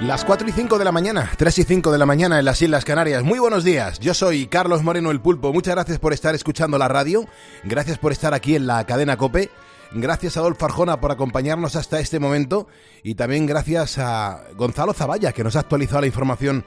Las 0.00 0.24
4 0.24 0.48
y 0.48 0.52
5 0.52 0.78
de 0.78 0.84
la 0.86 0.92
mañana, 0.92 1.30
3 1.36 1.58
y 1.58 1.64
5 1.64 1.92
de 1.92 1.98
la 1.98 2.06
mañana 2.06 2.38
en 2.38 2.46
las 2.46 2.62
Islas 2.62 2.86
Canarias. 2.86 3.22
Muy 3.22 3.38
buenos 3.38 3.64
días, 3.64 4.00
yo 4.00 4.14
soy 4.14 4.46
Carlos 4.46 4.82
Moreno 4.82 5.10
el 5.10 5.20
Pulpo. 5.20 5.52
Muchas 5.52 5.74
gracias 5.74 5.98
por 5.98 6.14
estar 6.14 6.34
escuchando 6.34 6.78
la 6.78 6.88
radio, 6.88 7.26
gracias 7.64 7.98
por 7.98 8.10
estar 8.10 8.32
aquí 8.32 8.56
en 8.56 8.66
la 8.66 8.86
cadena 8.86 9.18
Cope, 9.18 9.50
gracias 9.92 10.36
a 10.36 10.40
Adolfo 10.40 10.64
Arjona 10.64 11.02
por 11.02 11.12
acompañarnos 11.12 11.76
hasta 11.76 12.00
este 12.00 12.18
momento 12.18 12.66
y 13.02 13.14
también 13.14 13.44
gracias 13.44 13.98
a 13.98 14.44
Gonzalo 14.56 14.94
Zavalla 14.94 15.32
que 15.32 15.44
nos 15.44 15.54
ha 15.56 15.60
actualizado 15.60 16.00
la 16.00 16.06
información 16.06 16.64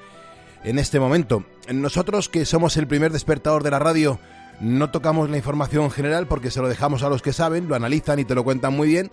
en 0.63 0.77
este 0.77 0.99
momento. 0.99 1.43
Nosotros 1.73 2.29
que 2.29 2.45
somos 2.45 2.77
el 2.77 2.85
primer 2.85 3.11
despertador 3.11 3.63
de 3.63 3.71
la 3.71 3.79
radio 3.79 4.19
no 4.59 4.91
tocamos 4.91 5.31
la 5.31 5.37
información 5.37 5.89
general 5.89 6.27
porque 6.27 6.51
se 6.51 6.61
lo 6.61 6.69
dejamos 6.69 7.01
a 7.01 7.09
los 7.09 7.23
que 7.23 7.33
saben, 7.33 7.67
lo 7.67 7.73
analizan 7.73 8.19
y 8.19 8.25
te 8.25 8.35
lo 8.35 8.43
cuentan 8.43 8.75
muy 8.75 8.89
bien 8.89 9.11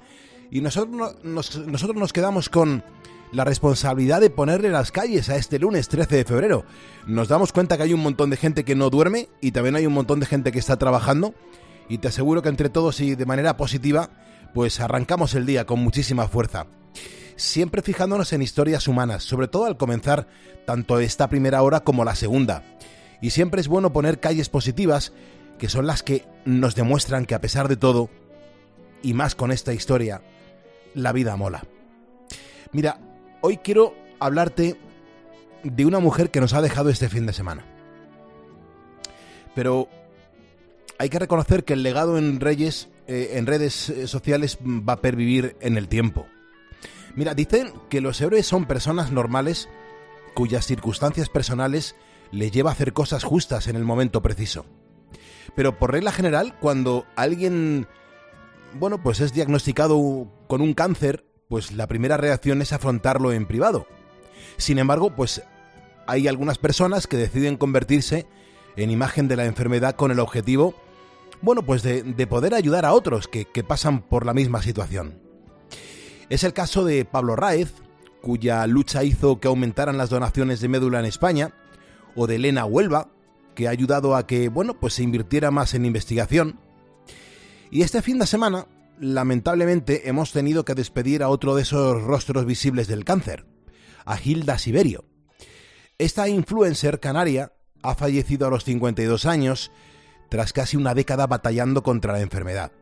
y 0.51 0.61
nosotros 0.61 1.17
nos, 1.23 1.57
nosotros 1.57 1.97
nos 1.97 2.13
quedamos 2.13 2.51
con 2.51 2.85
la 3.33 3.45
responsabilidad 3.45 4.21
de 4.21 4.31
ponerle 4.31 4.71
las 4.71 4.91
calles 4.91 5.29
a 5.29 5.37
este 5.37 5.59
lunes 5.59 5.89
13 5.89 6.17
de 6.17 6.25
febrero. 6.25 6.65
Nos 7.07 7.29
damos 7.29 7.53
cuenta 7.53 7.77
que 7.77 7.85
hay 7.85 7.95
un 7.95 8.01
montón 8.01 8.31
de 8.31 8.37
gente 8.37 8.65
que 8.65 8.75
no 8.75 8.91
duerme 8.91 9.29
y 9.41 9.53
también 9.53 9.77
hay 9.77 9.87
un 9.87 9.93
montón 9.93 10.21
de 10.21 10.27
gente 10.27 10.53
que 10.53 10.59
está 10.59 10.77
trabajando 10.77 11.35
y 11.89 11.99
te 11.99 12.09
aseguro 12.09 12.43
que 12.43 12.49
entre 12.49 12.69
todos 12.69 13.01
y 13.01 13.15
de 13.15 13.27
manera 13.27 13.57
positiva 13.57 14.11
pues 14.53 14.81
arrancamos 14.81 15.35
el 15.35 15.47
día 15.47 15.65
con 15.65 15.81
muchísima 15.81 16.29
fuerza. 16.29 16.67
Siempre 17.37 17.83
fijándonos 17.83 18.33
en 18.33 18.43
historias 18.43 18.89
humanas, 18.89 19.23
sobre 19.23 19.49
todo 19.49 19.65
al 19.65 19.77
comenzar 19.77 20.27
tanto 20.67 20.99
esta 21.01 21.29
primera 21.29 21.63
hora 21.63 21.81
como 21.81 22.05
la 22.05 22.15
segunda. 22.15 22.65
Y 23.23 23.31
siempre 23.31 23.61
es 23.61 23.69
bueno 23.69 23.93
poner 23.93 24.21
calles 24.21 24.49
positivas, 24.49 25.13
que 25.59 25.69
son 25.69 25.87
las 25.87 26.03
que 26.03 26.27
nos 26.45 26.75
demuestran 26.75 27.27
que 27.27 27.35
a 27.35 27.41
pesar 27.41 27.69
de 27.69 27.77
todo, 27.77 28.11
y 29.03 29.15
más 29.15 29.35
con 29.35 29.53
esta 29.53 29.73
historia, 29.73 30.21
la 30.95 31.13
vida 31.13 31.37
mola. 31.37 31.65
Mira, 32.73 33.01
Hoy 33.43 33.57
quiero 33.57 33.95
hablarte 34.19 34.77
de 35.65 35.87
una 35.87 35.99
mujer 35.99 36.31
que 36.31 36.41
nos 36.41 36.53
ha 36.53 36.61
dejado 36.61 36.91
este 36.91 37.09
fin 37.09 37.25
de 37.25 37.33
semana. 37.33 37.65
Pero 39.55 39.89
hay 40.99 41.09
que 41.09 41.19
reconocer 41.19 41.65
que 41.65 41.73
el 41.73 41.83
legado 41.83 42.19
en 42.19 42.39
Reyes, 42.41 42.91
eh, 43.07 43.33
en 43.35 43.47
redes 43.47 43.89
eh, 43.89 44.07
sociales, 44.07 44.59
va 44.59 44.95
a 44.95 45.01
pervivir 45.01 45.57
en 45.61 45.79
el 45.79 45.89
tiempo. 45.89 46.27
Mira, 47.15 47.35
dicen 47.35 47.73
que 47.89 48.03
los 48.03 48.21
héroes 48.21 48.47
son 48.47 48.67
personas 48.67 49.11
normales 49.11 49.69
cuyas 50.35 50.67
circunstancias 50.67 51.31
personales 51.31 51.97
les 52.33 52.53
lleva 52.53 52.71
a 52.71 52.75
hacer 52.75 52.93
cosas 52.93 53.25
justas 53.25 53.69
en 53.69 53.77
el 53.77 53.85
momento 53.85 54.21
preciso. 54.23 54.67
Pero 55.57 55.79
por 55.79 55.93
regla 55.93 56.13
general, 56.13 56.59
cuando 56.61 57.07
alguien, 57.17 57.89
bueno, 58.75 59.03
pues 59.03 59.21
es 59.21 59.33
diagnosticado 59.33 60.31
con 60.47 60.61
un 60.61 60.75
cáncer 60.75 61.25
pues 61.51 61.73
la 61.73 61.89
primera 61.89 62.17
reacción 62.17 62.63
es 62.63 62.73
afrontarlo 62.73 63.33
en 63.33 63.45
privado. 63.45 63.89
Sin 64.57 64.79
embargo, 64.79 65.17
pues 65.17 65.43
hay 66.07 66.29
algunas 66.29 66.59
personas 66.59 67.09
que 67.09 67.17
deciden 67.17 67.57
convertirse 67.57 68.29
en 68.77 68.93
imagen 68.93 69.27
de 69.27 69.35
la 69.35 69.47
enfermedad 69.47 69.97
con 69.97 70.13
el 70.13 70.21
objetivo, 70.21 70.77
bueno, 71.43 71.63
pues 71.65 71.83
de, 71.83 72.27
poder 72.29 72.55
ayudar 72.55 72.87
a 72.87 72.93
otros 72.93 73.27
que, 73.27 73.47
que 73.47 73.65
pasan 73.65 74.01
por 74.01 74.25
la 74.25 74.33
misma 74.33 74.63
situación. 74.63 75.19
Es 76.29 76.45
el 76.45 76.53
caso 76.53 76.85
de 76.85 77.05
Pablo 77.05 77.35
Raez, 77.35 77.75
cuya 78.23 78.65
lucha 78.69 79.03
hizo 79.03 79.41
que 79.41 79.49
aumentaran 79.49 79.99
las 79.99 80.09
donaciones 80.09 80.61
de 80.61 80.69
médula 80.69 81.01
en 81.01 81.07
España, 81.07 81.53
o 82.15 82.29
de 82.29 82.37
Elena 82.37 82.65
Huelva, 82.65 83.09
que 83.57 83.67
ha 83.67 83.73
ayudado 83.73 84.15
a 84.15 84.25
que, 84.25 84.49
bueno, 84.49 84.79
pues 84.79 84.95
se 84.95 85.03
invirtiera 85.03 85.51
más 85.51 85.75
en 85.75 85.85
investigación. 85.85 86.61
Y 87.73 87.83
este 87.83 88.03
fin 88.03 88.21
de 88.21 88.29
semana 88.29 88.69
lamentablemente 89.01 90.09
hemos 90.09 90.31
tenido 90.31 90.65
que 90.65 90.75
despedir 90.75 91.23
a 91.23 91.29
otro 91.31 91.55
de 91.55 91.63
esos 91.63 92.03
rostros 92.03 92.45
visibles 92.45 92.87
del 92.87 93.05
cáncer, 93.05 93.47
a 94.05 94.21
Hilda 94.21 94.59
Siberio. 94.59 95.07
Esta 95.99 96.29
influencer 96.29 97.01
canaria 97.01 97.53
ha 97.83 97.95
fallecido 97.95 98.47
a 98.47 98.51
los 98.51 98.65
52 98.65 99.25
años 99.25 99.73
tras 100.29 100.53
casi 100.53 100.77
una 100.77 100.95
década 100.95 101.27
batallando 101.27 101.83
contra 101.83 102.13
la 102.13 102.21
enfermedad. 102.21 102.73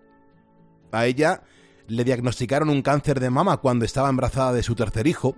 A 0.90 1.06
ella 1.06 1.44
le 1.86 2.04
diagnosticaron 2.04 2.68
un 2.68 2.82
cáncer 2.82 3.20
de 3.20 3.30
mama 3.30 3.58
cuando 3.58 3.84
estaba 3.84 4.10
embarazada 4.10 4.52
de 4.52 4.62
su 4.62 4.74
tercer 4.74 5.06
hijo. 5.06 5.36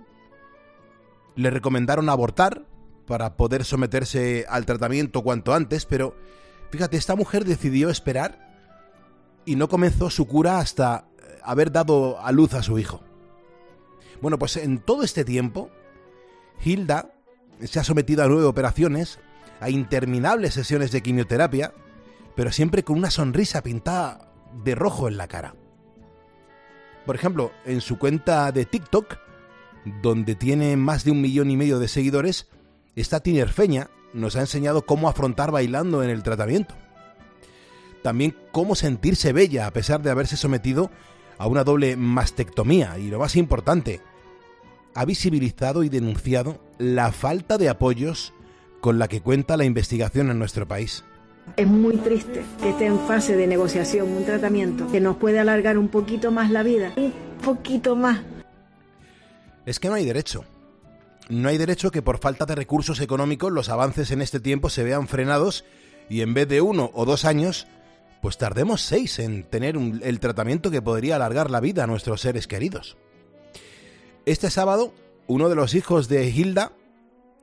Le 1.35 1.49
recomendaron 1.49 2.09
abortar 2.09 2.65
para 3.05 3.37
poder 3.37 3.65
someterse 3.65 4.45
al 4.49 4.65
tratamiento 4.65 5.21
cuanto 5.21 5.53
antes, 5.53 5.85
pero 5.85 6.15
fíjate, 6.71 6.97
esta 6.97 7.15
mujer 7.15 7.45
decidió 7.45 7.89
esperar 7.89 8.50
y 9.45 9.55
no 9.55 9.67
comenzó 9.69 10.09
su 10.09 10.27
cura 10.27 10.59
hasta 10.59 11.05
eh, 11.17 11.39
haber 11.43 11.71
dado 11.71 12.19
a 12.19 12.31
luz 12.31 12.53
a 12.53 12.63
su 12.63 12.79
hijo. 12.79 13.01
Bueno, 14.21 14.37
pues 14.37 14.57
en 14.57 14.79
todo 14.79 15.03
este 15.03 15.25
tiempo, 15.25 15.69
Hilda 16.63 17.11
se 17.63 17.79
ha 17.79 17.83
sometido 17.83 18.23
a 18.23 18.27
nueve 18.27 18.45
operaciones, 18.45 19.19
a 19.59 19.69
interminables 19.69 20.53
sesiones 20.53 20.91
de 20.91 21.01
quimioterapia, 21.01 21.73
pero 22.35 22.51
siempre 22.51 22.83
con 22.83 22.97
una 22.97 23.11
sonrisa 23.11 23.61
pintada 23.63 24.31
de 24.63 24.75
rojo 24.75 25.07
en 25.07 25.17
la 25.17 25.27
cara. 25.27 25.55
Por 27.05 27.15
ejemplo, 27.15 27.51
en 27.65 27.81
su 27.81 27.97
cuenta 27.97 28.51
de 28.51 28.65
TikTok, 28.65 29.17
donde 30.03 30.35
tiene 30.35 30.77
más 30.77 31.03
de 31.03 31.11
un 31.11 31.21
millón 31.21 31.49
y 31.49 31.57
medio 31.57 31.79
de 31.79 31.87
seguidores, 31.87 32.47
esta 32.95 33.21
tinerfeña 33.21 33.89
nos 34.13 34.35
ha 34.35 34.41
enseñado 34.41 34.85
cómo 34.85 35.09
afrontar 35.09 35.51
bailando 35.51 36.03
en 36.03 36.11
el 36.11 36.21
tratamiento 36.21 36.75
también 38.01 38.35
cómo 38.51 38.75
sentirse 38.75 39.33
bella 39.33 39.67
a 39.67 39.71
pesar 39.71 40.01
de 40.01 40.09
haberse 40.09 40.37
sometido 40.37 40.91
a 41.37 41.47
una 41.47 41.63
doble 41.63 41.95
mastectomía 41.95 42.97
y 42.99 43.09
lo 43.09 43.19
más 43.19 43.35
importante, 43.35 44.01
ha 44.93 45.05
visibilizado 45.05 45.83
y 45.83 45.89
denunciado 45.89 46.59
la 46.77 47.11
falta 47.11 47.57
de 47.57 47.69
apoyos 47.69 48.33
con 48.79 48.99
la 48.99 49.07
que 49.07 49.21
cuenta 49.21 49.57
la 49.57 49.65
investigación 49.65 50.29
en 50.29 50.39
nuestro 50.39 50.67
país. 50.67 51.03
Es 51.55 51.67
muy 51.67 51.97
triste 51.97 52.43
que 52.61 52.69
esté 52.69 52.85
en 52.85 52.99
fase 52.99 53.35
de 53.35 53.47
negociación 53.47 54.09
un 54.09 54.25
tratamiento 54.25 54.87
que 54.91 54.99
nos 54.99 55.17
puede 55.17 55.39
alargar 55.39 55.77
un 55.77 55.87
poquito 55.87 56.31
más 56.31 56.51
la 56.51 56.63
vida, 56.63 56.93
un 56.95 57.13
poquito 57.43 57.95
más. 57.95 58.21
Es 59.65 59.79
que 59.79 59.89
no 59.89 59.95
hay 59.95 60.05
derecho. 60.05 60.45
No 61.29 61.49
hay 61.49 61.57
derecho 61.57 61.91
que 61.91 62.01
por 62.01 62.19
falta 62.19 62.45
de 62.45 62.55
recursos 62.55 62.99
económicos 62.99 63.51
los 63.51 63.69
avances 63.69 64.11
en 64.11 64.21
este 64.21 64.39
tiempo 64.39 64.69
se 64.69 64.83
vean 64.83 65.07
frenados 65.07 65.63
y 66.09 66.21
en 66.21 66.33
vez 66.33 66.47
de 66.47 66.61
uno 66.61 66.91
o 66.93 67.05
dos 67.05 67.25
años 67.25 67.67
pues 68.21 68.37
tardemos 68.37 68.81
seis 68.81 69.19
en 69.19 69.43
tener 69.43 69.75
el 69.75 70.19
tratamiento 70.19 70.69
que 70.71 70.81
podría 70.81 71.15
alargar 71.15 71.49
la 71.49 71.59
vida 71.59 71.83
a 71.83 71.87
nuestros 71.87 72.21
seres 72.21 72.47
queridos. 72.47 72.97
Este 74.25 74.51
sábado, 74.51 74.93
uno 75.27 75.49
de 75.49 75.55
los 75.55 75.73
hijos 75.73 76.07
de 76.07 76.29
Hilda 76.29 76.73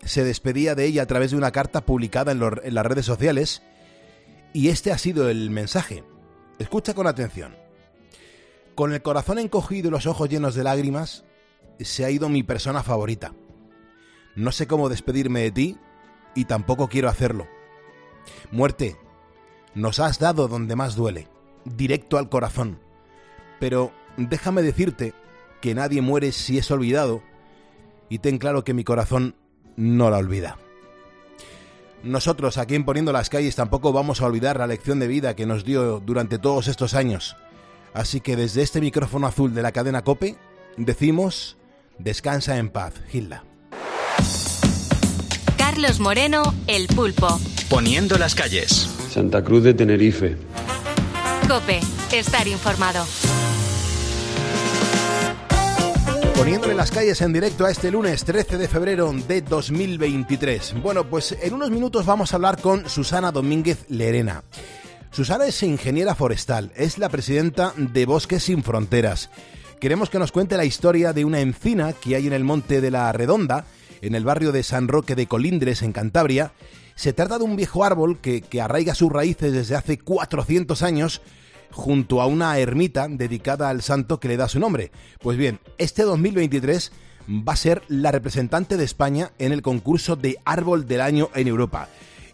se 0.04 0.22
despedía 0.22 0.76
de 0.76 0.84
ella 0.84 1.02
a 1.02 1.06
través 1.06 1.32
de 1.32 1.36
una 1.36 1.50
carta 1.50 1.84
publicada 1.84 2.30
en, 2.30 2.40
en 2.62 2.74
las 2.74 2.86
redes 2.86 3.04
sociales 3.04 3.62
y 4.52 4.68
este 4.68 4.92
ha 4.92 4.98
sido 4.98 5.28
el 5.28 5.50
mensaje. 5.50 6.04
Escucha 6.60 6.94
con 6.94 7.08
atención. 7.08 7.56
Con 8.76 8.92
el 8.92 9.02
corazón 9.02 9.40
encogido 9.40 9.88
y 9.88 9.90
los 9.90 10.06
ojos 10.06 10.28
llenos 10.28 10.54
de 10.54 10.62
lágrimas, 10.62 11.24
se 11.80 12.04
ha 12.04 12.10
ido 12.10 12.28
mi 12.28 12.44
persona 12.44 12.84
favorita. 12.84 13.34
No 14.36 14.52
sé 14.52 14.68
cómo 14.68 14.88
despedirme 14.88 15.40
de 15.40 15.50
ti 15.50 15.76
y 16.36 16.44
tampoco 16.44 16.88
quiero 16.88 17.08
hacerlo. 17.08 17.48
Muerte, 18.52 18.96
nos 19.74 20.00
has 20.00 20.18
dado 20.18 20.48
donde 20.48 20.76
más 20.76 20.96
duele, 20.96 21.28
directo 21.64 22.18
al 22.18 22.28
corazón. 22.28 22.78
Pero 23.60 23.92
déjame 24.16 24.62
decirte 24.62 25.14
que 25.60 25.74
nadie 25.74 26.02
muere 26.02 26.32
si 26.32 26.58
es 26.58 26.70
olvidado, 26.70 27.22
y 28.08 28.18
ten 28.18 28.38
claro 28.38 28.64
que 28.64 28.74
mi 28.74 28.84
corazón 28.84 29.34
no 29.76 30.10
la 30.10 30.18
olvida. 30.18 30.58
Nosotros 32.02 32.58
aquí 32.58 32.74
en 32.74 32.84
Poniendo 32.84 33.12
las 33.12 33.28
Calles 33.28 33.56
tampoco 33.56 33.92
vamos 33.92 34.20
a 34.20 34.26
olvidar 34.26 34.58
la 34.58 34.66
lección 34.66 35.00
de 35.00 35.08
vida 35.08 35.34
que 35.34 35.46
nos 35.46 35.64
dio 35.64 36.00
durante 36.00 36.38
todos 36.38 36.68
estos 36.68 36.94
años. 36.94 37.36
Así 37.92 38.20
que 38.20 38.36
desde 38.36 38.62
este 38.62 38.80
micrófono 38.80 39.26
azul 39.26 39.52
de 39.54 39.62
la 39.62 39.72
cadena 39.72 40.02
Cope, 40.02 40.36
decimos, 40.76 41.56
descansa 41.98 42.58
en 42.58 42.70
paz, 42.70 42.94
Gilda. 43.08 43.44
Carlos 45.80 46.00
Moreno, 46.00 46.42
El 46.66 46.88
Pulpo. 46.88 47.38
Poniendo 47.70 48.18
las 48.18 48.34
calles. 48.34 48.90
Santa 49.12 49.44
Cruz 49.44 49.62
de 49.62 49.74
Tenerife. 49.74 50.36
Cope, 51.46 51.78
estar 52.10 52.48
informado. 52.48 53.06
Poniéndole 56.34 56.74
las 56.74 56.90
calles 56.90 57.20
en 57.20 57.32
directo 57.32 57.64
a 57.64 57.70
este 57.70 57.92
lunes 57.92 58.24
13 58.24 58.58
de 58.58 58.66
febrero 58.66 59.12
de 59.28 59.40
2023. 59.40 60.82
Bueno, 60.82 61.08
pues 61.08 61.38
en 61.40 61.54
unos 61.54 61.70
minutos 61.70 62.04
vamos 62.04 62.32
a 62.32 62.36
hablar 62.36 62.60
con 62.60 62.88
Susana 62.88 63.30
Domínguez 63.30 63.84
Lerena. 63.88 64.42
Susana 65.12 65.46
es 65.46 65.62
ingeniera 65.62 66.16
forestal, 66.16 66.72
es 66.74 66.98
la 66.98 67.08
presidenta 67.08 67.72
de 67.76 68.04
Bosques 68.04 68.42
Sin 68.42 68.64
Fronteras. 68.64 69.30
Queremos 69.80 70.10
que 70.10 70.18
nos 70.18 70.32
cuente 70.32 70.56
la 70.56 70.64
historia 70.64 71.12
de 71.12 71.24
una 71.24 71.38
encina 71.38 71.92
que 71.92 72.16
hay 72.16 72.26
en 72.26 72.32
el 72.32 72.42
Monte 72.42 72.80
de 72.80 72.90
la 72.90 73.12
Redonda, 73.12 73.64
en 74.02 74.14
el 74.14 74.24
barrio 74.24 74.52
de 74.52 74.62
San 74.62 74.88
Roque 74.88 75.14
de 75.14 75.26
Colindres, 75.26 75.82
en 75.82 75.92
Cantabria, 75.92 76.52
se 76.94 77.12
trata 77.12 77.38
de 77.38 77.44
un 77.44 77.56
viejo 77.56 77.84
árbol 77.84 78.18
que, 78.20 78.42
arraiga 78.60 78.94
sus 78.94 79.12
raíces 79.12 79.52
desde 79.52 79.76
hace 79.76 79.98
400 79.98 80.82
años 80.82 81.22
junto 81.70 82.20
a 82.20 82.26
una 82.26 82.58
ermita 82.58 83.06
dedicada 83.08 83.68
al 83.68 83.82
santo 83.82 84.18
que 84.18 84.28
le 84.28 84.36
da 84.36 84.48
su 84.48 84.58
nombre. 84.58 84.90
Pues 85.20 85.38
bien, 85.38 85.60
este 85.78 86.02
2023 86.02 86.92
va 87.28 87.52
a 87.52 87.56
ser 87.56 87.82
la 87.88 88.10
representante 88.10 88.76
de 88.76 88.84
España 88.84 89.30
en 89.38 89.52
el 89.52 89.62
concurso 89.62 90.16
de 90.16 90.38
árbol 90.44 90.86
del 90.86 91.00
año 91.00 91.28
en 91.34 91.46
Europa. 91.46 91.88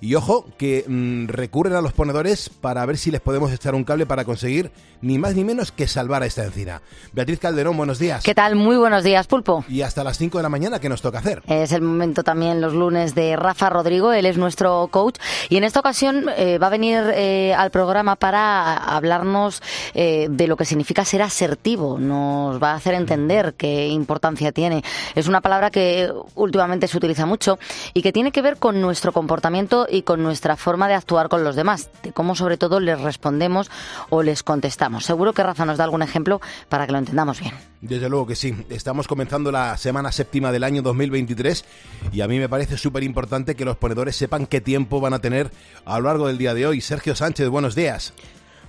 Y 0.05 0.17
ojo, 0.17 0.45
que 0.59 0.85
mm, 0.87 1.29
recurren 1.29 1.77
a 1.77 1.81
los 1.81 1.95
ponedores 1.95 2.51
para 2.51 2.85
ver 2.85 2.99
si 2.99 3.11
les 3.11 3.23
podemos 3.23 3.51
echar 3.51 3.75
un 3.75 3.85
cable 3.85 4.05
para 4.05 4.27
conseguir 4.27 4.71
ni 5.01 5.19
más 5.19 5.35
ni 5.35 5.45
menos 5.45 5.73
que 5.73 5.87
salvar 5.87 6.23
a 6.23 6.27
esta 6.27 6.45
encina. 6.45 6.83
Beatriz 7.13 7.39
Calderón, 7.39 7.77
buenos 7.77 7.99
días. 7.99 8.23
¿Qué 8.23 8.35
tal? 8.35 8.55
Muy 8.55 8.77
buenos 8.77 9.03
días, 9.03 9.27
Pulpo. 9.27 9.65
Y 9.67 9.81
hasta 9.81 10.05
las 10.05 10.19
5 10.19 10.39
de 10.39 10.43
la 10.43 10.51
mañana, 10.51 10.79
¿qué 10.79 10.91
nos 10.91 11.01
toca 11.01 11.21
hacer? 11.21 11.43
Es 11.47 11.73
el 11.73 11.81
momento 11.81 12.23
también 12.23 12.61
los 12.61 12.75
lunes 12.75 13.15
de 13.15 13.35
Rafa 13.37 13.71
Rodrigo, 13.71 14.13
él 14.13 14.27
es 14.27 14.37
nuestro 14.37 14.89
coach. 14.91 15.17
Y 15.49 15.57
en 15.57 15.65
esta 15.65 15.81
ocasión 15.81 16.27
eh, 16.37 16.59
va 16.59 16.67
a 16.67 16.71
venir 16.71 17.03
eh, 17.15 17.55
al 17.55 17.71
programa 17.71 18.17
para 18.17 18.77
hablarnos 18.77 19.63
eh, 19.95 20.29
de 20.31 20.47
lo 20.47 20.59
que 20.59 20.67
significa 20.67 21.05
ser 21.07 21.23
asertivo. 21.23 21.99
Nos 21.99 22.63
va 22.63 22.73
a 22.73 22.77
hacer 22.77 22.93
entender 22.93 23.55
qué 23.57 23.89
importancia 23.89 24.53
tiene. 24.53 24.83
Es 25.15 25.29
una 25.29 25.41
palabra 25.41 25.71
que 25.71 26.11
últimamente 26.35 26.89
se 26.89 26.97
utiliza 26.99 27.25
mucho 27.25 27.59
y 27.95 28.03
que 28.03 28.13
tiene 28.13 28.33
que 28.33 28.43
ver 28.43 28.59
con 28.59 28.83
nuestro 28.83 29.13
comportamiento 29.13 29.87
y 29.95 30.03
con 30.03 30.23
nuestra 30.23 30.57
forma 30.57 30.89
de 30.89 30.95
actuar 30.95 31.29
con 31.29 31.45
los 31.45 31.57
demás, 31.57 31.91
de 32.03 32.13
cómo 32.13 32.35
sobre 32.35 32.57
todo 32.57 32.81
les 32.81 33.01
respondemos 33.01 33.71
o 34.11 34.23
les 34.23 34.43
contestamos. 34.43 35.05
Seguro 35.05 35.33
que 35.33 35.43
Rafa 35.43 35.65
nos 35.65 35.79
da 35.79 35.85
algún 35.85 36.03
ejemplo 36.03 36.41
para 36.69 36.87
que 36.87 36.93
lo 36.93 36.99
entendamos 36.99 37.41
bien. 37.41 37.55
Desde 37.81 38.09
luego 38.09 38.27
que 38.27 38.35
sí. 38.35 38.55
Estamos 38.71 39.07
comenzando 39.07 39.53
la 39.53 39.77
semana 39.77 40.11
séptima 40.11 40.53
del 40.53 40.65
año 40.65 40.83
2023 40.83 41.65
y 42.13 42.21
a 42.23 42.29
mí 42.29 42.39
me 42.39 42.49
parece 42.49 42.77
súper 42.77 43.05
importante 43.05 43.55
que 43.55 43.65
los 43.65 43.77
ponedores 43.77 44.17
sepan 44.17 44.47
qué 44.47 44.61
tiempo 44.61 45.01
van 45.01 45.15
a 45.15 45.21
tener 45.21 45.51
a 45.85 45.99
lo 45.99 46.07
largo 46.07 46.27
del 46.27 46.39
día 46.39 46.55
de 46.55 46.67
hoy. 46.67 46.81
Sergio 46.81 47.15
Sánchez, 47.15 47.49
buenos 47.49 47.75
días. 47.75 48.13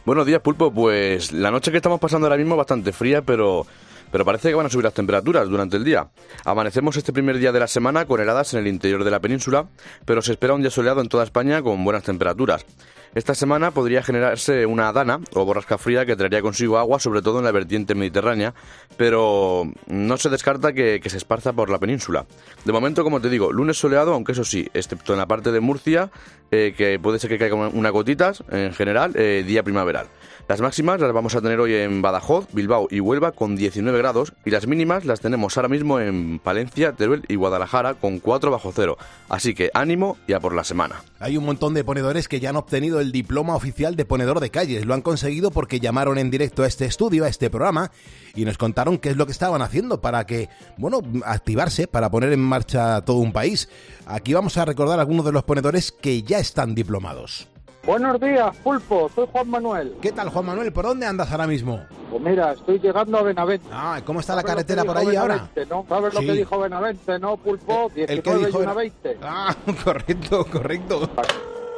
Buenos 0.05 0.27
días, 0.27 0.41
Pulpo. 0.41 0.71
Pues 0.71 1.31
la 1.31 1.49
noche 1.49 1.71
que 1.71 1.77
estamos 1.77 1.99
pasando 1.99 2.27
ahora 2.27 2.37
mismo 2.37 2.53
es 2.53 2.59
bastante 2.59 2.91
fría, 2.91 3.23
pero 3.23 3.65
pero 4.15 4.23
parece 4.23 4.47
que 4.47 4.55
van 4.55 4.65
a 4.65 4.69
subir 4.69 4.85
las 4.85 4.93
temperaturas 4.93 5.49
durante 5.49 5.75
el 5.75 5.83
día. 5.83 6.07
Amanecemos 6.45 6.95
este 6.95 7.11
primer 7.11 7.37
día 7.37 7.51
de 7.51 7.59
la 7.59 7.67
semana 7.67 8.05
con 8.05 8.21
heladas 8.21 8.53
en 8.53 8.61
el 8.61 8.67
interior 8.67 9.03
de 9.03 9.11
la 9.11 9.19
península, 9.19 9.67
pero 10.05 10.21
se 10.21 10.31
espera 10.31 10.53
un 10.53 10.61
día 10.61 10.71
soleado 10.71 11.01
en 11.01 11.09
toda 11.09 11.25
España 11.25 11.61
con 11.61 11.83
buenas 11.83 12.03
temperaturas. 12.03 12.65
Esta 13.13 13.35
semana 13.35 13.71
podría 13.71 14.01
generarse 14.03 14.65
una 14.65 14.93
dana 14.93 15.19
o 15.33 15.43
borrasca 15.43 15.77
fría 15.77 16.05
que 16.05 16.15
traería 16.15 16.41
consigo 16.41 16.77
agua, 16.77 16.97
sobre 16.97 17.21
todo 17.21 17.39
en 17.39 17.45
la 17.45 17.51
vertiente 17.51 17.93
mediterránea, 17.93 18.53
pero 18.95 19.69
no 19.87 20.15
se 20.15 20.29
descarta 20.29 20.71
que, 20.71 21.01
se 21.05 21.17
esparza 21.17 21.51
por 21.51 21.69
la 21.69 21.79
península. 21.79 22.25
De 22.63 22.71
momento, 22.71 23.03
como 23.03 23.19
te 23.19 23.29
digo, 23.29 23.51
lunes 23.51 23.77
soleado, 23.77 24.13
aunque 24.13 24.31
eso 24.31 24.45
sí, 24.45 24.69
excepto 24.73 25.11
en 25.11 25.19
la 25.19 25.27
parte 25.27 25.51
de 25.51 25.59
Murcia, 25.59 26.09
eh, 26.51 26.73
que 26.77 26.99
puede 26.99 27.19
ser 27.19 27.29
que 27.29 27.37
caiga 27.37 27.55
una 27.55 27.89
gotitas, 27.89 28.45
en 28.49 28.73
general, 28.73 29.11
eh, 29.15 29.43
día 29.45 29.61
primaveral. 29.61 30.07
Las 30.47 30.61
máximas 30.61 31.01
las 31.01 31.11
vamos 31.11 31.33
a 31.33 31.41
tener 31.41 31.59
hoy 31.59 31.73
en 31.73 32.03
Badajoz, 32.03 32.45
Bilbao 32.53 32.87
y 32.91 32.99
Huelva 32.99 33.31
con 33.31 33.55
19 33.55 33.97
grados 33.97 34.31
y 34.45 34.51
las 34.51 34.67
mínimas 34.67 35.03
las 35.03 35.19
tenemos 35.19 35.57
ahora 35.57 35.69
mismo 35.69 35.99
en 35.99 36.37
Palencia, 36.37 36.91
Teruel 36.91 37.23
y 37.27 37.33
Guadalajara 37.33 37.95
con 37.95 38.19
4 38.19 38.51
bajo 38.51 38.71
cero. 38.71 38.95
Así 39.27 39.55
que 39.55 39.71
ánimo 39.73 40.17
y 40.27 40.33
a 40.33 40.39
por 40.39 40.53
la 40.53 40.63
semana. 40.63 41.01
Hay 41.19 41.35
un 41.35 41.45
montón 41.45 41.73
de 41.73 41.83
ponedores 41.83 42.27
que 42.27 42.39
ya 42.39 42.51
han 42.51 42.57
obtenido 42.57 42.99
el 42.99 43.11
diploma 43.11 43.55
oficial 43.55 43.95
de 43.95 44.05
ponedor 44.05 44.39
de 44.39 44.51
calles. 44.51 44.85
Lo 44.85 44.93
han 44.93 45.01
conseguido 45.01 45.49
porque 45.49 45.79
llamaron 45.79 46.19
en 46.19 46.29
directo 46.29 46.61
a 46.61 46.67
este 46.67 46.85
estudio, 46.85 47.25
a 47.25 47.27
este 47.27 47.49
programa, 47.49 47.89
y 48.35 48.45
nos 48.45 48.59
contaron 48.59 48.99
qué 48.99 49.09
es 49.09 49.17
lo 49.17 49.25
que 49.25 49.31
estaban 49.31 49.63
haciendo 49.63 49.99
para 49.99 50.27
que, 50.27 50.49
bueno, 50.77 51.01
activarse, 51.25 51.87
para 51.87 52.11
poner 52.11 52.31
en 52.31 52.41
marcha 52.41 53.01
todo 53.01 53.17
un 53.17 53.33
país. 53.33 53.67
Aquí 54.05 54.35
vamos 54.35 54.57
a 54.57 54.65
recordar 54.65 54.99
algunos 54.99 55.25
de 55.25 55.31
los 55.31 55.43
ponedores 55.43 55.91
que 55.91 56.21
ya 56.21 56.37
están 56.37 56.75
diplomados. 56.75 57.47
Buenos 57.85 58.19
días, 58.19 58.55
Pulpo. 58.57 59.09
Soy 59.13 59.27
Juan 59.31 59.47
Manuel. 59.49 59.95
¿Qué 60.01 60.11
tal, 60.11 60.29
Juan 60.29 60.45
Manuel? 60.45 60.73
¿Por 60.73 60.85
dónde 60.85 61.05
andas 61.05 61.31
ahora 61.31 61.45
mismo? 61.45 61.85
Pues 62.09 62.21
mira, 62.21 62.53
estoy 62.53 62.79
llegando 62.79 63.19
a 63.19 63.21
Benavente. 63.21 63.67
Ah, 63.71 64.01
¿cómo 64.03 64.21
está 64.21 64.35
la 64.35 64.41
carretera 64.43 64.83
por 64.83 64.97
ahí 64.97 65.15
ahora? 65.15 65.47
¿no? 65.69 65.85
¿Sabes 65.87 66.13
lo 66.15 66.19
que 66.21 66.31
dijo 66.31 66.59
Benavente, 66.59 67.19
no, 67.19 67.37
Pulpo? 67.37 67.91
19 67.93 68.13
¿El 68.13 68.23
que 68.23 68.45
dijo? 68.47 68.59
y 68.59 68.63
una 68.63 68.73
20. 68.73 69.17
Ah, 69.21 69.55
correcto, 69.83 70.45
correcto. 70.51 71.09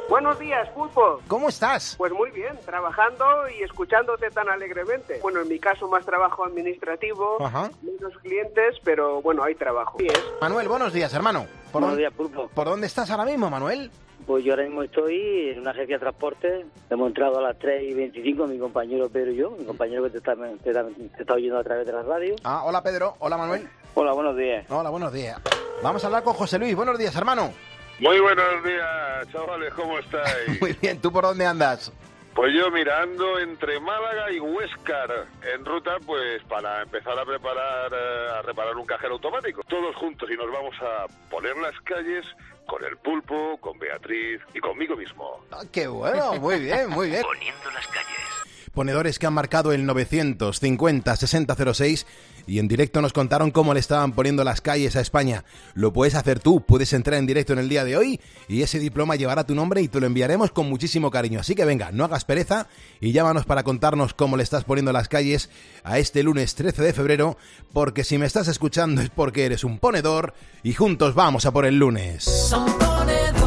Buenos 0.08 0.38
días, 0.38 0.66
Pulpo. 0.70 1.20
¿Cómo 1.28 1.50
estás? 1.50 1.94
Pues 1.98 2.10
muy 2.12 2.30
bien, 2.30 2.58
trabajando 2.64 3.26
y 3.58 3.62
escuchándote 3.62 4.30
tan 4.30 4.48
alegremente. 4.48 5.18
Bueno, 5.20 5.42
en 5.42 5.48
mi 5.48 5.58
caso 5.58 5.88
más 5.88 6.06
trabajo 6.06 6.46
administrativo, 6.46 7.36
Ajá. 7.44 7.70
menos 7.82 8.16
clientes, 8.22 8.76
pero 8.82 9.20
bueno, 9.20 9.44
hay 9.44 9.54
trabajo. 9.56 9.98
Sí 9.98 10.06
es. 10.06 10.24
Manuel, 10.40 10.68
buenos 10.68 10.94
días, 10.94 11.12
hermano. 11.12 11.44
¿Por 11.70 11.82
Buenos 11.82 11.98
días, 11.98 12.14
Pulpo. 12.14 12.48
¿Por 12.48 12.66
dónde 12.66 12.86
estás 12.86 13.10
ahora 13.10 13.26
mismo, 13.26 13.50
Manuel? 13.50 13.90
Pues 14.28 14.44
yo 14.44 14.52
ahora 14.52 14.64
mismo 14.64 14.82
estoy 14.82 15.48
en 15.52 15.60
una 15.60 15.70
agencia 15.70 15.96
de 15.96 16.00
transporte. 16.00 16.66
Hemos 16.90 17.08
entrado 17.08 17.38
a 17.38 17.42
las 17.42 17.58
3 17.58 17.82
y 17.82 17.94
25, 17.94 18.46
mi 18.46 18.58
compañero 18.58 19.08
Pedro 19.08 19.30
y 19.32 19.36
yo, 19.36 19.50
mi 19.52 19.64
compañero 19.64 20.04
que 20.04 20.10
te 20.10 20.18
está, 20.18 20.36
te, 20.36 20.68
está- 20.70 20.84
te 20.86 21.22
está 21.22 21.32
oyendo 21.34 21.58
a 21.58 21.64
través 21.64 21.86
de 21.86 21.92
la 21.94 22.02
radio. 22.02 22.36
Ah, 22.44 22.62
hola 22.64 22.82
Pedro, 22.82 23.14
hola 23.20 23.38
Manuel. 23.38 23.66
Hola, 23.94 24.12
buenos 24.12 24.36
días. 24.36 24.66
Hola, 24.70 24.90
buenos 24.90 25.12
días. 25.14 25.40
Vamos 25.82 26.04
a 26.04 26.06
hablar 26.08 26.22
con 26.24 26.34
José 26.34 26.58
Luis. 26.58 26.76
Buenos 26.76 26.98
días, 26.98 27.16
hermano. 27.16 27.52
Muy 28.00 28.20
buenos 28.20 28.62
días, 28.62 29.28
chavales, 29.32 29.72
¿cómo 29.74 29.98
estáis? 29.98 30.28
Muy 30.60 30.74
bien, 30.80 31.00
¿tú 31.00 31.10
por 31.10 31.24
dónde 31.24 31.46
andas? 31.46 31.90
Pues 32.38 32.54
yo 32.54 32.70
mirando 32.70 33.40
entre 33.40 33.80
Málaga 33.80 34.30
y 34.30 34.38
Huéscar, 34.38 35.26
en 35.42 35.64
ruta 35.64 35.96
pues 36.06 36.40
para 36.44 36.82
empezar 36.82 37.18
a 37.18 37.24
preparar, 37.24 37.92
eh, 37.92 38.30
a 38.32 38.42
reparar 38.42 38.76
un 38.76 38.86
cajero 38.86 39.14
automático. 39.14 39.64
Todos 39.64 39.96
juntos 39.96 40.30
y 40.30 40.36
nos 40.36 40.48
vamos 40.52 40.76
a 40.80 41.06
poner 41.28 41.56
las 41.56 41.74
calles 41.80 42.24
con 42.64 42.84
el 42.84 42.96
pulpo, 42.98 43.58
con 43.60 43.76
Beatriz 43.80 44.40
y 44.54 44.60
conmigo 44.60 44.94
mismo. 44.94 45.44
Ah, 45.50 45.64
qué 45.72 45.88
bueno, 45.88 46.34
muy 46.34 46.60
bien, 46.60 46.88
muy 46.90 47.10
bien. 47.10 47.22
Poniendo 47.22 47.72
las 47.72 47.88
calles. 47.88 48.37
Ponedores 48.72 49.18
que 49.18 49.26
han 49.26 49.32
marcado 49.32 49.72
el 49.72 49.86
950 49.86 51.16
6006 51.16 52.06
y 52.48 52.58
en 52.58 52.68
directo 52.68 53.02
nos 53.02 53.12
contaron 53.12 53.50
cómo 53.50 53.74
le 53.74 53.80
estaban 53.80 54.12
poniendo 54.12 54.42
las 54.42 54.60
calles 54.60 54.96
a 54.96 55.00
España. 55.00 55.44
Lo 55.74 55.92
puedes 55.92 56.14
hacer 56.14 56.40
tú, 56.40 56.62
puedes 56.62 56.92
entrar 56.92 57.18
en 57.18 57.26
directo 57.26 57.52
en 57.52 57.58
el 57.58 57.68
día 57.68 57.84
de 57.84 57.96
hoy 57.96 58.20
y 58.48 58.62
ese 58.62 58.78
diploma 58.78 59.16
llevará 59.16 59.44
tu 59.44 59.54
nombre 59.54 59.82
y 59.82 59.88
te 59.88 60.00
lo 60.00 60.06
enviaremos 60.06 60.50
con 60.50 60.68
muchísimo 60.68 61.10
cariño. 61.10 61.40
Así 61.40 61.54
que 61.54 61.66
venga, 61.66 61.92
no 61.92 62.04
hagas 62.04 62.24
pereza 62.24 62.68
y 63.00 63.12
llámanos 63.12 63.44
para 63.44 63.62
contarnos 63.62 64.14
cómo 64.14 64.36
le 64.36 64.42
estás 64.42 64.64
poniendo 64.64 64.92
las 64.92 65.08
calles 65.08 65.50
a 65.84 65.98
este 65.98 66.22
lunes 66.22 66.54
13 66.54 66.82
de 66.82 66.92
febrero, 66.92 67.36
porque 67.72 68.02
si 68.02 68.16
me 68.16 68.26
estás 68.26 68.48
escuchando 68.48 69.02
es 69.02 69.10
porque 69.10 69.44
eres 69.44 69.64
un 69.64 69.78
ponedor 69.78 70.34
y 70.62 70.72
juntos 70.72 71.14
vamos 71.14 71.44
a 71.44 71.52
por 71.52 71.66
el 71.66 71.78
lunes. 71.78 72.24
Son 72.24 72.66
ponedores 72.78 73.37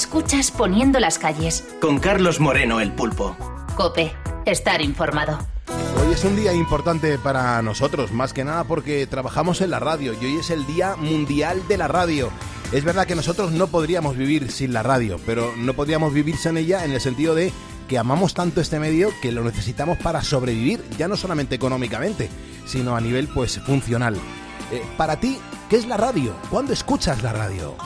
Escuchas 0.00 0.50
Poniendo 0.50 0.98
las 0.98 1.18
calles. 1.18 1.62
Con 1.78 1.98
Carlos 1.98 2.40
Moreno, 2.40 2.80
el 2.80 2.90
pulpo. 2.90 3.36
Cope, 3.76 4.14
estar 4.46 4.80
informado. 4.80 5.38
Hoy 5.68 6.14
es 6.14 6.24
un 6.24 6.36
día 6.36 6.54
importante 6.54 7.18
para 7.18 7.60
nosotros, 7.60 8.10
más 8.10 8.32
que 8.32 8.42
nada 8.42 8.64
porque 8.64 9.06
trabajamos 9.06 9.60
en 9.60 9.68
la 9.68 9.78
radio 9.78 10.14
y 10.14 10.24
hoy 10.24 10.36
es 10.36 10.48
el 10.48 10.64
Día 10.66 10.96
Mundial 10.96 11.68
de 11.68 11.76
la 11.76 11.86
Radio. 11.86 12.30
Es 12.72 12.82
verdad 12.82 13.06
que 13.06 13.14
nosotros 13.14 13.52
no 13.52 13.66
podríamos 13.66 14.16
vivir 14.16 14.50
sin 14.50 14.72
la 14.72 14.82
radio, 14.82 15.20
pero 15.26 15.52
no 15.54 15.74
podríamos 15.74 16.14
vivir 16.14 16.38
sin 16.38 16.56
ella 16.56 16.86
en 16.86 16.92
el 16.92 17.00
sentido 17.02 17.34
de 17.34 17.52
que 17.86 17.98
amamos 17.98 18.32
tanto 18.32 18.62
este 18.62 18.80
medio 18.80 19.10
que 19.20 19.32
lo 19.32 19.44
necesitamos 19.44 19.98
para 19.98 20.22
sobrevivir, 20.22 20.82
ya 20.96 21.08
no 21.08 21.16
solamente 21.18 21.56
económicamente, 21.56 22.30
sino 22.64 22.96
a 22.96 23.02
nivel 23.02 23.28
pues 23.28 23.60
funcional. 23.60 24.16
Eh, 24.72 24.82
para 24.96 25.20
ti, 25.20 25.38
¿qué 25.68 25.76
es 25.76 25.86
la 25.86 25.98
radio? 25.98 26.34
¿Cuándo 26.48 26.72
escuchas 26.72 27.22
la 27.22 27.34
radio? 27.34 27.76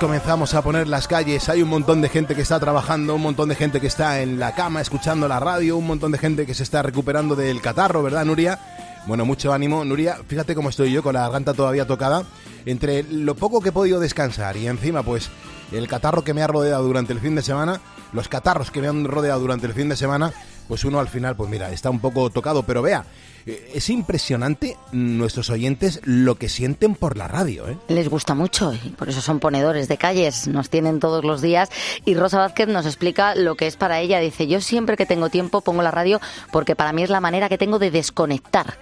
Comenzamos 0.00 0.54
a 0.54 0.62
poner 0.62 0.88
las 0.88 1.08
calles. 1.08 1.50
Hay 1.50 1.60
un 1.60 1.68
montón 1.68 2.00
de 2.00 2.08
gente 2.08 2.34
que 2.34 2.40
está 2.40 2.58
trabajando, 2.58 3.16
un 3.16 3.20
montón 3.20 3.50
de 3.50 3.54
gente 3.54 3.82
que 3.82 3.86
está 3.86 4.22
en 4.22 4.38
la 4.38 4.54
cama 4.54 4.80
escuchando 4.80 5.28
la 5.28 5.40
radio, 5.40 5.76
un 5.76 5.86
montón 5.86 6.10
de 6.10 6.16
gente 6.16 6.46
que 6.46 6.54
se 6.54 6.62
está 6.62 6.82
recuperando 6.82 7.36
del 7.36 7.60
catarro, 7.60 8.02
¿verdad, 8.02 8.24
Nuria? 8.24 8.58
Bueno, 9.06 9.26
mucho 9.26 9.52
ánimo. 9.52 9.84
Nuria, 9.84 10.20
fíjate 10.26 10.54
cómo 10.54 10.70
estoy 10.70 10.90
yo 10.90 11.02
con 11.02 11.12
la 11.14 11.20
garganta 11.20 11.52
todavía 11.52 11.86
tocada. 11.86 12.24
Entre 12.64 13.02
lo 13.02 13.34
poco 13.34 13.60
que 13.60 13.68
he 13.68 13.72
podido 13.72 14.00
descansar 14.00 14.56
y 14.56 14.66
encima, 14.66 15.02
pues, 15.02 15.28
el 15.70 15.86
catarro 15.86 16.24
que 16.24 16.32
me 16.32 16.42
ha 16.42 16.46
rodeado 16.46 16.84
durante 16.84 17.12
el 17.12 17.20
fin 17.20 17.34
de 17.34 17.42
semana, 17.42 17.78
los 18.14 18.28
catarros 18.28 18.70
que 18.70 18.80
me 18.80 18.88
han 18.88 19.04
rodeado 19.04 19.38
durante 19.38 19.66
el 19.66 19.74
fin 19.74 19.90
de 19.90 19.96
semana, 19.96 20.32
pues 20.68 20.84
uno 20.84 21.00
al 21.00 21.08
final, 21.08 21.34
pues 21.34 21.50
mira, 21.50 21.72
está 21.72 21.90
un 21.90 21.98
poco 21.98 22.30
tocado. 22.30 22.62
Pero 22.62 22.82
vea, 22.82 23.04
eh, 23.46 23.72
es 23.74 23.88
impresionante 23.88 24.76
nuestros 24.92 25.48
oyentes 25.50 26.00
lo 26.04 26.36
que 26.36 26.48
sienten 26.48 26.94
por 26.94 27.16
la 27.16 27.26
radio, 27.26 27.68
¿eh? 27.68 27.78
Les 27.88 28.08
gusta 28.08 28.34
mucho 28.34 28.74
y 28.74 28.90
por 28.90 29.08
eso 29.08 29.22
son 29.22 29.40
ponedores 29.40 29.88
de 29.88 29.96
calles, 29.96 30.46
nos 30.46 30.68
tienen 30.68 31.00
todos 31.00 31.24
los 31.24 31.40
días 31.40 31.70
y 32.04 32.14
Rosa 32.14 32.38
Vázquez 32.38 32.68
nos 32.68 32.84
explica 32.84 33.34
lo 33.34 33.54
que 33.54 33.66
es 33.66 33.76
para 33.76 34.00
ella. 34.00 34.20
Dice, 34.20 34.46
yo 34.46 34.60
siempre 34.60 34.96
que 34.96 35.06
tengo 35.06 35.30
tiempo 35.30 35.62
pongo 35.62 35.82
la 35.82 35.90
radio 35.90 36.20
porque 36.52 36.76
para 36.76 36.92
mí 36.92 37.02
es 37.02 37.10
la 37.10 37.20
manera 37.20 37.48
que 37.48 37.58
tengo 37.58 37.78
de 37.78 37.90
desconectar. 37.90 38.76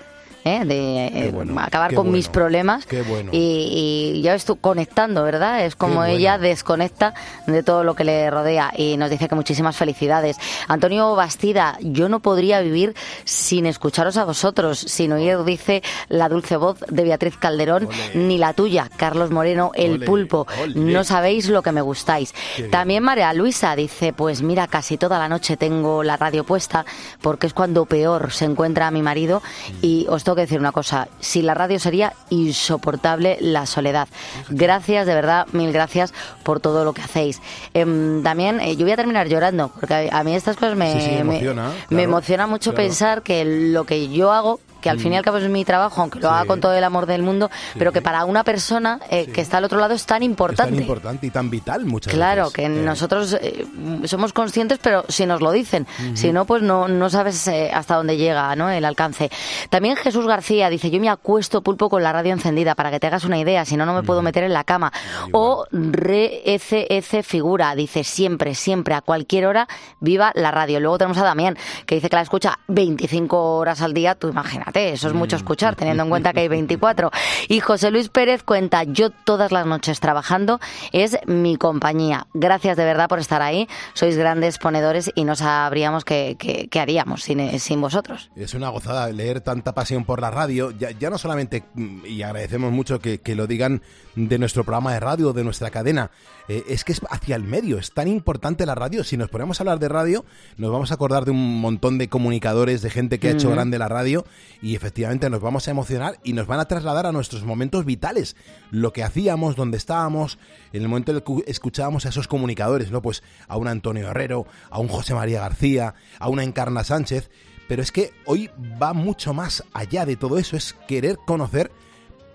¿Eh? 0.46 0.64
de 0.64 1.06
eh, 1.06 1.30
bueno, 1.32 1.60
acabar 1.60 1.92
con 1.92 2.04
bueno, 2.06 2.16
mis 2.16 2.28
problemas 2.28 2.86
bueno. 3.08 3.30
y, 3.32 4.14
y 4.16 4.22
ya 4.22 4.34
estoy 4.34 4.56
conectando, 4.60 5.22
¿verdad? 5.24 5.64
Es 5.64 5.76
como 5.76 6.04
ella 6.04 6.38
desconecta 6.38 7.14
de 7.46 7.62
todo 7.62 7.84
lo 7.84 7.94
que 7.94 8.04
le 8.04 8.30
rodea 8.30 8.72
y 8.76 8.96
nos 8.96 9.10
dice 9.10 9.28
que 9.28 9.34
muchísimas 9.34 9.76
felicidades. 9.76 10.36
Antonio 10.68 11.14
Bastida, 11.14 11.76
yo 11.80 12.08
no 12.08 12.20
podría 12.20 12.60
vivir 12.60 12.94
sin 13.24 13.66
escucharos 13.66 14.16
a 14.16 14.24
vosotros, 14.24 14.78
sin 14.78 15.12
oír, 15.12 15.42
dice 15.44 15.82
la 16.08 16.28
dulce 16.28 16.56
voz 16.56 16.78
de 16.88 17.02
Beatriz 17.02 17.36
Calderón, 17.36 17.88
ni 18.14 18.38
la 18.38 18.52
tuya, 18.52 18.88
Carlos 18.96 19.30
Moreno, 19.30 19.72
el 19.74 20.04
pulpo. 20.04 20.46
No 20.74 21.04
sabéis 21.04 21.48
lo 21.48 21.62
que 21.62 21.72
me 21.72 21.80
gustáis. 21.80 22.34
Qué. 22.56 22.64
También 22.64 23.02
María 23.02 23.32
Luisa 23.32 23.74
dice, 23.74 24.12
pues 24.12 24.42
mira, 24.42 24.68
casi 24.68 24.96
toda 24.96 25.18
la 25.18 25.28
noche 25.28 25.56
tengo 25.56 26.02
la 26.02 26.16
radio 26.16 26.44
puesta 26.44 26.84
porque 27.20 27.46
es 27.46 27.54
cuando 27.54 27.84
peor 27.86 28.32
se 28.32 28.44
encuentra 28.44 28.90
mi 28.90 29.02
marido 29.02 29.42
y 29.82 30.06
os 30.08 30.24
tengo 30.36 30.44
que 30.46 30.50
decir 30.50 30.60
una 30.60 30.72
cosa, 30.72 31.08
sin 31.18 31.46
la 31.46 31.54
radio 31.54 31.78
sería 31.80 32.12
insoportable 32.30 33.38
la 33.40 33.66
soledad. 33.66 34.08
Gracias, 34.50 35.06
de 35.06 35.14
verdad, 35.14 35.46
mil 35.52 35.72
gracias 35.72 36.12
por 36.42 36.60
todo 36.60 36.84
lo 36.84 36.92
que 36.92 37.02
hacéis. 37.02 37.40
Em, 37.74 38.22
también 38.22 38.60
eh, 38.60 38.76
yo 38.76 38.84
voy 38.84 38.92
a 38.92 38.96
terminar 38.96 39.28
llorando 39.28 39.70
porque 39.80 40.10
a, 40.10 40.18
a 40.20 40.24
mí 40.24 40.34
estas 40.34 40.56
cosas 40.56 40.76
me, 40.76 40.92
Sí, 40.92 41.00
sí, 41.00 41.10
me- 41.10 41.18
emociona, 41.20 41.68
me 41.68 41.86
claro, 41.88 42.02
emociona 42.02 42.46
mucho 42.46 42.72
claro. 42.72 42.84
pensar 42.86 43.22
que 43.22 43.44
lo 43.72 43.84
que 43.84 44.08
yo 44.08 44.32
hago 44.32 44.60
que 44.86 44.90
al 44.90 45.00
fin 45.00 45.12
y 45.12 45.16
al 45.16 45.24
cabo 45.24 45.38
es 45.38 45.48
mi 45.48 45.64
trabajo, 45.64 46.00
aunque 46.00 46.20
lo 46.20 46.30
haga 46.30 46.44
con 46.44 46.60
todo 46.60 46.72
el 46.72 46.84
amor 46.84 47.06
del 47.06 47.22
mundo, 47.22 47.50
pero 47.76 47.90
que 47.92 48.02
para 48.02 48.24
una 48.24 48.44
persona 48.44 49.00
eh, 49.10 49.26
que 49.26 49.40
está 49.40 49.56
al 49.58 49.64
otro 49.64 49.78
lado 49.80 49.94
es 49.94 50.06
tan 50.06 50.22
Es 50.22 50.26
importante. 50.26 50.72
tan 50.72 50.80
importante 50.80 51.26
y 51.26 51.30
tan 51.30 51.50
vital 51.50 51.84
muchas 51.84 52.12
Claro, 52.12 52.42
veces. 52.44 52.54
que 52.54 52.64
Eh, 52.66 52.68
nosotros 52.68 53.36
eh, 53.40 53.66
somos 54.04 54.32
conscientes, 54.32 54.78
pero 54.80 55.04
si 55.08 55.26
nos 55.26 55.40
lo 55.40 55.50
dicen, 55.50 55.86
si 56.14 56.32
no, 56.32 56.44
pues 56.44 56.62
no, 56.62 56.86
no 56.86 57.10
sabes 57.10 57.48
hasta 57.48 57.96
dónde 57.96 58.16
llega 58.16 58.54
¿no? 58.54 58.70
el 58.70 58.84
alcance. 58.84 59.28
También 59.70 59.96
Jesús 59.96 60.26
García 60.26 60.70
dice, 60.70 60.90
yo 60.90 61.00
me 61.00 61.08
acuesto 61.08 61.62
pulpo 61.62 61.88
con 61.88 62.02
la 62.02 62.12
radio 62.12 62.32
encendida, 62.32 62.74
para 62.76 62.90
que 62.92 63.00
te 63.00 63.08
hagas 63.08 63.24
una 63.24 63.38
idea, 63.38 63.64
si 63.64 63.76
no, 63.76 63.86
no 63.86 63.94
me 63.94 64.02
puedo 64.04 64.22
meter 64.22 64.44
en 64.44 64.52
la 64.52 64.62
cama. 64.64 64.92
O 65.32 65.66
RECF 65.72 67.26
Figura, 67.26 67.74
dice, 67.74 68.04
siempre, 68.04 68.54
siempre, 68.54 68.94
a 68.94 69.00
cualquier 69.00 69.46
hora, 69.46 69.66
viva 70.00 70.32
la 70.34 70.50
radio. 70.50 70.80
Luego 70.80 70.98
tenemos 70.98 71.18
a 71.18 71.24
Damián, 71.24 71.56
que 71.86 71.96
dice 71.96 72.08
que 72.08 72.16
la 72.16 72.22
escucha 72.22 72.58
25 72.68 73.56
horas 73.56 73.80
al 73.82 73.94
día, 73.94 74.14
tú 74.14 74.28
imagínate, 74.28 74.75
eso 74.76 75.08
es 75.08 75.14
mucho 75.14 75.36
escuchar, 75.36 75.76
teniendo 75.76 76.02
en 76.02 76.08
cuenta 76.08 76.32
que 76.32 76.40
hay 76.40 76.48
24. 76.48 77.10
Y 77.48 77.60
José 77.60 77.90
Luis 77.90 78.08
Pérez 78.08 78.42
cuenta, 78.42 78.84
yo 78.84 79.10
todas 79.10 79.52
las 79.52 79.66
noches 79.66 80.00
trabajando 80.00 80.60
es 80.92 81.18
mi 81.26 81.56
compañía. 81.56 82.26
Gracias 82.34 82.76
de 82.76 82.84
verdad 82.84 83.08
por 83.08 83.18
estar 83.18 83.42
ahí. 83.42 83.68
Sois 83.94 84.16
grandes 84.16 84.58
ponedores 84.58 85.10
y 85.14 85.24
no 85.24 85.36
sabríamos 85.36 86.04
qué, 86.04 86.68
haríamos 86.80 87.22
sin, 87.22 87.58
sin 87.58 87.80
vosotros. 87.80 88.30
Es 88.36 88.54
una 88.54 88.68
gozada 88.68 89.08
leer 89.08 89.40
tanta 89.40 89.74
pasión 89.74 90.04
por 90.04 90.20
la 90.20 90.30
radio. 90.30 90.70
Ya, 90.70 90.90
ya 90.90 91.10
no 91.10 91.18
solamente, 91.18 91.64
y 92.04 92.22
agradecemos 92.22 92.72
mucho 92.72 92.98
que, 92.98 93.18
que 93.18 93.34
lo 93.34 93.46
digan 93.46 93.82
de 94.14 94.38
nuestro 94.38 94.64
programa 94.64 94.92
de 94.92 95.00
radio, 95.00 95.32
de 95.32 95.44
nuestra 95.44 95.70
cadena, 95.70 96.10
eh, 96.48 96.64
es 96.68 96.84
que 96.84 96.92
es 96.92 97.00
hacia 97.10 97.36
el 97.36 97.42
medio. 97.42 97.78
Es 97.78 97.92
tan 97.92 98.08
importante 98.08 98.66
la 98.66 98.74
radio. 98.74 99.04
Si 99.04 99.16
nos 99.16 99.28
ponemos 99.30 99.58
a 99.58 99.62
hablar 99.62 99.78
de 99.78 99.88
radio, 99.88 100.24
nos 100.56 100.70
vamos 100.70 100.90
a 100.90 100.94
acordar 100.94 101.24
de 101.24 101.30
un 101.30 101.60
montón 101.60 101.98
de 101.98 102.08
comunicadores, 102.08 102.82
de 102.82 102.90
gente 102.90 103.18
que 103.18 103.28
ha 103.28 103.32
hecho 103.32 103.50
grande 103.50 103.78
la 103.78 103.88
radio, 103.88 104.24
y 104.62 104.74
efectivamente 104.74 105.30
nos 105.30 105.40
vamos 105.40 105.68
a 105.68 105.70
emocionar 105.70 106.18
y 106.22 106.32
nos 106.32 106.46
van 106.46 106.60
a 106.60 106.66
trasladar 106.66 107.06
a 107.06 107.12
nuestros 107.12 107.44
momentos 107.44 107.84
vitales. 107.84 108.36
Lo 108.70 108.92
que 108.92 109.02
hacíamos, 109.02 109.56
donde 109.56 109.76
estábamos, 109.76 110.38
en 110.72 110.82
el 110.82 110.88
momento 110.88 111.12
en 111.12 111.16
el 111.18 111.22
que 111.22 111.50
escuchábamos 111.50 112.06
a 112.06 112.10
esos 112.10 112.28
comunicadores, 112.28 112.90
¿no? 112.90 113.02
Pues 113.02 113.22
a 113.48 113.56
un 113.56 113.68
Antonio 113.68 114.08
Herrero, 114.08 114.46
a 114.70 114.78
un 114.78 114.88
José 114.88 115.14
María 115.14 115.40
García, 115.40 115.94
a 116.18 116.28
una 116.28 116.44
Encarna 116.44 116.84
Sánchez. 116.84 117.30
Pero 117.68 117.82
es 117.82 117.90
que 117.90 118.12
hoy 118.26 118.50
va 118.80 118.92
mucho 118.92 119.34
más 119.34 119.64
allá 119.72 120.06
de 120.06 120.16
todo 120.16 120.38
eso, 120.38 120.56
es 120.56 120.74
querer 120.86 121.18
conocer 121.26 121.72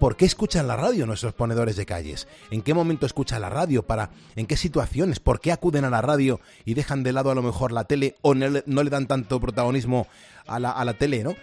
por 0.01 0.17
qué 0.17 0.25
escuchan 0.25 0.67
la 0.67 0.75
radio 0.75 1.05
nuestros 1.05 1.35
ponedores 1.35 1.75
de 1.75 1.85
calles, 1.85 2.27
en 2.49 2.63
qué 2.63 2.73
momento 2.73 3.05
escuchan 3.05 3.39
la 3.39 3.51
radio, 3.51 3.83
para, 3.83 4.09
en 4.35 4.47
qué 4.47 4.57
situaciones, 4.57 5.19
por 5.19 5.39
qué 5.39 5.51
acuden 5.51 5.85
a 5.85 5.91
la 5.91 6.01
radio 6.01 6.39
y 6.65 6.73
dejan 6.73 7.03
de 7.03 7.13
lado 7.13 7.29
a 7.29 7.35
lo 7.35 7.43
mejor 7.43 7.71
la 7.71 7.83
tele 7.83 8.15
o 8.23 8.33
no 8.33 8.49
le, 8.49 8.89
dan 8.89 9.05
tanto 9.05 9.39
protagonismo 9.39 10.07
a 10.47 10.59
la, 10.59 10.71
a 10.71 10.83
la 10.85 10.95
tele, 10.95 11.23
¿no? 11.23 11.35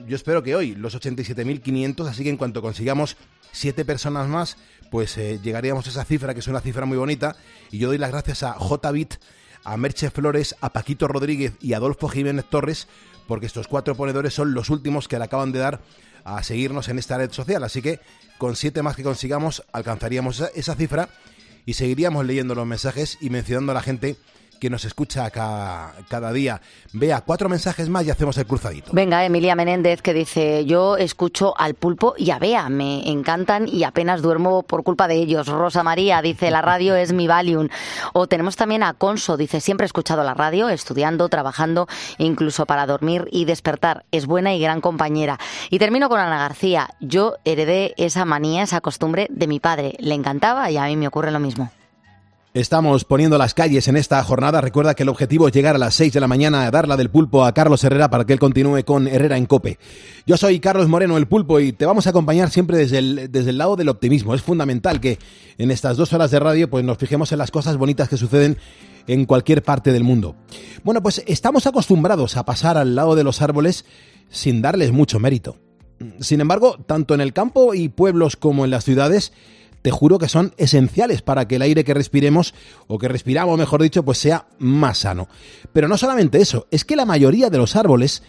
yo 0.05 0.17
espero 0.17 0.43
que 0.43 0.57
hoy, 0.57 0.75
los 0.75 0.99
87.500, 0.99 2.07
así 2.07 2.23
que 2.23 2.29
en 2.29 2.35
cuanto 2.35 2.61
consigamos 2.61 3.15
7 3.51 3.86
personas 3.86 4.27
más, 4.27 4.58
pues 4.91 5.18
eh, 5.18 5.39
llegaríamos 5.41 5.88
a 5.88 5.89
esa 5.89 6.06
cifra, 6.06 6.34
que 6.34 6.39
es 6.39 6.48
una 6.48 6.62
cifra 6.62 6.86
muy 6.86 6.98
bonita. 6.98 7.36
Y 7.72 7.77
yo 7.77 7.88
doy 7.89 7.98
las 7.98 8.12
gracias 8.12 8.44
a 8.44 8.58
JBit, 8.58 9.15
a 9.63 9.77
Merche 9.77 10.10
Flores, 10.10 10.56
a 10.62 10.72
Paquito 10.74 11.08
Rodríguez 11.08 11.53
y 11.62 11.74
a 11.74 11.77
Adolfo 11.77 12.08
Jiménez 12.08 12.46
Torres, 12.50 12.88
porque 13.27 13.46
estos 13.46 13.68
cuatro 13.68 13.96
ponedores 13.96 14.34
son 14.34 14.53
los 14.53 14.70
últimos 14.70 15.08
que 15.08 15.18
le 15.18 15.25
acaban 15.25 15.51
de 15.51 15.60
dar 15.60 15.82
a 16.24 16.44
seguirnos 16.44 16.89
en 16.89 17.00
esta 17.00 17.18
red 17.18 17.32
social. 17.32 17.63
Así 17.63 17.82
que 17.82 18.00
con 18.38 18.56
siete 18.56 18.82
más 18.82 18.96
que 18.96 19.03
consigamos, 19.03 19.63
alcanzaríamos 19.72 20.41
esa 20.56 20.75
cifra 20.75 21.10
y 21.65 21.74
seguiríamos 21.74 22.25
leyendo 22.25 22.56
los 22.56 22.65
mensajes 22.65 23.18
y 23.22 23.29
mencionando 23.29 23.72
a 23.72 23.75
la 23.75 23.82
gente 23.82 24.15
que 24.59 24.69
nos 24.69 24.85
escucha 24.85 25.29
ca- 25.31 25.93
cada 26.09 26.31
día. 26.33 26.61
Vea, 26.93 27.21
cuatro 27.21 27.49
mensajes 27.49 27.89
más 27.89 28.05
y 28.05 28.09
hacemos 28.11 28.37
el 28.37 28.45
cruzadito. 28.45 28.91
Venga, 28.93 29.23
Emilia 29.25 29.55
Menéndez 29.55 30.01
que 30.01 30.13
dice, 30.13 30.65
yo 30.65 30.97
escucho 30.97 31.53
al 31.57 31.73
pulpo 31.75 32.13
y 32.17 32.31
a 32.31 32.39
Bea, 32.39 32.69
me 32.69 33.09
encantan 33.09 33.67
y 33.67 33.83
apenas 33.83 34.21
duermo 34.21 34.63
por 34.63 34.83
culpa 34.83 35.07
de 35.07 35.15
ellos. 35.15 35.47
Rosa 35.47 35.83
María 35.83 36.21
dice, 36.21 36.51
la 36.51 36.61
radio 36.61 36.95
es 36.95 37.13
mi 37.13 37.27
Valium. 37.27 37.69
O 38.13 38.27
tenemos 38.27 38.55
también 38.55 38.83
a 38.83 38.93
Conso, 38.93 39.37
dice, 39.37 39.61
siempre 39.61 39.85
he 39.85 39.87
escuchado 39.87 40.23
la 40.23 40.33
radio, 40.33 40.69
estudiando, 40.69 41.29
trabajando, 41.29 41.87
incluso 42.17 42.65
para 42.65 42.85
dormir 42.85 43.27
y 43.31 43.45
despertar. 43.45 44.05
Es 44.11 44.25
buena 44.25 44.53
y 44.53 44.59
gran 44.59 44.81
compañera. 44.81 45.39
Y 45.69 45.79
termino 45.79 46.09
con 46.09 46.19
Ana 46.19 46.37
García. 46.39 46.89
Yo 46.99 47.35
heredé 47.45 47.93
esa 47.97 48.25
manía, 48.25 48.63
esa 48.63 48.81
costumbre 48.81 49.27
de 49.29 49.47
mi 49.47 49.59
padre. 49.59 49.95
Le 49.99 50.15
encantaba 50.15 50.69
y 50.71 50.77
a 50.77 50.85
mí 50.85 50.95
me 50.97 51.07
ocurre 51.07 51.31
lo 51.31 51.39
mismo. 51.39 51.71
Estamos 52.56 53.06
poniendo 53.06 53.38
las 53.38 53.53
calles 53.53 53.88
en 53.89 53.96
esta 53.96 54.24
jornada. 54.24 54.60
Recuerda 54.60 54.96
que 54.96 55.03
el 55.03 55.10
objetivo 55.10 55.48
es 55.48 55.53
llegar 55.53 55.75
a 55.75 55.77
las 55.77 55.94
6 55.94 56.13
de 56.13 56.20
la 56.20 56.27
mañana 56.27 56.65
a 56.65 56.72
darla 56.72 56.98
del 56.98 57.12
pulpo 57.12 57.46
a 57.46 57.53
Carlos 57.53 57.84
Herrera 57.84 58.10
para 58.10 58.25
que 58.25 58.34
él 58.34 58.39
continúe 58.39 58.84
con 58.84 59.08
Herrera 59.08 59.38
en 59.38 59.46
Cope. 59.46 59.77
Yo 60.25 60.36
soy 60.36 60.60
Carlos 60.60 60.88
Moreno, 60.88 61.15
el 61.18 61.27
pulpo, 61.27 61.60
y 61.60 61.74
te 61.74 61.86
vamos 61.86 62.08
a 62.08 62.10
acompañar 62.10 62.50
siempre 62.50 62.77
desde 62.77 62.98
el, 62.98 63.32
desde 63.32 63.51
el 63.51 63.60
lado 63.60 63.75
del 63.75 63.89
optimismo. 63.89 64.34
Es 64.34 64.41
fundamental 64.41 65.00
que 65.00 65.20
en 65.60 65.70
estas 65.70 65.96
dos 65.96 66.12
horas 66.12 66.32
de 66.32 66.39
radio 66.39 66.68
pues 66.72 66.84
nos 66.84 66.98
fijemos 66.98 67.32
en 67.32 67.38
las 67.38 67.51
cosas 67.51 67.77
bonitas 67.77 68.10
que 68.10 68.18
suceden 68.18 68.58
en 69.06 69.25
cualquier 69.25 69.62
parte 69.62 69.91
del 69.91 70.03
mundo. 70.03 70.36
Bueno, 70.84 71.03
pues 71.03 71.24
estamos 71.27 71.68
acostumbrados 71.68 72.36
a 72.36 72.46
pasar 72.46 72.79
al 72.79 72.96
lado 72.96 73.13
de 73.13 73.24
los 73.24 73.44
árboles 73.44 73.86
sin 74.29 74.63
darles 74.63 74.91
mucho 74.91 75.20
mérito. 75.20 75.58
Sin 76.20 76.41
embargo, 76.41 76.77
tanto 76.88 77.13
en 77.13 77.22
el 77.22 77.32
campo 77.32 77.75
y 77.75 77.89
pueblos 77.89 78.38
como 78.38 78.65
en 78.65 78.72
las 78.72 78.86
ciudades, 78.86 79.34
te 79.81 79.91
juro 79.91 80.19
que 80.19 80.29
son 80.29 80.53
esenciales 80.57 81.21
para 81.21 81.48
que 81.48 81.55
el 81.55 81.62
aire 81.62 81.83
que 81.83 81.93
respiremos, 81.93 82.53
o 82.88 82.98
que 82.98 83.07
respiramos, 83.07 83.57
mejor 83.57 83.81
dicho, 83.81 84.03
pues 84.03 84.17
sea 84.17 84.48
más 84.59 85.00
sano. 85.00 85.27
Pero 85.74 85.88
no 85.88 85.98
solamente 85.98 86.41
eso, 86.41 86.67
es 86.71 86.86
que 86.86 86.95
la 86.95 87.05
mayoría 87.05 87.50
de 87.50 87.57
los 87.57 87.75
árboles 87.75 88.24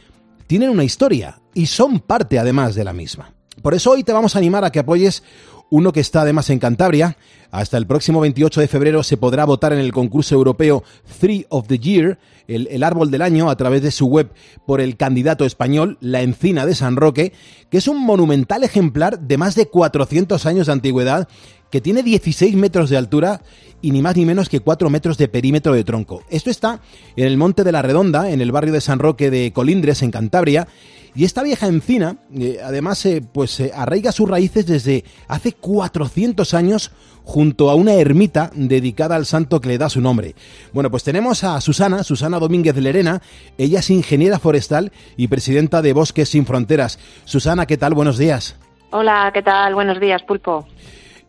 tienen 0.47 0.71
una 0.71 0.85
historia 0.85 1.41
y 1.55 1.67
son 1.67 2.01
parte 2.01 2.39
además 2.39 2.75
de 2.75 2.85
la 2.85 2.93
misma. 2.93 3.35
Por 3.63 3.75
eso 3.75 3.91
hoy 3.91 4.05
te 4.05 4.13
vamos 4.13 4.35
a 4.35 4.39
animar 4.39 4.65
a 4.65 4.73
que 4.73 4.79
apoyes 4.79 5.23
uno 5.71 5.93
que 5.93 6.01
está 6.01 6.23
además 6.23 6.51
en 6.51 6.59
Cantabria. 6.59 7.17
Hasta 7.51 7.79
el 7.79 7.87
próximo 7.87 8.21
28 8.21 8.61
de 8.61 8.69
febrero 8.69 9.03
se 9.03 9.17
podrá 9.17 9.45
votar 9.45 9.73
en 9.73 9.79
el 9.79 9.93
concurso 9.93 10.35
europeo 10.35 10.85
Tree 11.21 11.47
of 11.49 11.67
the 11.67 11.79
Year, 11.79 12.19
el, 12.47 12.69
el 12.71 12.83
árbol 12.83 13.11
del 13.11 13.23
año, 13.23 13.51
a 13.51 13.57
través 13.57 13.83
de 13.83 13.91
su 13.91 14.07
web 14.07 14.31
por 14.67 14.81
el 14.81 14.97
candidato 14.97 15.45
español, 15.45 15.97
la 16.01 16.23
encina 16.23 16.67
de 16.67 16.75
San 16.75 16.97
Roque, 16.97 17.33
que 17.71 17.79
es 17.79 17.89
un 17.89 18.05
monumental 18.05 18.63
ejemplar 18.63 19.19
de 19.19 19.39
más 19.39 19.55
de 19.55 19.67
400 19.67 20.45
años 20.47 20.67
de 20.67 20.73
antigüedad 20.73 21.29
que 21.71 21.81
tiene 21.81 22.03
16 22.03 22.57
metros 22.57 22.91
de 22.91 22.97
altura 22.97 23.43
y 23.81 23.93
ni 23.93 24.03
más 24.03 24.17
ni 24.17 24.27
menos 24.27 24.49
que 24.49 24.61
4 24.61 24.91
metros 24.91 25.17
de 25.17 25.29
perímetro 25.29 25.73
de 25.73 25.85
tronco. 25.85 26.23
Esto 26.29 26.51
está 26.51 26.81
en 27.17 27.27
el 27.27 27.37
Monte 27.37 27.65
de 27.65 27.73
la 27.73 27.83
Redonda, 27.83 28.31
en 28.31 28.41
el 28.41 28.53
barrio 28.53 28.73
de 28.73 28.81
San 28.81 28.99
Roque 28.99 29.31
de 29.31 29.53
Colindres, 29.53 30.03
en 30.03 30.11
Cantabria, 30.11 30.69
y 31.15 31.25
esta 31.25 31.43
vieja 31.43 31.67
encina, 31.67 32.17
eh, 32.35 32.59
además, 32.63 33.05
eh, 33.07 33.23
pues 33.33 33.59
eh, 33.61 33.73
arraiga 33.75 34.13
sus 34.13 34.29
raíces 34.29 34.67
desde 34.67 35.05
hace 35.29 35.53
400 35.53 36.55
años 36.55 36.93
junto 37.25 37.71
a 37.71 37.75
una 37.75 37.95
ermita 37.95 38.51
dedicada 38.55 39.17
al 39.17 39.27
santo 39.27 39.61
que 39.61 39.69
le 39.69 39.79
da 39.79 39.89
su 39.89 40.01
nombre. 40.01 40.35
Bueno, 40.73 40.91
pues 40.91 41.05
tenemos 41.05 41.45
a 41.45 41.61
Susana, 41.61 42.03
Susana 42.03 42.39
Domínguez 42.39 42.77
Lerena, 42.77 43.23
ella 43.59 43.81
es 43.81 43.91
ingeniera 43.91 44.39
forestal 44.39 44.93
y 45.17 45.29
presidenta 45.29 45.83
de 45.83 45.93
Bosques 45.93 46.29
Sin 46.29 46.47
Fronteras. 46.47 46.99
Susana, 47.25 47.67
¿qué 47.67 47.77
tal? 47.77 47.95
Buenos 47.95 48.19
días. 48.19 48.57
Hola, 48.91 49.31
¿qué 49.33 49.43
tal? 49.43 49.75
Buenos 49.75 50.01
días, 50.01 50.23
Pulpo. 50.23 50.67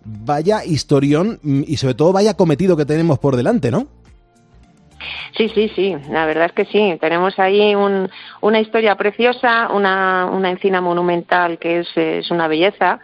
Vaya 0.03 0.65
historión 0.65 1.39
mm, 1.43 1.63
y 1.67 1.77
sobre 1.77 1.93
todo 1.93 2.11
vaya 2.11 2.35
cometido 2.35 2.75
que 2.75 2.85
tenemos 2.85 3.19
por 3.19 3.35
delante, 3.35 3.69
¿no? 3.69 3.87
Sí, 5.37 5.49
sí, 5.49 5.71
sí, 5.75 5.95
la 6.09 6.25
verdad 6.25 6.45
es 6.45 6.51
que 6.53 6.65
sí. 6.65 6.97
Tenemos 6.99 7.37
ahí 7.39 7.73
un, 7.75 8.09
una 8.41 8.59
historia 8.59 8.95
preciosa, 8.95 9.69
una, 9.71 10.25
una 10.31 10.49
encina 10.49 10.81
monumental 10.81 11.57
que 11.59 11.79
es, 11.79 12.31
una 12.31 12.47
belleza 12.47 12.99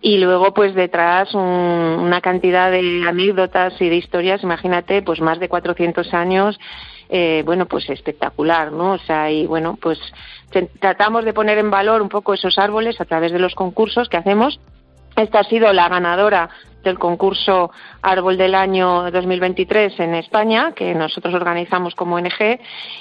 y 0.00 0.18
luego 0.18 0.54
pues 0.54 0.74
detrás 0.74 1.34
un- 1.34 1.42
una 1.42 2.20
cantidad 2.20 2.70
de 2.70 3.04
anécdotas 3.06 3.74
y 3.80 3.88
de 3.88 3.96
historias, 3.96 4.42
imagínate, 4.42 5.02
pues 5.02 5.20
más 5.20 5.38
de 5.40 5.48
400 5.48 6.12
años, 6.14 6.58
eh, 7.08 7.42
bueno, 7.44 7.66
pues 7.66 7.88
espectacular, 7.90 8.70
¿no? 8.72 8.92
O 8.92 8.98
sea, 8.98 9.30
y 9.30 9.46
bueno, 9.46 9.76
pues 9.80 9.98
tratamos 10.80 11.24
de 11.24 11.32
poner 11.32 11.58
en 11.58 11.70
valor 11.70 12.02
un 12.02 12.08
poco 12.08 12.34
esos 12.34 12.58
árboles 12.58 13.00
a 13.00 13.04
través 13.04 13.32
de 13.32 13.38
los 13.38 13.54
concursos 13.54 14.08
que 14.08 14.16
hacemos. 14.16 14.60
Esta 15.16 15.40
ha 15.40 15.44
sido 15.44 15.72
la 15.72 15.88
ganadora 15.88 16.48
del 16.82 16.98
concurso 16.98 17.70
Árbol 18.02 18.36
del 18.38 18.54
Año 18.54 19.10
2023 19.10 20.00
en 20.00 20.14
España, 20.14 20.72
que 20.74 20.94
nosotros 20.94 21.34
organizamos 21.34 21.94
como 21.94 22.16
ONG. 22.16 22.58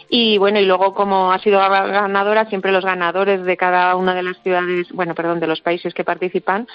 Y 0.09 0.37
bueno, 0.37 0.59
y 0.59 0.65
luego 0.65 0.93
como 0.93 1.31
ha 1.31 1.39
sido 1.39 1.59
ganadora, 1.59 2.45
siempre 2.49 2.71
los 2.71 2.83
ganadores 2.83 3.43
de 3.45 3.57
cada 3.57 3.95
una 3.95 4.13
de 4.13 4.23
las 4.23 4.37
ciudades, 4.43 4.87
bueno, 4.93 5.15
perdón, 5.15 5.39
de 5.39 5.47
los 5.47 5.61
países 5.61 5.93
que 5.93 6.03
participan, 6.03 6.67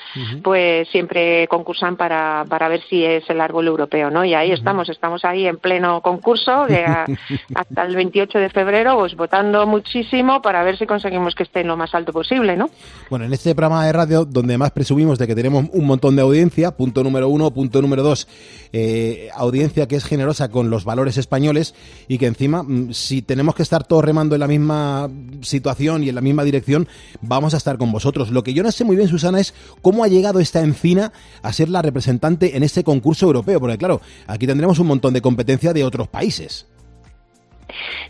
pues 0.42 0.88
siempre 0.88 1.46
concursan 1.48 1.96
para, 1.96 2.44
para 2.48 2.68
ver 2.68 2.82
si 2.88 3.04
es 3.04 3.28
el 3.28 3.40
árbol 3.40 3.66
europeo, 3.66 4.10
¿no? 4.10 4.24
Y 4.24 4.34
ahí 4.34 4.52
estamos, 4.52 4.88
estamos 4.88 5.24
ahí 5.24 5.46
en 5.46 5.58
pleno 5.58 6.00
concurso 6.00 6.66
de 6.66 6.84
a- 6.84 7.06
hasta 7.54 7.82
el 7.84 7.94
28 7.96 8.38
de 8.38 8.50
febrero, 8.50 8.96
pues 8.98 9.14
votando 9.16 9.66
muchísimo 9.66 10.40
para 10.42 10.62
ver 10.62 10.78
si 10.78 10.86
conseguimos 10.86 11.34
que 11.34 11.42
esté 11.42 11.60
en 11.60 11.68
lo 11.68 11.76
más 11.76 11.94
alto 11.94 12.12
posible, 12.12 12.56
¿no? 12.56 12.70
Bueno, 13.10 13.24
en 13.24 13.32
este 13.32 13.54
programa 13.54 13.84
de 13.86 13.92
radio, 13.92 14.24
donde 14.24 14.56
más 14.58 14.70
presumimos 14.70 15.18
de 15.18 15.26
que 15.26 15.34
tenemos 15.34 15.64
un 15.72 15.86
montón 15.86 16.16
de 16.16 16.22
audiencia, 16.22 16.70
punto 16.70 16.93
número 17.02 17.28
uno, 17.28 17.50
punto 17.52 17.82
número 17.82 18.02
dos, 18.02 18.28
eh, 18.72 19.30
audiencia 19.34 19.88
que 19.88 19.96
es 19.96 20.04
generosa 20.04 20.50
con 20.50 20.70
los 20.70 20.84
valores 20.84 21.16
españoles 21.16 21.74
y 22.08 22.18
que 22.18 22.26
encima, 22.26 22.62
mm, 22.62 22.92
si 22.92 23.22
tenemos 23.22 23.54
que 23.54 23.62
estar 23.62 23.84
todos 23.84 24.04
remando 24.04 24.36
en 24.36 24.40
la 24.40 24.48
misma 24.48 25.10
situación 25.40 26.04
y 26.04 26.08
en 26.08 26.14
la 26.14 26.20
misma 26.20 26.44
dirección, 26.44 26.86
vamos 27.20 27.54
a 27.54 27.56
estar 27.56 27.78
con 27.78 27.90
vosotros. 27.90 28.30
Lo 28.30 28.44
que 28.44 28.54
yo 28.54 28.62
no 28.62 28.70
sé 28.70 28.84
muy 28.84 28.96
bien, 28.96 29.08
Susana, 29.08 29.40
es 29.40 29.54
cómo 29.82 30.04
ha 30.04 30.08
llegado 30.08 30.40
esta 30.40 30.60
encina 30.60 31.12
a 31.42 31.52
ser 31.52 31.68
la 31.68 31.82
representante 31.82 32.56
en 32.56 32.62
este 32.62 32.84
concurso 32.84 33.26
europeo, 33.26 33.60
porque 33.60 33.78
claro, 33.78 34.00
aquí 34.26 34.46
tendremos 34.46 34.78
un 34.78 34.86
montón 34.86 35.14
de 35.14 35.22
competencia 35.22 35.72
de 35.72 35.84
otros 35.84 36.08
países. 36.08 36.66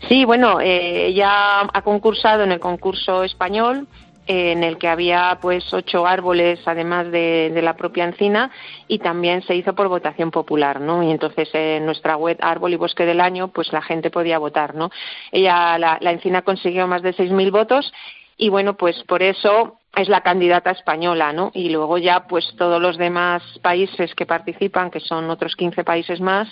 Sí, 0.07 0.25
bueno, 0.25 0.59
eh, 0.61 1.07
ella 1.07 1.61
ha 1.61 1.81
concursado 1.81 2.43
en 2.43 2.51
el 2.51 2.59
concurso 2.59 3.23
español 3.23 3.87
en 4.27 4.63
el 4.63 4.77
que 4.77 4.87
había 4.87 5.37
pues 5.41 5.71
ocho 5.73 6.07
árboles 6.07 6.59
además 6.65 7.11
de, 7.11 7.51
la 7.61 7.75
propia 7.75 8.05
encina 8.05 8.51
y 8.87 8.99
también 8.99 9.41
se 9.43 9.55
hizo 9.55 9.73
por 9.73 9.87
votación 9.87 10.31
popular, 10.31 10.81
¿no? 10.81 11.03
Y 11.03 11.11
entonces 11.11 11.49
en 11.53 11.85
nuestra 11.85 12.17
web 12.17 12.37
Árbol 12.41 12.73
y 12.73 12.77
Bosque 12.77 13.05
del 13.05 13.21
Año 13.21 13.49
pues 13.49 13.71
la 13.71 13.81
gente 13.81 14.09
podía 14.09 14.39
votar, 14.39 14.75
¿no? 14.75 14.89
Ella, 15.31 15.77
la, 15.77 15.97
la 16.01 16.11
encina 16.11 16.41
consiguió 16.41 16.87
más 16.87 17.01
de 17.01 17.13
6.000 17.13 17.51
votos 17.51 17.93
y 18.37 18.49
bueno, 18.49 18.75
pues 18.75 19.01
por 19.03 19.23
eso 19.23 19.79
es 19.95 20.09
la 20.09 20.21
candidata 20.21 20.71
española, 20.71 21.31
¿no? 21.33 21.51
Y 21.53 21.69
luego 21.69 21.97
ya, 21.97 22.27
pues 22.27 22.45
todos 22.57 22.81
los 22.81 22.97
demás 22.97 23.41
países 23.61 24.13
que 24.15 24.25
participan, 24.25 24.91
que 24.91 24.99
son 24.99 25.29
otros 25.29 25.55
15 25.55 25.83
países 25.83 26.19
más, 26.21 26.47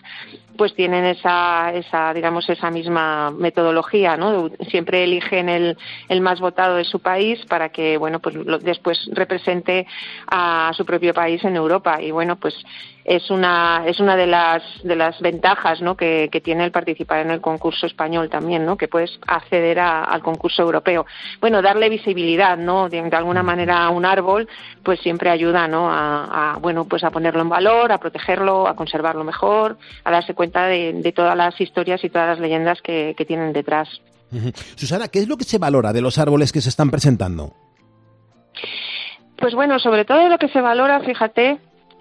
pues 0.57 0.73
tienen 0.75 1.03
esa, 1.05 1.73
esa 1.73 2.13
digamos, 2.13 2.47
esa 2.49 2.69
misma 2.71 3.31
metodología, 3.31 4.15
¿no? 4.17 4.49
Siempre 4.69 5.03
eligen 5.03 5.49
el, 5.49 5.77
el 6.09 6.21
más 6.21 6.39
votado 6.39 6.75
de 6.75 6.85
su 6.85 6.99
país 6.99 7.43
para 7.47 7.69
que, 7.69 7.97
bueno, 7.97 8.19
pues 8.19 8.35
lo- 8.35 8.59
después 8.59 9.09
represente 9.11 9.87
a 10.27 10.71
su 10.75 10.85
propio 10.85 11.13
país 11.13 11.43
en 11.43 11.55
Europa. 11.55 12.01
Y 12.01 12.11
bueno, 12.11 12.35
pues 12.37 12.55
es 13.05 13.29
una, 13.29 13.83
es 13.85 13.99
una 13.99 14.15
de 14.15 14.27
las, 14.27 14.63
de 14.83 14.95
las 14.95 15.19
ventajas, 15.19 15.81
¿no? 15.81 15.97
Que, 15.97 16.29
que 16.31 16.39
tiene 16.41 16.63
el 16.63 16.71
participar 16.71 17.19
en 17.19 17.31
el 17.31 17.41
concurso 17.41 17.85
español 17.85 18.29
también, 18.29 18.65
¿no? 18.65 18.77
Que 18.77 18.87
puedes 18.87 19.19
acceder 19.27 19.79
a- 19.79 20.03
al 20.03 20.21
concurso 20.21 20.61
europeo. 20.63 21.05
Bueno, 21.41 21.61
darle 21.61 21.89
visibilidad, 21.89 22.57
¿no? 22.57 22.87
De, 22.89 23.01
de 23.01 23.15
alguna 23.17 23.43
manera 23.43 23.83
a 23.83 23.89
un 23.89 24.05
árbol, 24.05 24.47
pues 24.83 24.99
siempre 25.01 25.29
ayuda, 25.29 25.67
¿no? 25.67 25.89
A, 25.91 26.53
a, 26.53 26.57
bueno, 26.59 26.85
pues 26.85 27.03
a 27.03 27.11
ponerlo 27.11 27.41
en 27.41 27.49
valor, 27.49 27.91
a 27.91 27.97
protegerlo, 27.97 28.67
a 28.67 28.75
conservarlo 28.75 29.23
mejor, 29.23 29.77
a 30.03 30.11
darse 30.11 30.33
cuenta 30.33 30.67
de, 30.67 30.93
de 30.93 31.11
todas 31.11 31.35
las 31.35 31.59
historias 31.59 32.03
y 32.03 32.09
todas 32.09 32.29
las 32.29 32.39
leyendas 32.39 32.81
que, 32.81 33.15
que 33.17 33.25
tienen 33.25 33.51
detrás. 33.53 33.89
Susana, 34.75 35.09
¿qué 35.09 35.19
es 35.19 35.27
lo 35.27 35.37
que 35.37 35.43
se 35.43 35.59
valora 35.59 35.93
de 35.93 36.01
los 36.01 36.17
árboles 36.17 36.51
que 36.51 36.61
se 36.61 36.69
están 36.69 36.89
presentando? 36.89 37.53
Pues 39.37 39.53
bueno, 39.55 39.77
sobre 39.79 40.05
todo 40.05 40.29
lo 40.29 40.37
que 40.37 40.47
se 40.49 40.61
valora, 40.61 41.01
fíjate, 41.01 41.57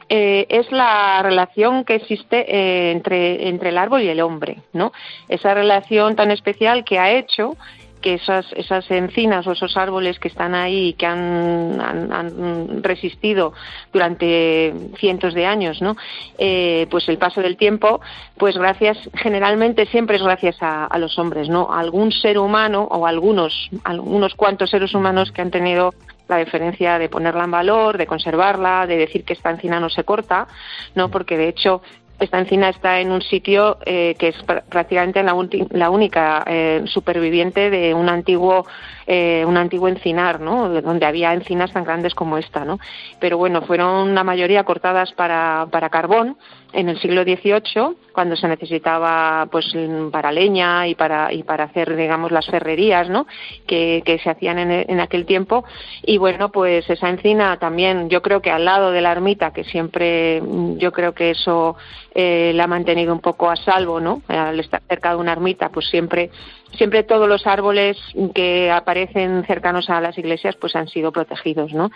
eh, 0.09 0.47
es 0.49 0.71
la 0.73 1.23
relación 1.23 1.85
que 1.85 1.95
existe 1.97 2.45
eh, 2.49 2.91
entre, 2.93 3.49
entre 3.49 3.71
el 3.71 3.79
árbol 3.79 4.03
y 4.03 4.09
el 4.09 4.21
hombre, 4.21 4.59
¿no? 4.73 4.93
Esa 5.29 5.55
relación 5.55 6.17
tan 6.17 6.31
especial 6.31 6.85
que 6.85 6.99
ha 6.99 7.11
hecho 7.13 7.57
que 8.03 8.15
esas, 8.15 8.45
esas 8.55 8.91
encinas 8.91 9.47
o 9.47 9.53
esos 9.53 9.77
árboles 9.77 10.19
que 10.19 10.27
están 10.27 10.57
ahí 10.57 10.89
y 10.89 10.93
que 10.95 11.07
han, 11.07 11.81
han- 11.81 12.83
resistido 12.83 13.53
durante 13.93 14.75
cientos 14.99 15.35
de 15.35 15.47
años, 15.47 15.81
¿no? 15.81 15.97
Eh, 16.37 16.89
pues 16.91 17.09
el 17.09 17.17
paso 17.19 17.41
del 17.43 17.57
tiempo, 17.57 18.01
pues 18.37 18.59
gracias, 18.59 18.99
generalmente 19.15 19.87
siempre 19.87 20.17
es 20.17 20.23
gracias 20.25 20.57
a, 20.61 20.87
a 20.87 20.99
los 20.99 21.17
hombres, 21.17 21.49
¿no? 21.49 21.73
A 21.73 21.79
algún 21.79 22.11
ser 22.11 22.39
humano 22.39 22.89
o 22.91 23.07
algunos, 23.07 23.71
algunos 23.85 24.35
cuantos 24.35 24.71
seres 24.71 24.95
humanos 24.95 25.31
que 25.31 25.41
han 25.43 25.53
tenido 25.53 25.95
la 26.35 26.45
diferencia 26.45 26.99
de 26.99 27.09
ponerla 27.09 27.45
en 27.45 27.51
valor, 27.51 27.99
de 27.99 28.07
conservarla, 28.07 28.87
de 28.87 28.97
decir 28.97 29.25
que 29.25 29.33
esta 29.33 29.51
encina 29.51 29.81
no 29.81 29.89
se 29.89 30.05
corta, 30.05 30.47
¿no? 30.95 31.11
Porque 31.11 31.37
de 31.37 31.49
hecho 31.49 31.83
esta 32.21 32.39
encina 32.39 32.69
está 32.69 33.01
en 33.01 33.11
un 33.11 33.21
sitio 33.21 33.79
eh, 33.85 34.15
que 34.17 34.29
es 34.29 34.37
pr- 34.47 34.63
prácticamente 34.69 35.23
la, 35.25 35.35
la 35.71 35.91
única 35.91 36.45
eh, 36.47 36.83
superviviente 36.87 37.69
de 37.69 37.95
un 37.95 38.09
antiguo 38.09 38.65
eh, 39.07 39.45
un 39.47 39.57
antiguo 39.57 39.89
encinar, 39.89 40.41
¿no? 40.41 40.69
De 40.69 40.83
Donde 40.83 41.07
había 41.07 41.33
encinas 41.33 41.73
tan 41.73 41.85
grandes 41.85 42.15
como 42.15 42.39
esta, 42.39 42.65
¿no? 42.65 42.79
Pero 43.21 43.39
bueno, 43.39 43.63
fueron 43.63 44.15
la 44.15 44.25
mayoría 44.25 44.65
cortadas 44.65 45.13
para, 45.13 45.67
para 45.71 45.91
carbón 45.91 46.37
en 46.73 46.89
el 46.89 46.99
siglo 47.01 47.23
XVIII, 47.23 47.97
cuando 48.13 48.35
se 48.35 48.49
necesitaba 48.49 49.47
pues 49.51 49.67
para 50.11 50.33
leña 50.33 50.87
y 50.87 50.95
para 50.95 51.33
y 51.33 51.43
para 51.43 51.65
hacer 51.65 51.95
digamos 51.97 52.33
las 52.33 52.47
ferrerías, 52.47 53.09
¿no? 53.09 53.27
Que, 53.67 54.03
que 54.05 54.19
se 54.19 54.31
hacían 54.31 54.59
en, 54.59 54.71
en 54.89 55.01
aquel 55.01 55.27
tiempo 55.27 55.65
y 56.03 56.19
bueno 56.19 56.51
pues 56.51 56.89
esa 56.89 57.09
encina 57.09 57.59
también 57.59 58.09
yo 58.09 58.23
creo 58.23 58.41
que 58.41 58.51
al 58.51 58.65
lado 58.65 58.91
de 58.91 59.01
la 59.01 59.13
ermita 59.13 59.53
que 59.53 59.65
siempre 59.65 60.43
yo 60.77 60.93
creo 60.93 61.13
que 61.13 61.31
eso 61.31 61.77
eh, 62.15 62.53
la 62.55 62.65
ha 62.65 62.69
mantenido 62.69 63.13
un 63.13 63.21
poco 63.21 63.51
a 63.51 63.57
salvo, 63.57 64.01
¿no? 64.01 64.23
Al 64.29 64.59
estar 64.61 64.83
cerca 64.89 65.11
de 65.11 65.17
una 65.17 65.33
ermita 65.33 65.69
pues 65.71 65.89
siempre 65.89 66.31
siempre 66.77 67.03
todos 67.03 67.29
los 67.29 67.47
árboles 67.47 67.97
que 68.35 68.71
aparecen 68.71 69.45
cercanos 69.47 69.89
a 69.91 70.01
las 70.01 70.17
iglesias 70.19 70.57
pues 70.57 70.75
han 70.77 70.89
sido 70.89 71.13
protegidos, 71.13 71.73
¿no? 71.73 71.91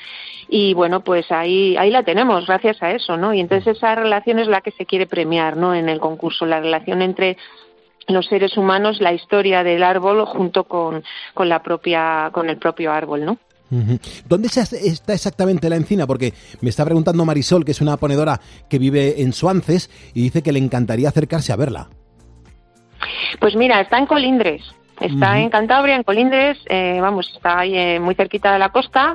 Y 0.48 0.74
bueno, 0.74 1.00
pues 1.00 1.30
ahí 1.30 1.76
ahí 1.76 1.90
la 1.90 2.02
tenemos 2.02 2.46
gracias 2.46 2.82
a 2.82 2.92
eso, 2.92 3.16
¿no? 3.16 3.34
Y 3.34 3.40
entonces 3.40 3.76
esa 3.76 3.94
relación 3.94 4.38
es 4.38 4.48
la 4.48 4.60
que 4.60 4.72
se 4.72 4.86
quiere 4.86 5.06
premiar, 5.06 5.56
¿no? 5.56 5.74
En 5.74 5.88
el 5.88 6.00
concurso, 6.00 6.46
la 6.46 6.60
relación 6.60 7.02
entre 7.02 7.36
los 8.08 8.26
seres 8.26 8.56
humanos, 8.56 9.00
la 9.00 9.12
historia 9.12 9.64
del 9.64 9.82
árbol 9.82 10.24
junto 10.26 10.64
con, 10.64 11.02
con 11.34 11.48
la 11.48 11.62
propia 11.62 12.30
con 12.32 12.48
el 12.48 12.58
propio 12.58 12.92
árbol, 12.92 13.24
¿no? 13.24 13.38
¿Dónde 14.28 14.46
está 14.46 15.12
exactamente 15.12 15.68
la 15.68 15.74
encina? 15.76 16.06
Porque 16.06 16.32
me 16.60 16.70
está 16.70 16.84
preguntando 16.84 17.24
Marisol, 17.24 17.64
que 17.64 17.72
es 17.72 17.80
una 17.80 17.96
ponedora 17.96 18.40
que 18.70 18.78
vive 18.78 19.20
en 19.22 19.32
Suances, 19.32 19.90
y 20.14 20.22
dice 20.22 20.42
que 20.42 20.52
le 20.52 20.60
encantaría 20.60 21.08
acercarse 21.08 21.52
a 21.52 21.56
verla. 21.56 21.88
Pues 23.40 23.54
mira, 23.56 23.80
está 23.80 23.98
en 23.98 24.06
Colindres. 24.06 24.62
Está 24.98 25.38
en 25.38 25.50
Cantabria, 25.50 25.94
en 25.94 26.04
Colindres, 26.04 26.56
eh, 26.70 26.98
vamos, 27.02 27.30
está 27.34 27.58
ahí 27.58 27.76
eh, 27.76 28.00
muy 28.00 28.14
cerquita 28.14 28.50
de 28.54 28.58
la 28.58 28.70
costa. 28.70 29.14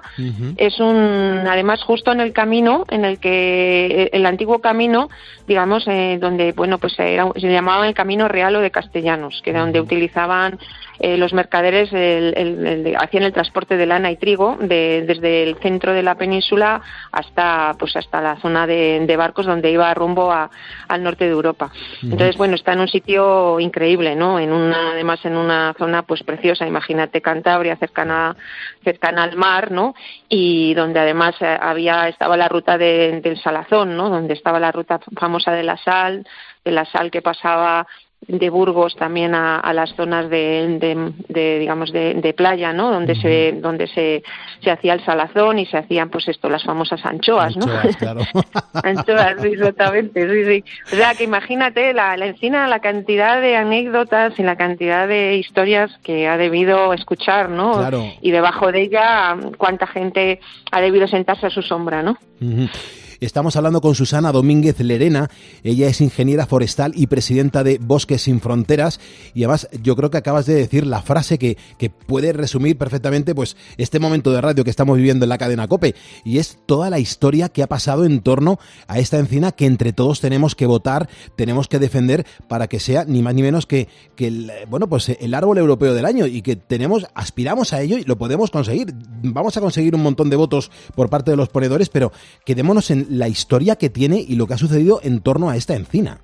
Es 0.56 0.80
un, 0.80 1.42
además, 1.50 1.82
justo 1.82 2.12
en 2.12 2.20
el 2.20 2.34
camino, 2.34 2.86
en 2.90 3.04
el 3.04 3.18
que 3.20 3.88
eh, 4.04 4.10
el 4.14 4.28
antiguo 4.28 4.60
camino, 4.62 5.10
digamos, 5.48 5.88
eh, 5.88 6.20
donde, 6.22 6.52
bueno, 6.52 6.78
pues 6.78 7.00
era- 7.00 7.32
se 7.36 7.52
llamaba 7.52 7.88
el 7.88 7.96
Camino 7.96 8.28
Real 8.28 8.56
o 8.58 8.60
de 8.62 8.70
Castellanos, 8.70 9.42
que 9.44 9.50
era 9.50 9.62
donde 9.62 9.82
utilizaban 9.82 10.60
eh, 11.04 11.18
los 11.18 11.34
mercaderes 11.34 11.92
el- 11.92 12.34
el- 12.38 12.68
el- 12.68 12.96
hacían 12.96 13.24
el 13.24 13.34
transporte 13.34 13.76
de 13.76 13.86
lana 13.86 14.12
y 14.12 14.18
trigo 14.18 14.58
de- 14.62 15.04
desde 15.08 15.44
el 15.44 15.56
centro 15.58 15.94
de 15.94 16.04
la 16.04 16.16
península 16.16 16.82
hasta 17.12 17.76
pues 17.80 17.96
hasta 17.96 18.22
la 18.22 18.36
zona 18.38 18.68
de, 18.68 19.04
de 19.06 19.18
barcos 19.18 19.46
donde 19.46 19.72
iba 19.72 19.94
rumbo 19.94 20.32
a- 20.32 20.50
al 20.88 21.04
norte 21.04 21.26
de 21.26 21.32
Europa. 21.32 21.72
Entonces, 22.04 22.38
bueno, 22.38 22.56
está 22.56 22.74
en 22.74 22.82
un 22.82 22.88
sitio 22.88 23.60
increíble, 23.60 24.16
¿no? 24.16 24.40
En 24.40 24.52
una, 24.54 24.92
además 24.92 25.26
en 25.26 25.36
una 25.38 25.74
zona 25.78 26.04
pues 26.04 26.24
preciosa, 26.24 26.68
imagínate 26.68 27.22
Cantabria 27.22 27.76
cercana 27.78 28.36
cercana 28.84 29.24
al 29.24 29.36
mar, 29.36 29.72
¿no? 29.72 29.96
Y 30.30 30.74
donde 30.76 31.00
además 31.00 31.36
eh, 31.42 31.58
había 31.60 32.08
estaba 32.08 32.38
la 32.38 32.48
ruta 32.48 32.78
de- 32.78 33.22
del 33.22 33.40
Salazón, 33.42 33.98
¿no? 33.98 34.10
Donde 34.10 34.34
estaba 34.34 34.60
la 34.60 34.72
ruta 34.72 35.00
famosa 35.18 35.52
de 35.52 35.64
la 35.64 35.78
sal, 35.78 36.26
de 36.64 36.72
la 36.72 36.86
sal 36.86 37.10
que 37.10 37.22
pasaba 37.24 37.88
de 38.28 38.50
Burgos 38.52 38.96
también 38.96 39.34
a, 39.34 39.60
a 39.60 39.74
las 39.74 39.94
zonas 39.96 40.30
de, 40.30 40.78
de- 40.80 41.12
de, 41.28 41.60
digamos 41.60 41.92
de, 41.92 42.14
de 42.14 42.34
playa 42.34 42.72
no 42.72 42.92
donde 42.92 43.16
se 43.16 43.54
donde 43.60 43.88
se, 43.88 44.24
se 44.64 44.70
hacía 44.72 44.94
el 44.94 45.04
salazón 45.04 45.58
y 45.60 45.66
se 45.66 45.78
hacían 45.78 46.10
pues 46.10 46.28
esto 46.28 46.48
las 46.48 46.64
famosas 46.64 47.04
anchoas 47.04 47.58
no 47.58 47.66
Anchoas, 47.66 47.98
claro. 47.98 48.22
Anchoas, 48.84 49.44
exactamente, 49.44 50.30
sí, 50.30 50.46
sí. 50.64 50.72
O 50.94 50.96
sea, 50.96 51.16
que 51.16 51.24
imagínate 51.24 51.94
la, 51.94 52.16
la 52.16 52.28
encina, 52.28 52.68
la 52.68 52.80
cantidad 52.80 53.42
de 53.42 53.56
anécdotas 53.58 54.38
y 54.40 54.44
la 54.44 54.56
cantidad 54.56 55.08
de 55.08 55.36
historias 55.38 55.92
que 56.04 56.28
ha 56.28 56.38
debido 56.38 56.94
escuchar, 56.94 57.50
¿no? 57.50 57.74
Claro. 57.74 58.06
Y 58.22 58.32
debajo 58.32 58.72
de 58.72 58.82
ella, 58.84 59.36
cuánta 59.58 59.88
gente 59.88 60.40
ha 60.72 60.80
debido 60.80 61.08
sentarse 61.08 61.48
a 61.48 61.50
su 61.50 61.62
sombra, 61.64 62.04
¿no? 62.04 62.18
Estamos 63.22 63.56
hablando 63.56 63.82
con 63.82 63.94
Susana 63.94 64.32
Domínguez 64.32 64.80
Lerena. 64.80 65.30
Ella 65.62 65.88
es 65.88 66.02
ingeniera 66.02 66.48
forestal 66.48 66.94
y 66.96 67.06
presidenta 67.06 67.64
de 67.64 67.78
Bosques 67.78 68.24
Sin 68.24 68.42
Fronteras. 68.42 69.00
Y 69.36 69.44
además, 69.44 69.70
yo 69.84 69.96
creo 69.96 70.10
que 70.10 70.18
acabas 70.18 70.48
de 70.48 70.56
decir 70.56 70.88
la 70.88 71.04
frase 71.04 71.38
que, 71.38 71.56
que 71.78 71.92
puede 71.92 72.34
resumir 72.34 72.80
perfectamente 72.80 73.36
pues, 73.36 73.58
este 73.78 74.00
momento 74.00 74.32
de 74.32 74.42
radio 74.42 74.64
que 74.64 74.72
estamos 74.72 74.98
viviendo 74.98 75.26
en 75.26 75.30
la 75.30 75.38
cadena 75.38 75.68
COPE. 75.68 75.94
Y 76.26 76.40
es 76.40 76.58
toda 76.66 76.90
la 76.90 76.98
historia 76.98 77.50
que 77.50 77.62
ha 77.62 77.68
pasado 77.68 78.06
en 78.06 78.22
torno 78.22 78.58
a 78.88 78.98
esta 78.98 79.20
encina 79.20 79.52
que 79.52 79.68
entre 79.68 79.94
todos 79.94 80.20
tenemos 80.20 80.56
que 80.56 80.66
votar, 80.66 81.08
tenemos 81.36 81.68
que 81.68 81.78
defender 81.78 82.26
para 82.48 82.66
que 82.66 82.80
sea 82.80 83.06
ni 83.06 83.22
más 83.22 83.36
ni 83.36 83.44
menos 83.44 83.68
que, 83.68 83.88
que 84.16 84.30
el, 84.30 84.52
bueno, 84.68 84.90
pues 84.90 85.10
el 85.10 85.36
árbol 85.36 85.60
europeo 85.60 85.94
del 85.94 86.06
año 86.06 86.26
y 86.26 86.42
que 86.42 86.56
tenemos, 86.56 87.06
aspiramos 87.14 87.72
a 87.72 87.82
ello 87.82 88.00
y 88.00 88.04
lo 88.04 88.18
podemos 88.18 88.50
conseguir. 88.50 88.96
Vamos 89.22 89.58
a 89.58 89.62
conseguir 89.62 89.94
un 89.94 90.02
montón 90.02 90.32
de 90.32 90.38
votos 90.38 90.72
por 90.96 91.12
parte 91.12 91.30
de 91.30 91.38
los 91.38 91.50
ponedores, 91.50 91.90
pero 91.90 92.12
quedémonos 92.46 92.90
en 92.90 93.11
la 93.12 93.28
historia 93.28 93.76
que 93.76 93.90
tiene 93.90 94.18
y 94.26 94.36
lo 94.36 94.48
que 94.48 94.54
ha 94.56 94.58
sucedido 94.58 95.00
en 95.04 95.22
torno 95.22 95.50
a 95.50 95.56
esta 95.58 95.76
encina. 95.76 96.20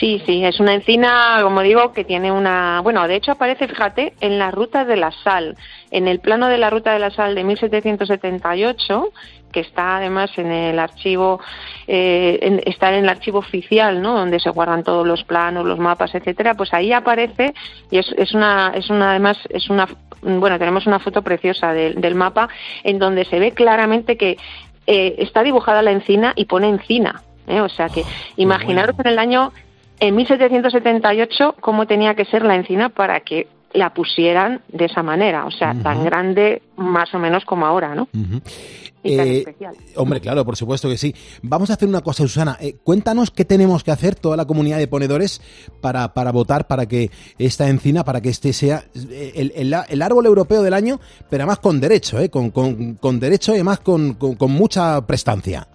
Sí, 0.00 0.22
sí, 0.24 0.44
es 0.44 0.60
una 0.60 0.74
encina, 0.74 1.40
como 1.42 1.60
digo, 1.62 1.92
que 1.92 2.04
tiene 2.04 2.30
una... 2.32 2.80
Bueno, 2.82 3.06
de 3.08 3.16
hecho 3.16 3.32
aparece, 3.32 3.68
fíjate, 3.68 4.14
en 4.20 4.38
la 4.38 4.50
ruta 4.50 4.84
de 4.84 4.96
la 4.96 5.10
sal, 5.24 5.56
en 5.90 6.08
el 6.08 6.20
plano 6.20 6.48
de 6.48 6.56
la 6.58 6.70
ruta 6.70 6.92
de 6.92 6.98
la 7.00 7.10
sal 7.10 7.34
de 7.34 7.44
1778, 7.44 9.08
que 9.52 9.60
está 9.60 9.96
además 9.96 10.30
en 10.36 10.50
el 10.52 10.78
archivo, 10.78 11.40
eh, 11.86 12.38
en- 12.42 12.62
está 12.66 12.90
en 12.94 13.04
el 13.04 13.08
archivo 13.08 13.38
oficial, 13.38 14.00
¿no? 14.00 14.14
Donde 14.14 14.40
se 14.40 14.50
guardan 14.50 14.84
todos 14.84 15.06
los 15.06 15.24
planos, 15.24 15.66
los 15.66 15.78
mapas, 15.78 16.14
etcétera. 16.14 16.54
Pues 16.54 16.72
ahí 16.72 16.92
aparece 16.92 17.54
y 17.90 17.98
es, 17.98 18.06
es 18.16 18.32
una, 18.34 18.72
es 18.74 18.88
una, 18.90 19.10
además, 19.10 19.38
es 19.48 19.68
una, 19.70 19.88
bueno, 20.22 20.58
tenemos 20.58 20.86
una 20.86 20.98
foto 20.98 21.22
preciosa 21.22 21.72
del- 21.72 22.00
del 22.00 22.14
mapa 22.14 22.48
en 22.84 22.98
donde 22.98 23.24
se 23.24 23.38
ve 23.38 23.52
claramente 23.52 24.16
que 24.16 24.36
eh, 24.90 25.16
está 25.18 25.42
dibujada 25.42 25.82
la 25.82 25.90
encina 25.90 26.32
y 26.34 26.46
pone 26.46 26.66
encina. 26.66 27.22
¿eh? 27.46 27.60
O 27.60 27.68
sea 27.68 27.90
que 27.90 28.04
imaginaros 28.36 28.98
en 28.98 29.06
el 29.06 29.18
año 29.18 29.52
en 30.00 30.16
1778 30.16 31.56
cómo 31.60 31.86
tenía 31.86 32.14
que 32.14 32.24
ser 32.24 32.42
la 32.42 32.54
encina 32.54 32.88
para 32.88 33.20
que 33.20 33.48
la 33.72 33.92
pusieran 33.92 34.62
de 34.68 34.86
esa 34.86 35.02
manera, 35.02 35.44
o 35.44 35.50
sea, 35.50 35.74
tan 35.82 36.04
grande 36.04 36.62
más 36.76 37.12
o 37.14 37.18
menos 37.18 37.44
como 37.44 37.66
ahora, 37.66 37.94
¿no? 37.94 38.08
Y 39.02 39.16
tan 39.16 39.26
Eh, 39.28 39.38
especial. 39.38 39.74
Hombre, 39.96 40.20
claro, 40.20 40.44
por 40.44 40.56
supuesto 40.56 40.88
que 40.88 40.96
sí. 40.96 41.14
Vamos 41.42 41.70
a 41.70 41.74
hacer 41.74 41.88
una 41.88 42.00
cosa, 42.00 42.22
Susana. 42.24 42.56
Eh, 42.60 42.76
cuéntanos 42.82 43.30
qué 43.30 43.44
tenemos 43.44 43.84
que 43.84 43.90
hacer 43.92 44.14
toda 44.16 44.36
la 44.36 44.44
comunidad 44.46 44.78
de 44.78 44.88
ponedores 44.88 45.40
para, 45.80 46.12
para 46.14 46.32
votar 46.32 46.66
para 46.66 46.86
que 46.86 47.10
esta 47.38 47.68
encina, 47.68 48.04
para 48.04 48.20
que 48.20 48.30
este 48.30 48.52
sea 48.52 48.82
eh, 49.10 49.32
el, 49.36 49.52
el- 49.54 49.74
el 49.88 50.02
árbol 50.02 50.26
europeo 50.26 50.62
del 50.62 50.74
año, 50.74 50.98
pero 51.30 51.42
además 51.44 51.58
con 51.60 51.78
derecho, 51.80 52.18
¿eh? 52.18 52.28
con, 52.30 52.50
con- 52.50 52.94
con 52.94 53.20
derecho 53.20 53.52
y 53.52 53.56
además 53.56 53.80
con, 53.80 54.14
con- 54.14 54.34
con 54.34 54.50
mucha 54.50 55.06
prestancia. 55.06 55.68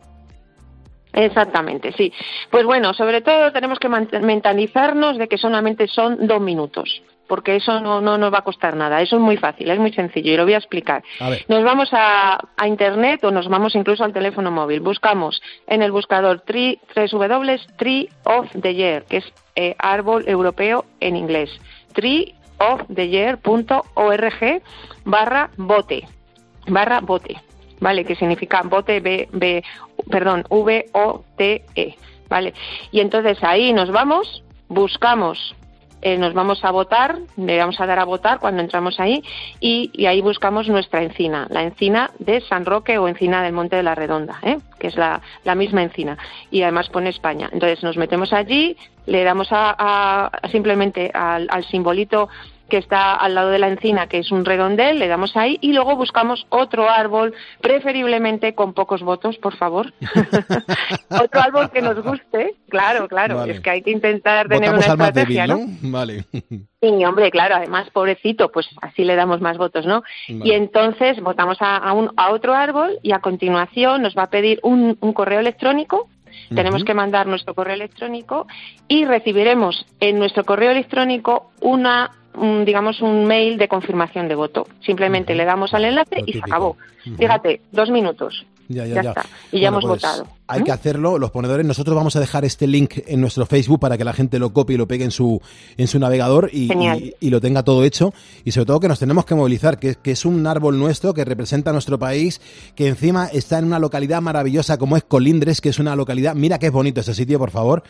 Exactamente, 1.14 1.94
sí. 1.96 2.12
Pues 2.50 2.66
bueno, 2.66 2.94
sobre 2.94 3.22
todo 3.22 3.52
tenemos 3.52 3.78
que 3.80 3.88
mentalizarnos 3.88 5.18
de 5.20 5.28
que 5.28 5.38
solamente 5.38 5.88
son 5.88 6.26
dos 6.26 6.42
minutos, 6.42 7.04
porque 7.28 7.56
eso 7.56 7.80
no, 7.80 8.02
no 8.02 8.18
nos 8.18 8.34
va 8.34 8.40
a 8.40 8.44
costar 8.44 8.76
nada. 8.76 9.02
Eso 9.02 9.16
es 9.16 9.22
muy 9.22 9.38
fácil, 9.38 9.70
es 9.70 9.80
muy 9.80 9.94
sencillo 9.94 10.34
y 10.34 10.38
lo 10.38 10.44
voy 10.44 10.54
a 10.54 10.58
explicar. 10.58 11.04
A. 11.20 11.32
Nos 11.48 11.64
vamos 11.64 11.90
a, 11.92 12.40
a 12.58 12.68
internet 12.68 13.24
o 13.24 13.32
nos 13.32 13.48
vamos 13.48 13.76
incluso 13.76 14.04
al 14.04 14.14
teléfono 14.14 14.52
móvil. 14.52 14.82
Buscamos 14.82 15.42
en 15.68 15.82
el 15.82 15.92
buscador 15.92 16.42
tri, 16.42 16.80
www, 16.96 17.54
Tree 17.78 18.10
of 18.26 18.52
the 18.60 18.76
Year, 18.76 19.06
que 19.06 19.18
es 19.18 19.26
eh, 19.56 19.76
árbol 19.78 20.28
europeo 20.28 20.86
en 21.00 21.16
inglés. 21.16 21.50
treeoftheyear.org 21.94 24.62
barra 25.06 25.50
bote, 25.58 26.08
barra 26.68 27.00
bote, 27.02 27.36
¿vale? 27.80 28.06
Que 28.06 28.16
significa 28.16 28.62
bote, 28.64 29.00
B, 29.00 29.30
B, 29.32 29.64
perdón, 30.10 30.46
V-O-T-E, 30.50 31.96
¿vale? 32.30 32.54
Y 32.92 33.00
entonces 33.00 33.44
ahí 33.44 33.74
nos 33.74 33.92
vamos, 33.92 34.44
buscamos 34.68 35.56
eh, 36.04 36.18
nos 36.18 36.34
vamos 36.34 36.64
a 36.66 36.72
votar, 36.72 37.18
le 37.38 37.58
vamos 37.58 37.80
a 37.80 37.86
dar 37.86 37.98
a 37.98 38.04
votar 38.04 38.40
cuando 38.40 38.62
entramos 38.62 39.00
ahí 39.00 39.24
y, 39.60 39.90
y 39.94 40.06
ahí 40.06 40.22
buscamos 40.22 40.68
nuestra 40.68 41.02
encina, 41.02 41.48
la 41.50 41.64
encina 41.64 42.12
de 42.20 42.42
San 42.42 42.66
Roque 42.66 42.98
o 42.98 43.08
encina 43.08 43.42
del 43.42 43.54
Monte 43.54 43.78
de 43.78 43.84
la 43.84 43.96
Redonda, 43.96 44.38
¿eh? 44.44 44.58
que 44.80 44.88
es 44.88 44.98
la, 44.98 45.22
la 45.44 45.56
misma 45.56 45.82
encina 45.82 46.18
y 46.52 46.62
además 46.62 46.90
pone 46.90 47.10
España. 47.10 47.50
Entonces 47.54 47.84
nos 47.84 47.96
metemos 47.96 48.34
allí, 48.34 48.76
le 49.06 49.24
damos 49.24 49.48
a, 49.52 50.30
simplemente 50.52 51.10
al 51.14 51.64
simbolito 51.66 52.30
que 52.70 52.78
está 52.78 53.14
al 53.14 53.36
lado 53.36 53.50
de 53.50 53.60
la 53.60 53.68
encina, 53.68 54.08
que 54.08 54.20
es 54.20 54.32
un 54.32 54.46
redondel, 54.46 55.00
le 55.00 55.08
damos 55.08 55.36
ahí 55.36 55.58
y 55.62 55.74
luego 55.74 55.96
buscamos 55.96 56.46
otro 56.50 56.90
árbol, 56.90 57.34
preferiblemente 57.62 58.56
con 58.56 58.74
pocos 58.74 59.02
votos, 59.04 59.38
por 59.38 59.56
favor. 59.56 59.94
otro 61.10 61.42
árbol 61.42 61.70
que 61.72 61.82
nos 61.82 62.02
guste, 62.04 62.56
claro, 62.70 63.08
claro, 63.08 63.38
Vale. 63.38 63.54
es 63.54 63.60
que 63.60 63.70
hay 63.70 63.82
que 63.82 63.92
intentar 63.92 64.48
tener 64.48 64.72
Votamos 64.72 64.86
una 64.86 65.08
estrategia, 65.08 65.48
débil, 65.48 65.66
¿no? 65.68 65.74
¿no? 65.82 65.92
Vale. 65.92 66.26
Sí, 66.32 67.06
hombre, 67.06 67.32
claro, 67.32 67.56
además, 67.56 67.90
pobrecito, 67.92 68.52
pues 68.52 68.68
así 68.82 69.04
le 69.04 69.16
damos 69.16 69.40
más 69.40 69.58
votos, 69.58 69.86
¿no? 69.86 70.04
Vale. 70.28 70.42
Y 70.44 70.52
entonces 70.52 71.22
votamos 71.22 71.58
a, 71.62 71.78
a 71.78 71.94
un, 71.94 72.12
a 72.18 72.32
otro 72.32 72.54
árbol 72.54 73.00
y 73.04 73.12
a 73.12 73.20
continuación 73.20 74.02
nos 74.02 74.18
va 74.18 74.24
a 74.24 74.30
pedir 74.30 74.60
un, 74.64 74.98
un 75.00 75.14
correo 75.14 75.40
electrónico. 75.40 76.10
Tenemos 76.54 76.84
que 76.84 76.94
mandar 76.94 77.28
nuestro 77.28 77.54
correo 77.54 77.76
electrónico 77.76 78.48
y 78.88 79.06
recibiremos 79.06 79.86
en 80.00 80.20
nuestro 80.20 80.44
correo 80.44 80.72
electrónico 80.72 81.52
una, 81.62 82.12
un, 82.36 82.66
digamos, 82.66 83.02
un 83.02 83.26
mail 83.26 83.58
de 83.58 83.68
confirmación 83.68 84.28
de 84.28 84.36
voto. 84.36 84.68
Simplemente 84.82 85.36
le 85.36 85.46
damos 85.46 85.74
al 85.74 85.86
enlace 85.86 86.24
y 86.26 86.34
se 86.34 86.40
acabó. 86.40 86.78
Fíjate, 87.18 87.62
dos 87.72 87.90
minutos. 87.90 88.46
Ya, 88.70 88.86
ya, 88.86 88.96
Ya 88.96 89.02
ya. 89.04 89.10
está. 89.10 89.26
Y 89.52 89.60
ya 89.62 89.68
hemos 89.68 89.84
pues, 89.84 90.02
votado. 90.02 90.28
Hay 90.48 90.62
¿Mm? 90.62 90.64
que 90.66 90.72
hacerlo, 90.72 91.18
los 91.18 91.32
ponedores. 91.32 91.66
Nosotros 91.66 91.96
vamos 91.96 92.16
a 92.16 92.20
dejar 92.20 92.44
este 92.46 92.66
link 92.68 92.96
en 93.08 93.22
nuestro 93.22 93.46
Facebook 93.46 93.80
para 93.80 93.98
que 93.98 94.04
la 94.04 94.14
gente 94.14 94.40
lo 94.40 94.52
copie 94.54 94.76
y 94.76 94.78
lo 94.78 94.88
pegue 94.88 95.04
en 95.06 95.12
su, 95.12 95.42
en 95.78 95.88
su 95.88 96.00
navegador 96.00 96.50
y, 96.52 96.72
y- 96.74 97.14
y 97.20 97.30
lo 97.30 97.40
tenga 97.42 97.64
todo 97.64 97.84
hecho. 97.84 98.14
Y 98.44 98.52
sobre 98.52 98.66
todo 98.66 98.80
que 98.80 98.88
nos 98.88 99.00
tenemos 99.00 99.26
que 99.26 99.36
movilizar, 99.36 99.80
que, 99.80 99.96
que 99.96 100.12
es 100.12 100.26
un 100.26 100.46
árbol 100.48 100.78
nuestro 100.80 101.14
que 101.14 101.24
representa 101.26 101.70
a 101.70 101.74
nuestro 101.74 101.98
país, 102.00 102.42
que 102.76 102.88
encima 102.88 103.28
está 103.28 103.60
en 103.60 103.66
una 103.66 103.80
localidad 103.80 104.22
maravillosa 104.22 104.78
como 104.78 104.98
es 104.98 105.04
Colindres, 105.04 105.60
que 105.62 105.70
es 105.70 105.80
una 105.80 105.96
localidad, 105.96 106.36
mira 106.36 106.60
que 106.60 106.68
es 106.68 106.72
bonito 106.72 107.02
ese 107.02 107.14
sitio, 107.14 107.40
por 107.40 107.52
favor. 107.52 107.84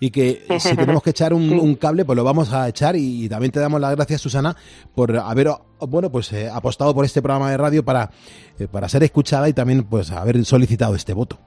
Y 0.00 0.10
que 0.10 0.44
si 0.58 0.74
tenemos 0.76 1.02
que 1.02 1.10
echar 1.10 1.32
un, 1.34 1.50
un 1.52 1.74
cable, 1.74 2.04
pues 2.04 2.16
lo 2.16 2.24
vamos 2.24 2.52
a 2.52 2.68
echar. 2.68 2.96
Y, 2.96 3.28
también 3.28 3.52
te 3.52 3.60
damos 3.60 3.80
las 3.80 3.94
gracias, 3.94 4.20
Susana, 4.20 4.56
por 4.94 5.16
haber 5.16 5.50
bueno, 5.88 6.10
pues 6.10 6.32
eh, 6.32 6.48
apostado 6.52 6.94
por 6.94 7.04
este 7.04 7.22
programa 7.22 7.50
de 7.50 7.56
radio 7.56 7.84
para, 7.84 8.10
eh, 8.58 8.68
para 8.70 8.88
ser 8.88 9.02
escuchada 9.02 9.48
y 9.48 9.52
también 9.52 9.84
pues 9.84 10.10
haber 10.10 10.44
solicitado 10.44 10.94
este 10.94 11.12
voto. 11.12 11.38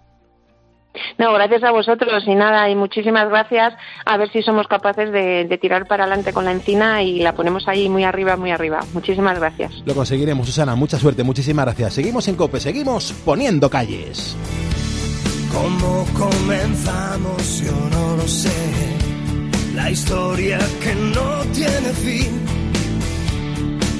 No, 1.17 1.33
gracias 1.33 1.63
a 1.63 1.71
vosotros 1.71 2.23
y 2.27 2.35
nada, 2.35 2.69
y 2.69 2.75
muchísimas 2.75 3.27
gracias. 3.29 3.73
A 4.05 4.17
ver 4.17 4.31
si 4.31 4.43
somos 4.43 4.67
capaces 4.67 5.11
de, 5.11 5.45
de 5.45 5.57
tirar 5.57 5.87
para 5.87 6.03
adelante 6.03 6.33
con 6.33 6.45
la 6.45 6.51
encina 6.51 7.01
y 7.01 7.19
la 7.19 7.33
ponemos 7.33 7.67
ahí 7.67 7.89
muy 7.89 8.03
arriba, 8.03 8.37
muy 8.37 8.51
arriba. 8.51 8.79
Muchísimas 8.93 9.39
gracias. 9.39 9.71
Lo 9.85 9.95
conseguiremos, 9.95 10.45
Susana. 10.45 10.75
Mucha 10.75 10.99
suerte, 10.99 11.23
muchísimas 11.23 11.65
gracias. 11.65 11.93
Seguimos 11.93 12.27
en 12.27 12.35
COPE, 12.35 12.59
seguimos 12.59 13.11
poniendo 13.25 13.69
calles. 13.69 14.35
¿Cómo 15.51 16.05
comenzamos? 16.17 17.63
Yo 17.63 17.89
no 17.91 18.17
lo 18.17 18.27
sé. 18.27 18.49
La 19.75 19.89
historia 19.89 20.59
que 20.81 20.95
no 20.95 21.41
tiene 21.53 21.89
fin. 21.93 22.72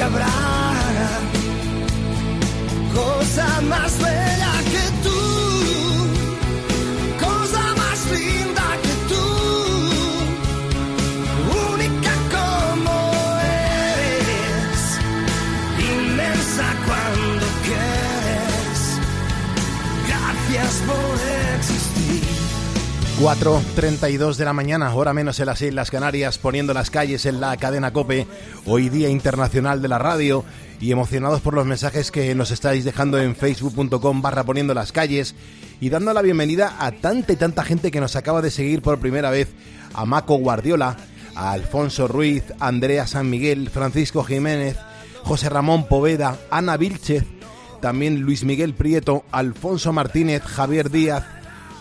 nunca 0.00 0.06
habrá 0.06 0.26
cosa 2.94 3.60
más 3.62 3.98
bella 3.98 4.29
4.32 23.20 24.36
de 24.36 24.46
la 24.46 24.54
mañana, 24.54 24.94
hora 24.94 25.12
menos 25.12 25.38
en 25.40 25.46
las 25.46 25.60
Islas 25.60 25.90
Canarias, 25.90 26.38
poniendo 26.38 26.72
las 26.72 26.88
calles 26.88 27.26
en 27.26 27.38
la 27.38 27.54
cadena 27.58 27.92
Cope, 27.92 28.26
hoy 28.64 28.88
Día 28.88 29.10
Internacional 29.10 29.82
de 29.82 29.88
la 29.88 29.98
Radio, 29.98 30.42
y 30.80 30.90
emocionados 30.90 31.42
por 31.42 31.52
los 31.52 31.66
mensajes 31.66 32.10
que 32.10 32.34
nos 32.34 32.50
estáis 32.50 32.82
dejando 32.82 33.20
en 33.20 33.36
facebook.com 33.36 34.22
barra 34.22 34.44
poniendo 34.44 34.72
las 34.72 34.90
calles, 34.90 35.34
y 35.82 35.90
dando 35.90 36.14
la 36.14 36.22
bienvenida 36.22 36.76
a 36.78 36.92
tanta 36.92 37.34
y 37.34 37.36
tanta 37.36 37.62
gente 37.62 37.90
que 37.90 38.00
nos 38.00 38.16
acaba 38.16 38.40
de 38.40 38.50
seguir 38.50 38.80
por 38.80 38.98
primera 39.00 39.28
vez, 39.28 39.48
a 39.92 40.06
Maco 40.06 40.36
Guardiola, 40.36 40.96
a 41.34 41.52
Alfonso 41.52 42.08
Ruiz, 42.08 42.44
Andrea 42.58 43.06
San 43.06 43.28
Miguel, 43.28 43.68
Francisco 43.68 44.24
Jiménez, 44.24 44.78
José 45.24 45.50
Ramón 45.50 45.86
Poveda, 45.88 46.38
Ana 46.50 46.78
Vilchez, 46.78 47.26
también 47.82 48.22
Luis 48.22 48.44
Miguel 48.44 48.72
Prieto, 48.72 49.26
Alfonso 49.30 49.92
Martínez, 49.92 50.42
Javier 50.42 50.90
Díaz, 50.90 51.24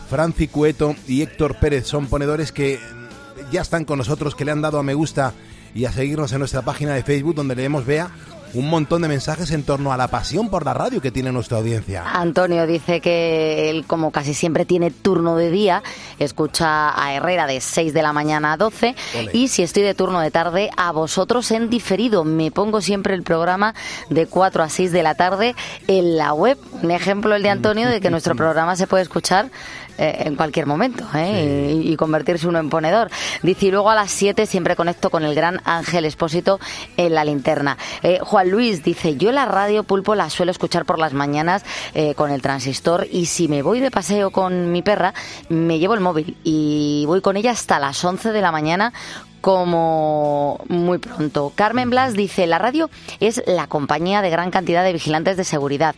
Franci 0.09 0.47
Cueto 0.47 0.95
y 1.07 1.21
Héctor 1.21 1.55
Pérez 1.59 1.85
son 1.85 2.07
ponedores 2.07 2.51
que 2.51 2.79
ya 3.51 3.61
están 3.61 3.85
con 3.85 3.99
nosotros, 3.99 4.35
que 4.35 4.43
le 4.43 4.51
han 4.51 4.61
dado 4.61 4.79
a 4.79 4.83
me 4.83 4.95
gusta 4.95 5.33
y 5.75 5.85
a 5.85 5.91
seguirnos 5.91 6.31
en 6.33 6.39
nuestra 6.39 6.63
página 6.63 6.93
de 6.95 7.03
Facebook 7.03 7.35
donde 7.35 7.55
leemos, 7.55 7.85
vea, 7.85 8.09
un 8.53 8.67
montón 8.67 9.01
de 9.01 9.07
mensajes 9.07 9.51
en 9.51 9.63
torno 9.63 9.93
a 9.93 9.97
la 9.97 10.07
pasión 10.07 10.49
por 10.49 10.65
la 10.65 10.73
radio 10.73 11.01
que 11.01 11.11
tiene 11.11 11.31
nuestra 11.31 11.59
audiencia. 11.59 12.03
Antonio 12.11 12.65
dice 12.65 12.99
que 12.99 13.69
él, 13.69 13.85
como 13.85 14.11
casi 14.11 14.33
siempre 14.33 14.65
tiene 14.65 14.89
turno 14.89 15.35
de 15.35 15.51
día, 15.51 15.83
escucha 16.17 16.99
a 16.99 17.13
Herrera 17.13 17.45
de 17.45 17.61
6 17.61 17.93
de 17.93 18.01
la 18.01 18.13
mañana 18.13 18.53
a 18.53 18.57
12 18.57 18.95
Ole. 19.19 19.29
y 19.33 19.49
si 19.49 19.61
estoy 19.61 19.83
de 19.83 19.93
turno 19.93 20.19
de 20.19 20.31
tarde, 20.31 20.71
a 20.77 20.91
vosotros 20.91 21.51
en 21.51 21.69
diferido. 21.69 22.23
Me 22.23 22.49
pongo 22.49 22.81
siempre 22.81 23.13
el 23.13 23.23
programa 23.23 23.75
de 24.09 24.25
4 24.25 24.63
a 24.63 24.69
6 24.69 24.91
de 24.91 25.03
la 25.03 25.15
tarde 25.15 25.55
en 25.87 26.17
la 26.17 26.33
web. 26.33 26.57
Un 26.81 26.91
ejemplo 26.91 27.35
el 27.35 27.43
de 27.43 27.49
Antonio 27.49 27.87
de 27.87 28.01
que 28.01 28.09
nuestro 28.09 28.35
programa 28.35 28.75
se 28.75 28.87
puede 28.87 29.03
escuchar 29.03 29.51
eh, 29.99 30.23
en 30.27 30.35
cualquier 30.37 30.65
momento 30.65 31.05
¿eh? 31.13 31.75
y, 31.83 31.91
y 31.91 31.95
convertirse 31.97 32.47
uno 32.47 32.59
en 32.59 32.69
ponedor. 32.69 33.09
Dice, 33.43 33.65
y 33.65 33.71
luego 33.71 33.89
a 33.89 33.95
las 33.95 34.11
7 34.11 34.45
siempre 34.45 34.77
conecto 34.77 35.09
con 35.09 35.25
el 35.25 35.35
gran 35.35 35.59
Ángel 35.65 36.05
Expósito 36.05 36.57
en 36.95 37.13
la 37.13 37.25
linterna. 37.25 37.77
Eh, 38.01 38.19
Juan 38.21 38.49
Luis 38.49 38.81
dice, 38.81 39.17
yo 39.17 39.33
la 39.33 39.45
radio 39.45 39.83
pulpo 39.83 40.15
la 40.15 40.29
suelo 40.29 40.51
escuchar 40.51 40.85
por 40.85 40.99
las 40.99 41.13
mañanas 41.13 41.65
con 42.15 42.31
el 42.31 42.41
transistor 42.41 43.07
y 43.11 43.25
si 43.25 43.47
me 43.47 43.61
voy 43.61 43.79
de 43.79 43.91
paseo 43.91 44.31
con 44.31 44.71
mi 44.71 44.81
perra, 44.81 45.13
me 45.49 45.79
llevo 45.79 45.95
el 45.95 45.99
móvil 45.99 46.37
y 46.43 47.03
voy 47.05 47.21
con 47.21 47.35
ella 47.35 47.51
hasta 47.51 47.79
las 47.79 48.03
11 48.03 48.31
de 48.31 48.41
la 48.41 48.51
mañana 48.51 48.93
como 49.41 50.59
muy 50.67 50.97
pronto. 50.97 51.51
Carmen 51.55 51.89
Blas 51.89 52.13
dice, 52.13 52.47
la 52.47 52.57
radio 52.57 52.89
es 53.19 53.41
la 53.47 53.67
compañía 53.67 54.21
de 54.21 54.29
gran 54.29 54.51
cantidad 54.51 54.83
de 54.83 54.93
vigilantes 54.93 55.37
de 55.37 55.43
seguridad. 55.43 55.95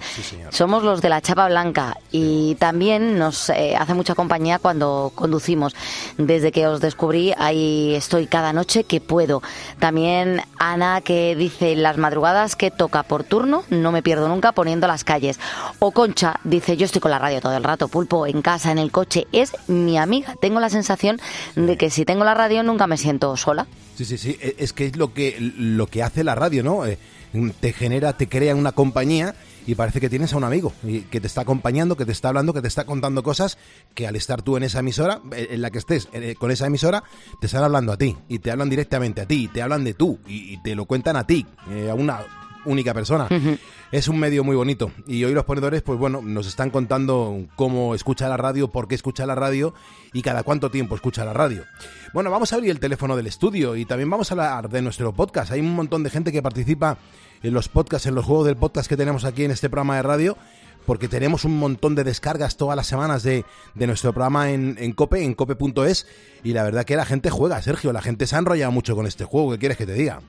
Somos 0.49 0.84
los 0.84 1.01
de 1.01 1.10
la 1.10 1.21
chapa 1.21 1.47
blanca 1.47 1.97
y 2.12 2.56
también 2.56 3.17
nos 3.17 3.49
eh, 3.49 3.75
hace 3.77 3.93
mucha 3.93 4.15
compañía 4.15 4.60
cuando 4.60 5.12
conducimos. 5.15 5.75
Desde 6.17 6.51
que 6.51 6.67
os 6.67 6.82
descubrí, 6.82 7.34
ahí 7.38 7.95
estoy 7.95 8.27
cada 8.27 8.54
noche 8.54 8.84
que 8.84 9.01
puedo. 9.01 9.41
También 9.80 10.41
Ana 10.58 11.01
que 11.01 11.36
dice, 11.36 11.75
las 11.75 11.97
madrugadas 11.97 12.56
que 12.56 12.71
toca 12.71 13.04
por 13.04 13.23
turno, 13.23 13.63
no 13.69 13.91
me 13.91 14.04
pierdo 14.04 14.27
nunca 14.27 14.51
poniendo 14.51 14.88
las 14.88 15.04
calles. 15.04 15.39
O 15.80 15.91
Concha 15.91 16.39
dice, 16.43 16.77
yo 16.77 16.86
estoy 16.86 17.01
con 17.01 17.12
la 17.12 17.19
radio 17.19 17.41
todo 17.41 17.56
el 17.56 17.63
rato, 17.63 17.88
pulpo, 17.88 18.27
en 18.27 18.41
casa, 18.41 18.71
en 18.71 18.77
el 18.77 18.91
coche, 18.91 19.27
es 19.32 19.54
mi 19.67 19.97
amiga. 19.97 20.36
Tengo 20.39 20.60
la 20.60 20.69
sensación 20.69 21.19
de 21.56 21.77
que 21.77 21.89
si 21.89 22.06
tengo 22.06 22.23
la 22.23 22.34
radio 22.34 22.63
nunca 22.63 22.88
me 22.88 22.97
siento 22.97 23.30
sola. 23.37 23.67
Sí, 23.95 24.05
sí, 24.05 24.17
sí, 24.17 24.37
e- 24.41 24.55
es 24.59 24.73
que 24.73 24.85
es 24.87 24.95
lo 24.95 25.13
que, 25.13 25.37
lo 25.39 25.87
que 25.87 26.03
hace 26.03 26.23
la 26.23 26.35
radio, 26.35 26.63
¿no? 26.63 26.85
Eh, 26.85 26.97
Te 27.61 27.71
genera, 27.71 28.11
te 28.17 28.27
crea 28.27 28.53
una 28.55 28.73
compañía 28.73 29.33
y 29.65 29.75
parece 29.75 30.01
que 30.01 30.09
tienes 30.09 30.33
a 30.33 30.37
un 30.37 30.43
amigo 30.43 30.73
y 30.83 31.01
que 31.01 31.21
te 31.21 31.27
está 31.27 31.41
acompañando, 31.41 31.95
que 31.95 32.05
te 32.05 32.11
está 32.11 32.27
hablando, 32.27 32.51
que 32.53 32.61
te 32.61 32.67
está 32.67 32.83
contando 32.85 33.23
cosas 33.23 33.57
que 33.93 34.05
al 34.05 34.15
estar 34.17 34.41
tú 34.41 34.57
en 34.57 34.63
esa 34.63 34.79
emisora, 34.79 35.21
eh, 35.33 35.47
en 35.51 35.61
la 35.61 35.69
que 35.69 35.77
estés 35.77 36.09
eh, 36.11 36.35
con 36.37 36.51
esa 36.51 36.65
emisora, 36.67 37.03
te 37.39 37.45
están 37.45 37.63
hablando 37.63 37.93
a 37.93 37.97
ti 37.97 38.17
y 38.27 38.39
te 38.39 38.51
hablan 38.51 38.69
directamente 38.69 39.21
a 39.21 39.25
ti, 39.27 39.43
y 39.43 39.47
te 39.47 39.61
hablan 39.61 39.83
de 39.85 39.93
tú 39.93 40.19
y, 40.27 40.57
te 40.61 40.75
lo 40.75 40.85
cuentan 40.85 41.15
a 41.15 41.25
ti, 41.25 41.45
a 41.89 41.93
una 41.93 42.19
única 42.65 42.93
persona. 42.93 43.28
Es 43.91 44.08
un 44.08 44.19
medio 44.19 44.43
muy 44.43 44.56
bonito 44.56 44.91
y 45.08 45.24
hoy 45.24 45.34
los 45.34 45.45
ponedores, 45.45 45.82
pues 45.82 46.00
bueno, 46.00 46.21
nos 46.21 46.47
están 46.47 46.69
contando 46.69 47.45
cómo 47.56 47.93
escucha 47.95 48.30
la 48.30 48.38
radio, 48.38 48.69
por 48.69 48.88
qué 48.88 48.95
escucha 48.95 49.26
la 49.26 49.36
radio 49.36 49.74
y 50.13 50.21
cada 50.21 50.43
cuánto 50.43 50.71
tiempo 50.71 50.95
escucha 50.95 51.26
la 51.26 51.34
radio. 51.34 51.63
Bueno, 52.13 52.32
vamos 52.32 52.54
a 52.54 52.56
abrir 52.56 52.71
el 52.71 52.80
teléfono 52.80 53.15
del 53.15 53.28
estudio 53.28 53.76
y 53.76 53.86
también 53.86 54.10
vamos 54.10 54.32
a 54.32 54.34
hablar 54.34 54.69
de 54.69 54.82
nuestro 54.82 55.13
podcast. 55.13 55.52
Hay 55.52 55.60
un 55.60 55.76
montón 55.76 56.04
de 56.04 56.10
gente 56.10 56.32
que 56.32 56.41
participa 56.41 56.97
en 57.43 57.54
los 57.54 57.69
podcasts, 57.69 58.08
en 58.08 58.15
los 58.15 58.26
juegos 58.26 58.45
del 58.45 58.56
podcast 58.56 58.88
que 58.88 58.97
tenemos 58.97 59.26
aquí 59.26 59.43
en 59.43 59.52
este 59.52 59.69
programa 59.69 59.95
de 59.95 60.04
radio 60.04 60.38
porque 60.86 61.08
tenemos 61.08 61.45
un 61.45 61.58
montón 61.58 61.95
de 61.95 62.04
descargas 62.04 62.58
todas 62.58 62.76
las 62.76 62.88
semanas 62.88 63.24
de, 63.24 63.45
de 63.76 63.88
nuestro 63.88 64.13
programa 64.13 64.52
en, 64.52 64.78
en 64.80 64.93
Cope, 64.93 65.24
en 65.24 65.34
cope.es, 65.34 66.08
y 66.43 66.54
la 66.54 66.63
verdad 66.63 66.86
que 66.86 66.95
la 66.95 67.06
gente 67.06 67.30
juega, 67.30 67.62
Sergio, 67.62 67.93
la 67.93 68.02
gente 68.02 68.28
se 68.28 68.36
ha 68.36 68.39
enrollado 68.39 68.71
mucho 68.71 68.95
con 68.95 69.06
este 69.06 69.24
juego, 69.24 69.52
¿qué 69.52 69.60
quieres 69.60 69.78
que 69.78 69.86
te 69.86 69.93
diga? 69.93 70.21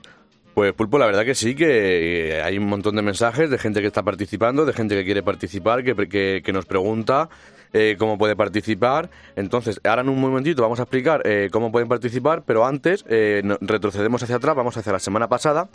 Pues 0.54 0.74
Pulpo, 0.74 0.98
la 0.98 1.06
verdad 1.06 1.24
que 1.24 1.34
sí, 1.34 1.54
que 1.54 2.36
eh, 2.36 2.42
hay 2.42 2.58
un 2.58 2.66
montón 2.66 2.94
de 2.94 3.02
mensajes 3.02 3.48
de 3.48 3.56
gente 3.56 3.80
que 3.80 3.86
está 3.86 4.02
participando, 4.02 4.66
de 4.66 4.74
gente 4.74 4.94
que 4.94 5.04
quiere 5.04 5.22
participar, 5.22 5.82
que, 5.82 5.94
que, 6.08 6.42
que 6.44 6.52
nos 6.52 6.66
pregunta 6.66 7.30
eh, 7.72 7.96
cómo 7.98 8.18
puede 8.18 8.36
participar. 8.36 9.08
Entonces, 9.34 9.80
ahora 9.84 10.02
en 10.02 10.10
un 10.10 10.20
momentito 10.20 10.60
vamos 10.60 10.78
a 10.78 10.82
explicar 10.82 11.22
eh, 11.24 11.48
cómo 11.50 11.72
pueden 11.72 11.88
participar, 11.88 12.42
pero 12.44 12.66
antes 12.66 13.02
eh, 13.08 13.42
retrocedemos 13.62 14.22
hacia 14.22 14.36
atrás, 14.36 14.54
vamos 14.54 14.76
hacia 14.76 14.92
la 14.92 14.98
semana 14.98 15.26
pasada 15.28 15.68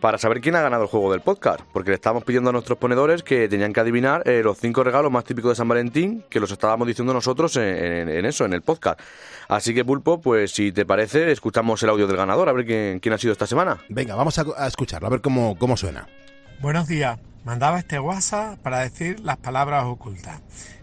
para 0.00 0.18
saber 0.18 0.40
quién 0.40 0.54
ha 0.56 0.60
ganado 0.60 0.82
el 0.84 0.88
juego 0.88 1.10
del 1.12 1.20
podcast, 1.20 1.60
porque 1.72 1.90
le 1.90 1.94
estábamos 1.96 2.24
pidiendo 2.24 2.50
a 2.50 2.52
nuestros 2.52 2.78
ponedores 2.78 3.22
que 3.22 3.48
tenían 3.48 3.72
que 3.72 3.80
adivinar 3.80 4.22
eh, 4.28 4.42
los 4.44 4.58
cinco 4.58 4.84
regalos 4.84 5.10
más 5.10 5.24
típicos 5.24 5.50
de 5.52 5.54
San 5.56 5.68
Valentín, 5.68 6.24
que 6.28 6.38
los 6.40 6.50
estábamos 6.50 6.86
diciendo 6.86 7.12
nosotros 7.14 7.56
en, 7.56 7.62
en- 7.64 8.08
en 8.08 8.26
eso, 8.26 8.44
en 8.44 8.52
el 8.52 8.62
podcast. 8.62 9.00
Así 9.48 9.74
que 9.74 9.84
Pulpo, 9.84 10.20
pues 10.20 10.52
si 10.52 10.72
te 10.72 10.84
parece, 10.84 11.30
escuchamos 11.32 11.82
el 11.82 11.88
audio 11.90 12.06
del 12.06 12.16
ganador, 12.16 12.48
a 12.48 12.52
ver 12.52 12.66
quién, 12.66 13.00
quién 13.00 13.12
ha 13.14 13.18
sido 13.18 13.32
esta 13.32 13.46
semana. 13.46 13.78
Venga, 13.88 14.14
vamos 14.14 14.38
a, 14.38 14.44
a 14.58 14.66
escucharlo, 14.66 15.06
a 15.06 15.10
ver 15.10 15.20
cómo, 15.20 15.56
cómo 15.58 15.76
suena. 15.76 16.06
Buenos 16.60 16.88
días. 16.88 17.18
Mandaba 17.44 17.78
este 17.78 17.98
WhatsApp 18.00 18.58
para 18.58 18.80
decir 18.80 19.20
las 19.20 19.36
palabras 19.36 19.84
ocultas. 19.84 20.42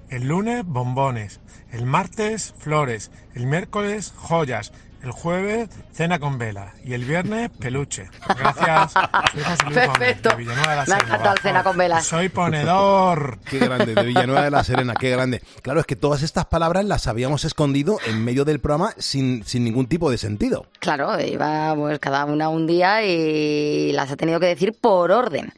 El 0.10 0.28
lunes, 0.28 0.64
bombones. 0.66 1.40
El 1.72 1.86
martes, 1.86 2.54
flores. 2.58 3.12
El 3.34 3.48
miércoles, 3.48 4.14
joyas. 4.16 4.72
El 5.04 5.12
jueves, 5.12 5.68
cena 5.92 6.18
con 6.18 6.38
vela. 6.38 6.74
Y 6.86 6.94
el 6.94 7.04
viernes, 7.04 7.50
peluche. 7.60 8.10
Gracias. 8.38 8.94
Gómez, 9.66 9.88
Perfecto. 9.90 10.30
de 10.30 10.36
Villanueva 10.38 10.70
de 10.72 10.76
la 10.76 10.76
Me 10.76 10.82
ha 10.82 10.86
Serena. 10.86 11.04
encantado 11.06 11.36
el 11.36 11.42
cena 11.42 11.64
con 11.64 11.78
velas. 11.78 12.06
Soy 12.06 12.30
ponedor. 12.30 13.38
Qué 13.50 13.60
grande, 13.60 13.96
de 13.96 14.04
Villanueva 14.04 14.44
de 14.44 14.52
la 14.52 14.64
Serena, 14.64 14.94
qué 14.98 15.10
grande. 15.10 15.42
Claro, 15.62 15.82
es 15.82 15.86
que 15.86 15.98
todas 15.98 16.24
estas 16.24 16.46
palabras 16.46 16.86
las 16.86 17.08
habíamos 17.08 17.44
escondido 17.44 17.98
en 18.08 18.24
medio 18.24 18.46
del 18.46 18.60
programa 18.62 18.94
sin, 18.98 19.44
sin 19.44 19.66
ningún 19.66 19.88
tipo 19.88 20.10
de 20.10 20.18
sentido. 20.18 20.68
Claro, 20.80 21.20
iba 21.20 21.76
pues 21.76 22.00
cada 22.00 22.24
una 22.24 22.48
un 22.48 22.66
día 22.66 23.04
y 23.04 23.92
las 23.92 24.10
ha 24.10 24.16
tenido 24.16 24.40
que 24.40 24.46
decir 24.48 24.74
por 24.80 25.12
orden. 25.12 25.52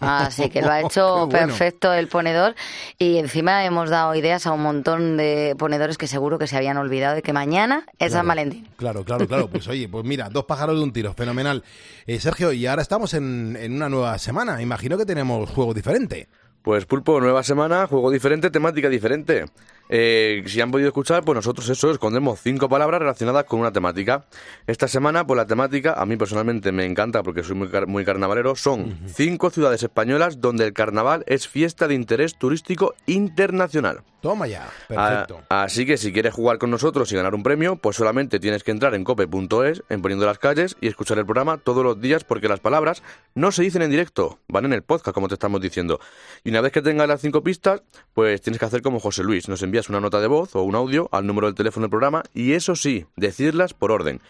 Así 0.00 0.48
que 0.48 0.62
lo 0.62 0.70
ha 0.70 0.80
hecho 0.82 1.26
bueno. 1.26 1.48
perfecto 1.48 1.92
el 1.92 2.08
ponedor 2.08 2.54
y 2.98 3.18
encima 3.18 3.64
hemos 3.66 3.90
dado 3.90 4.14
ideas 4.14 4.46
a 4.46 4.52
un 4.52 4.62
montón 4.62 5.16
de 5.18 5.54
ponedores 5.58 5.98
que 5.98 6.06
seguro 6.06 6.38
que 6.38 6.46
se 6.46 6.56
habían 6.56 6.78
olvidado 6.78 7.14
de 7.16 7.22
que 7.22 7.32
mañana 7.34 7.84
es 7.98 8.12
San 8.12 8.26
Valentín. 8.26 8.66
Claro, 8.76 8.85
claro, 9.04 9.26
claro. 9.26 9.48
Pues 9.52 9.66
oye, 9.68 9.88
pues 9.88 10.04
mira, 10.04 10.28
dos 10.28 10.44
pájaros 10.44 10.76
de 10.76 10.82
un 10.82 10.92
tiro, 10.92 11.12
fenomenal. 11.14 11.62
Eh, 12.06 12.20
Sergio, 12.20 12.52
y 12.52 12.66
ahora 12.66 12.82
estamos 12.82 13.14
en, 13.14 13.56
en 13.60 13.72
una 13.74 13.88
nueva 13.88 14.18
semana. 14.18 14.60
Imagino 14.62 14.96
que 14.98 15.06
tenemos 15.06 15.48
juego 15.50 15.72
diferente. 15.74 16.28
Pues 16.62 16.84
Pulpo, 16.84 17.20
nueva 17.20 17.44
semana, 17.44 17.86
juego 17.86 18.10
diferente, 18.10 18.50
temática 18.50 18.88
diferente. 18.88 19.44
Eh, 19.88 20.42
si 20.46 20.60
han 20.60 20.72
podido 20.72 20.88
escuchar, 20.88 21.22
pues 21.24 21.36
nosotros 21.36 21.68
eso, 21.68 21.92
escondemos 21.92 22.40
cinco 22.40 22.68
palabras 22.68 22.98
relacionadas 22.98 23.44
con 23.44 23.60
una 23.60 23.70
temática. 23.70 24.24
Esta 24.66 24.88
semana, 24.88 25.24
pues 25.24 25.36
la 25.36 25.46
temática, 25.46 25.92
a 25.96 26.04
mí 26.06 26.16
personalmente 26.16 26.72
me 26.72 26.84
encanta 26.84 27.22
porque 27.22 27.44
soy 27.44 27.54
muy, 27.54 27.68
car- 27.68 27.86
muy 27.86 28.04
carnavalero, 28.04 28.56
son 28.56 28.98
cinco 29.06 29.50
ciudades 29.50 29.84
españolas 29.84 30.40
donde 30.40 30.64
el 30.66 30.72
carnaval 30.72 31.22
es 31.28 31.46
fiesta 31.46 31.86
de 31.86 31.94
interés 31.94 32.36
turístico 32.36 32.94
internacional. 33.06 34.00
Toma 34.26 34.48
ya, 34.48 34.68
perfecto. 34.88 35.42
Ah, 35.48 35.62
así 35.62 35.86
que 35.86 35.96
si 35.96 36.12
quieres 36.12 36.34
jugar 36.34 36.58
con 36.58 36.68
nosotros 36.68 37.12
y 37.12 37.14
ganar 37.14 37.36
un 37.36 37.44
premio, 37.44 37.76
pues 37.76 37.94
solamente 37.94 38.40
tienes 38.40 38.64
que 38.64 38.72
entrar 38.72 38.92
en 38.96 39.04
cope.es, 39.04 39.84
en 39.88 40.02
Poniendo 40.02 40.26
las 40.26 40.40
Calles, 40.40 40.76
y 40.80 40.88
escuchar 40.88 41.18
el 41.18 41.24
programa 41.24 41.58
todos 41.58 41.84
los 41.84 42.00
días 42.00 42.24
porque 42.24 42.48
las 42.48 42.58
palabras 42.58 43.04
no 43.36 43.52
se 43.52 43.62
dicen 43.62 43.82
en 43.82 43.90
directo, 43.92 44.40
van 44.48 44.64
en 44.64 44.72
el 44.72 44.82
podcast, 44.82 45.14
como 45.14 45.28
te 45.28 45.34
estamos 45.34 45.60
diciendo. 45.60 46.00
Y 46.42 46.50
una 46.50 46.60
vez 46.60 46.72
que 46.72 46.82
tengas 46.82 47.06
las 47.06 47.20
cinco 47.20 47.44
pistas, 47.44 47.84
pues 48.14 48.42
tienes 48.42 48.58
que 48.58 48.64
hacer 48.64 48.82
como 48.82 48.98
José 48.98 49.22
Luis, 49.22 49.48
nos 49.48 49.62
envías 49.62 49.88
una 49.90 50.00
nota 50.00 50.20
de 50.20 50.26
voz 50.26 50.56
o 50.56 50.62
un 50.62 50.74
audio 50.74 51.08
al 51.12 51.24
número 51.24 51.46
del 51.46 51.54
teléfono 51.54 51.84
del 51.84 51.90
programa 51.90 52.24
y 52.34 52.54
eso 52.54 52.74
sí, 52.74 53.06
decirlas 53.14 53.74
por 53.74 53.92
orden. 53.92 54.20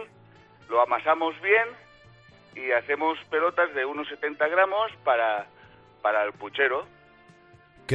lo 0.69 0.81
amasamos 0.81 1.35
bien 1.41 1.67
y 2.55 2.71
hacemos 2.71 3.17
pelotas 3.29 3.73
de 3.75 3.83
unos 3.85 4.07
70 4.07 4.47
gramos 4.47 4.91
para, 5.03 5.45
para 6.01 6.23
el 6.23 6.31
puchero. 6.33 6.87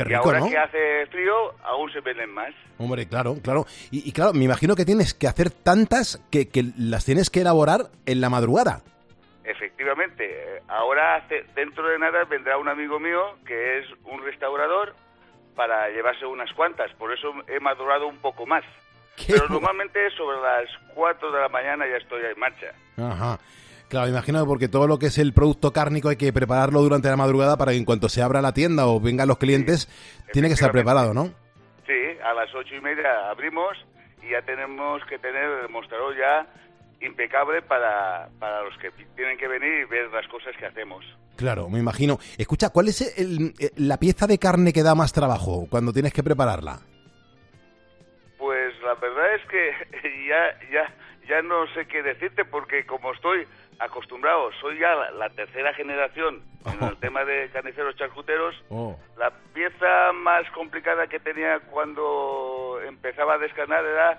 Qué 0.05 0.11
y 0.11 0.15
rico, 0.15 0.25
ahora 0.27 0.41
¿no? 0.41 0.49
que 0.49 0.59
hace 0.59 1.07
frío, 1.07 1.35
aún 1.65 1.93
se 1.93 2.01
venden 2.01 2.31
más. 2.33 2.51
Hombre, 2.79 3.07
claro, 3.09 3.37
claro. 3.43 3.67
Y, 3.91 4.09
y 4.09 4.13
claro, 4.13 4.33
me 4.33 4.45
imagino 4.45 4.75
que 4.77 4.85
tienes 4.85 5.15
que 5.15 5.27
hacer 5.29 5.51
tantas 5.51 6.21
que, 6.31 6.49
que 6.49 6.65
las 6.79 7.05
tienes 7.05 7.31
que 7.31 7.41
elaborar 7.41 7.87
en 8.07 8.21
la 8.21 8.29
madrugada. 8.31 8.83
Efectivamente, 9.45 10.61
ahora 10.69 11.17
hace- 11.17 11.45
dentro 11.55 11.87
de 11.89 11.99
nada 11.99 12.25
vendrá 12.25 12.59
un 12.59 12.69
amigo 12.69 13.01
mío 13.01 13.37
que 13.47 13.79
es 13.79 13.87
un 14.05 14.23
restaurador 14.23 14.95
para 15.57 15.89
llevarse 15.89 16.27
unas 16.27 16.53
cuantas, 16.53 16.93
por 16.99 17.13
eso 17.13 17.33
he 17.49 17.59
madurado 17.59 18.07
un 18.07 18.19
poco 18.19 18.47
más. 18.47 18.63
Pero 19.27 19.49
normalmente 19.49 19.99
sobre 20.17 20.37
las 20.41 20.69
4 20.95 21.33
de 21.33 21.41
la 21.41 21.49
mañana 21.49 21.85
ya 21.89 21.97
estoy 21.97 22.23
en 22.25 22.39
marcha. 22.39 22.73
Ajá. 22.97 23.39
Claro, 23.88 24.07
me 24.07 24.12
imagino 24.12 24.40
que 24.40 24.46
porque 24.46 24.68
todo 24.68 24.87
lo 24.87 24.98
que 24.98 25.07
es 25.07 25.16
el 25.18 25.33
producto 25.33 25.72
cárnico 25.72 26.11
hay 26.11 26.16
que 26.16 26.33
prepararlo 26.33 26.83
durante 26.83 27.09
la 27.09 27.16
madrugada 27.16 27.57
para 27.57 27.72
que 27.72 27.79
en 27.79 27.85
cuanto 27.87 28.09
se 28.09 28.22
abra 28.22 28.42
la 28.42 28.53
tienda 28.53 28.87
o 28.87 29.01
vengan 29.01 29.29
los 29.29 29.38
clientes, 29.38 29.88
tiene 30.33 30.48
que 30.48 30.55
estar 30.55 30.72
preparado, 30.72 31.14
¿no? 31.14 31.27
Sí, 31.87 31.94
a 32.22 32.35
las 32.35 32.55
ocho 32.55 32.74
y 32.74 32.81
media 32.83 33.31
abrimos 33.31 33.79
y 34.22 34.31
ya 34.33 34.42
tenemos 34.42 35.03
que 35.09 35.18
tener 35.18 35.42
el 35.62 35.68
mostrador 35.70 36.14
ya 36.18 36.46
impecable 37.01 37.62
para, 37.62 38.29
para 38.38 38.62
los 38.64 38.77
que 38.79 38.90
tienen 39.16 39.38
que 39.38 39.48
venir 39.48 39.72
y 39.81 39.85
ver 39.85 40.11
las 40.12 40.27
cosas 40.29 40.55
que 40.59 40.66
hacemos. 40.66 41.05
Claro, 41.37 41.70
me 41.70 41.79
imagino. 41.79 42.18
Escucha, 42.37 42.68
¿cuál 42.70 42.88
es 42.88 43.16
el- 43.18 43.55
eh, 43.59 43.70
la 43.77 43.96
pieza 43.98 44.27
de 44.27 44.38
carne 44.38 44.72
que 44.72 44.83
da 44.83 44.94
más 44.96 45.12
trabajo 45.14 45.66
cuando 45.70 45.92
tienes 45.94 46.12
que 46.12 46.22
prepararla? 46.24 46.81
Pues 48.37 48.74
la 48.83 48.94
verdad 48.94 49.35
es 49.35 49.42
que 49.48 50.29
ya, 50.29 50.70
ya, 50.72 50.94
ya 51.29 51.43
no 51.43 51.67
sé 51.75 51.87
qué 51.87 52.03
decirte 52.03 52.45
porque 52.45 52.87
como 52.87 53.12
estoy 53.12 53.47
acostumbrado, 53.79 54.51
soy 54.61 54.79
ya 54.79 54.95
la, 54.95 55.11
la 55.12 55.31
tercera 55.31 55.73
generación 55.75 56.43
en 56.67 56.83
el 56.88 56.97
tema 56.99 57.25
de 57.25 57.49
carniceros 57.53 57.95
charcuteros, 57.97 58.55
Oh. 58.71 58.99
la 59.17 59.31
pieza 59.55 60.12
más 60.14 60.49
complicada 60.51 61.07
que 61.07 61.21
tenía 61.21 61.61
cuando 61.71 62.81
empezaba 62.87 63.35
a 63.35 63.38
descarnar 63.38 63.85
era 63.85 64.19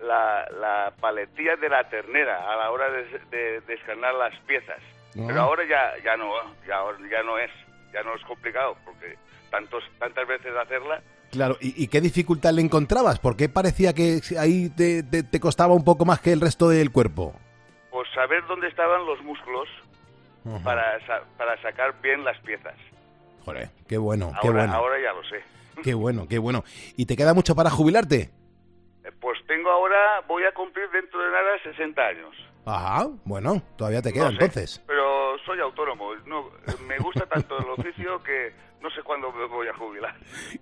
la, 0.00 0.46
la 0.60 0.92
paletilla 1.00 1.56
de 1.56 1.68
la 1.68 1.88
ternera 1.88 2.52
a 2.52 2.56
la 2.56 2.70
hora 2.70 2.90
de, 2.90 3.04
de 3.30 3.60
descarnar 3.62 4.14
las 4.14 4.34
piezas. 4.40 4.80
Pero 5.14 5.40
Ah. 5.40 5.44
ahora 5.44 5.64
ya, 5.64 5.96
ya 6.04 6.16
no, 6.16 6.30
ya, 6.66 6.80
ya 7.10 7.22
no 7.22 7.38
es, 7.38 7.50
ya 7.92 8.02
no 8.02 8.14
es 8.14 8.22
complicado 8.24 8.76
porque 8.84 9.16
tantos, 9.50 9.82
tantas 9.98 10.26
veces 10.28 10.54
hacerla 10.54 11.00
Claro, 11.30 11.56
¿y, 11.60 11.82
y 11.82 11.88
qué 11.88 12.00
dificultad 12.00 12.52
le 12.52 12.62
encontrabas? 12.62 13.18
¿Por 13.18 13.36
qué 13.36 13.48
parecía 13.48 13.92
que 13.92 14.20
ahí 14.38 14.70
te, 14.70 15.02
te- 15.02 15.22
te 15.22 15.40
costaba 15.40 15.74
un 15.74 15.84
poco 15.84 16.04
más 16.04 16.20
que 16.20 16.32
el 16.32 16.40
resto 16.40 16.68
del 16.68 16.90
cuerpo? 16.90 17.34
pues 17.90 18.06
saber 18.14 18.46
dónde 18.46 18.68
estaban 18.68 19.04
los 19.06 19.20
músculos 19.24 19.66
para, 20.62 20.98
para 21.36 21.60
sacar 21.62 22.00
bien 22.00 22.24
las 22.24 22.38
piezas. 22.40 22.74
Joder, 23.44 23.70
qué 23.88 23.98
bueno, 23.98 24.32
qué 24.40 24.50
bueno. 24.50 24.72
ahora 24.72 24.96
ya 25.02 25.12
lo 25.12 25.22
sé. 25.24 25.42
Qué 25.82 25.94
bueno, 25.94 26.26
qué 26.28 26.38
bueno. 26.38 26.64
¿Y 26.96 27.06
te 27.06 27.16
queda 27.16 27.34
mucho 27.34 27.54
para 27.54 27.70
jubilarte? 27.70 28.30
Eh, 29.04 29.12
Pues 29.20 29.38
tengo 29.46 29.70
ahora, 29.70 29.96
voy 30.26 30.42
a 30.44 30.52
cumplir 30.52 30.88
dentro 30.90 31.20
de 31.20 31.30
nada 31.30 31.50
60 31.62 32.02
años. 32.02 32.34
Ajá, 32.66 33.08
bueno, 33.24 33.62
todavía 33.76 34.02
te 34.02 34.12
queda 34.12 34.24
No 34.24 34.30
sé, 34.30 34.34
entonces. 34.44 34.82
Pero 34.86 34.97
autónomo. 35.78 36.14
No, 36.26 36.50
me 36.86 36.98
gusta 36.98 37.26
tanto 37.26 37.58
el 37.58 37.70
oficio 37.70 38.22
que 38.22 38.52
no 38.82 38.90
sé 38.90 39.02
cuándo 39.02 39.32
me 39.32 39.46
voy 39.46 39.68
a 39.68 39.74
jubilar. 39.74 40.14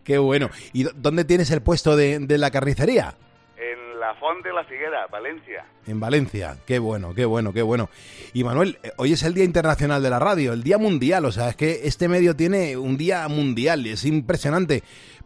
Qué 0.04 0.18
bueno. 0.18 0.50
¿Y 0.72 0.84
dó- 0.84 0.92
dónde 0.94 1.24
tienes 1.24 1.50
el 1.50 1.62
puesto 1.62 1.96
de, 1.96 2.18
de 2.18 2.38
la 2.38 2.50
carnicería? 2.50 3.14
En 3.56 3.98
la 3.98 4.14
Font 4.16 4.44
de 4.44 4.52
la 4.52 4.64
Figuera, 4.64 5.06
Valencia. 5.06 5.64
En 5.86 5.98
Valencia. 6.00 6.56
Qué 6.66 6.78
bueno, 6.78 7.14
qué 7.14 7.24
bueno, 7.24 7.52
qué 7.52 7.62
bueno. 7.62 7.88
Y 8.34 8.44
Manuel, 8.44 8.78
eh, 8.82 8.92
hoy 8.98 9.12
es 9.12 9.22
el 9.22 9.34
Día 9.34 9.44
Internacional 9.44 10.02
de 10.02 10.10
la 10.10 10.18
Radio, 10.18 10.52
el 10.52 10.62
Día 10.62 10.78
Mundial. 10.78 11.24
O 11.24 11.32
sea, 11.32 11.48
es 11.50 11.56
que 11.56 11.86
este 11.86 12.08
medio 12.08 12.36
tiene 12.36 12.76
un 12.76 12.96
día 12.98 13.26
mundial, 13.28 13.86
es 13.86 14.04
impresionante. 14.04 14.82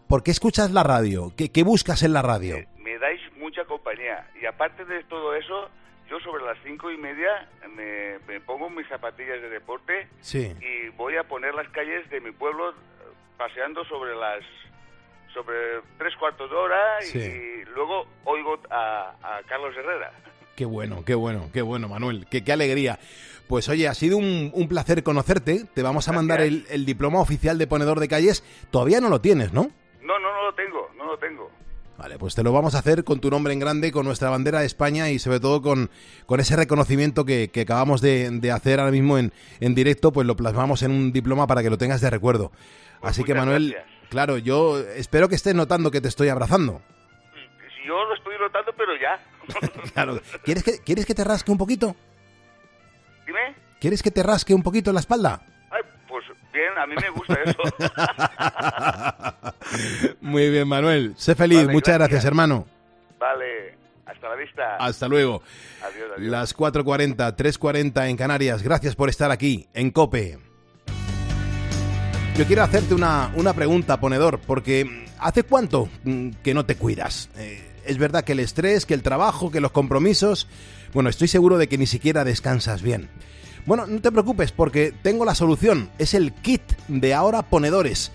¿Por 0.09 0.23
qué 0.23 0.31
escuchas 0.31 0.71
la 0.73 0.83
radio? 0.83 1.33
¿Qué, 1.37 1.51
qué 1.51 1.63
buscas 1.63 2.03
en 2.03 2.13
la 2.13 2.23
radio? 2.23 2.57
Me 2.79 2.99
dais 2.99 3.21
mucha 3.39 3.65
compañía. 3.65 4.29
Y 4.41 4.47
aparte 4.47 4.85
de 4.85 5.05
todo 5.05 5.35
eso, 5.35 5.69
yo 6.11 6.19
sobre 6.21 6.45
las 6.45 6.59
cinco 6.65 6.91
y 6.91 6.97
media 6.97 7.49
me, 7.75 8.19
me 8.27 8.41
pongo 8.41 8.69
mis 8.69 8.87
zapatillas 8.89 9.41
de 9.41 9.49
deporte 9.49 10.09
Sí. 10.21 10.53
y 10.61 10.89
voy 10.97 11.17
a 11.17 11.25
poner 11.25 11.55
las 11.55 11.69
calles 11.69 12.09
de 12.11 12.21
mi 12.21 12.33
pueblo 12.33 12.71
eh, 12.71 12.75
paseando 13.39 13.85
sobre 13.85 14.15
las 14.17 14.41
sobre 15.33 15.55
tres 15.99 16.15
cuartos 16.17 16.51
de 16.51 16.57
hora 16.57 17.01
Sí. 17.01 17.19
y 17.19 17.65
luego 17.75 18.07
oigo 18.25 18.59
a, 18.71 19.15
a 19.23 19.43
Carlos 19.47 19.75
Herrera. 19.77 20.13
Qué 20.57 20.65
bueno, 20.65 21.05
qué 21.07 21.15
bueno, 21.15 21.49
qué 21.53 21.63
bueno, 21.63 21.89
Manuel. 21.89 22.27
Qué, 22.31 22.43
qué 22.45 22.53
alegría. 22.53 22.99
Pues 23.49 23.69
oye, 23.69 23.89
ha 23.89 23.95
sido 23.95 24.19
un, 24.19 24.51
un 24.53 24.69
placer 24.69 25.03
conocerte. 25.03 25.65
Te 25.75 25.83
vamos 25.83 26.09
a 26.09 26.13
mandar 26.13 26.41
el, 26.41 26.67
el 26.69 26.85
diploma 26.85 27.21
oficial 27.21 27.57
de 27.59 27.67
ponedor 27.67 27.99
de 28.01 28.09
calles. 28.09 28.43
Todavía 28.71 29.01
no 29.01 29.09
lo 29.09 29.21
tienes, 29.21 29.53
¿no? 29.53 29.71
No, 30.03 30.19
no, 30.19 30.33
no 30.33 30.43
lo 30.43 30.55
tengo, 30.55 30.91
no 30.97 31.07
lo 31.07 31.19
tengo. 31.19 31.51
Vale, 32.01 32.17
pues 32.19 32.35
te 32.35 32.43
lo 32.43 32.51
vamos 32.51 32.75
a 32.75 32.79
hacer 32.79 33.05
con 33.05 33.21
tu 33.21 33.29
nombre 33.29 33.53
en 33.53 33.59
grande, 33.59 33.93
con 33.93 34.07
nuestra 34.07 34.31
bandera 34.31 34.61
de 34.61 34.67
España 34.67 35.11
y 35.11 35.19
sobre 35.19 35.39
todo 35.39 35.61
con, 35.61 35.91
con 36.25 36.41
ese 36.41 36.57
reconocimiento 36.57 37.27
que, 37.27 37.51
que 37.51 37.61
acabamos 37.61 38.01
de, 38.01 38.31
de 38.31 38.51
hacer 38.51 38.81
ahora 38.81 38.91
mismo 38.91 39.19
en, 39.19 39.35
en 39.61 39.75
directo, 39.75 40.11
pues 40.11 40.27
lo 40.27 40.35
plasmamos 40.35 40.83
en 40.83 40.93
un 40.93 41.13
diploma 41.13 41.47
para 41.47 41.63
que 41.63 41.69
lo 41.69 41.77
tengas 41.77 42.01
de 42.01 42.09
recuerdo. 42.09 42.53
Así 43.03 43.23
que 43.23 43.35
Manuel, 43.35 43.73
gracias. 43.73 44.09
claro, 44.09 44.39
yo 44.39 44.79
espero 44.79 45.29
que 45.29 45.35
estés 45.35 45.55
notando 45.55 45.91
que 45.91 46.01
te 46.01 46.09
estoy 46.09 46.31
abrazando. 46.31 46.81
Si 47.35 47.87
yo 47.87 48.03
lo 48.03 48.15
estoy 48.15 48.35
notando, 48.41 48.73
pero 48.79 48.93
ya. 48.99 49.23
Claro. 49.93 50.21
¿Quieres 50.43 50.65
que, 50.65 50.79
¿Quieres 50.79 51.05
que 51.05 51.15
te 51.15 51.23
rasque 51.25 51.53
un 51.53 51.59
poquito? 51.59 51.95
Dime. 53.27 53.55
¿Quieres 53.79 54.03
que 54.03 54.11
te 54.11 54.23
rasque 54.23 54.55
un 54.55 54.63
poquito 54.63 54.89
en 54.89 54.95
la 54.95 55.01
espalda? 55.01 55.43
Bien, 56.53 56.77
a 56.77 56.87
mí 56.87 56.95
me 57.01 57.11
gusta 57.11 57.39
eso. 57.45 57.59
Muy 60.21 60.51
bien, 60.51 60.67
Manuel. 60.69 61.15
Sé 61.17 61.35
feliz. 61.35 61.61
Vale, 61.61 61.73
Muchas 61.73 61.95
gracias. 61.95 62.11
gracias, 62.11 62.25
hermano. 62.27 62.67
vale, 63.19 63.77
hasta 64.07 64.29
la 64.29 64.35
vista. 64.35 64.77
Hasta 64.77 65.09
luego. 65.09 65.43
Adiós, 65.83 66.11
adiós. 66.17 66.31
Las 66.31 66.57
4.40, 66.57 67.37
3.40 67.37 68.09
en 68.09 68.17
Canarias. 68.17 68.63
Gracias 68.63 68.97
por 68.97 69.09
estar 69.09 69.31
aquí, 69.31 69.69
en 69.75 69.91
Cope. 69.91 70.39
Yo 72.37 72.47
quiero 72.47 72.63
hacerte 72.63 72.95
una, 72.95 73.31
una 73.37 73.53
pregunta, 73.53 74.01
ponedor, 74.01 74.41
porque 74.41 75.07
¿hace 75.19 75.43
cuánto 75.43 75.89
mm, 76.05 76.31
que 76.43 76.55
no 76.55 76.65
te 76.65 76.77
cuidas? 76.77 77.29
Eh, 77.37 77.63
es 77.85 77.99
verdad 77.99 78.25
que 78.25 78.33
el 78.33 78.41
estrés, 78.41 78.87
que 78.87 78.95
el 78.95 79.03
trabajo, 79.03 79.51
que 79.51 79.61
los 79.61 79.73
compromisos... 79.73 80.49
Bueno, 80.93 81.09
estoy 81.09 81.29
seguro 81.29 81.57
de 81.59 81.69
que 81.69 81.79
ni 81.79 81.87
siquiera 81.87 82.25
descansas 82.25 82.83
bien. 82.83 83.09
Bueno, 83.67 83.87
no 83.87 84.01
te 84.01 84.13
preocupes 84.13 84.53
porque 84.53 84.93
tengo 85.03 85.25
la 85.25 85.35
solución. 85.35 85.91
Es 85.99 86.15
el 86.15 86.33
kit 86.33 86.63
de 86.89 87.15
ahora 87.15 87.43
ponedores. 87.43 88.13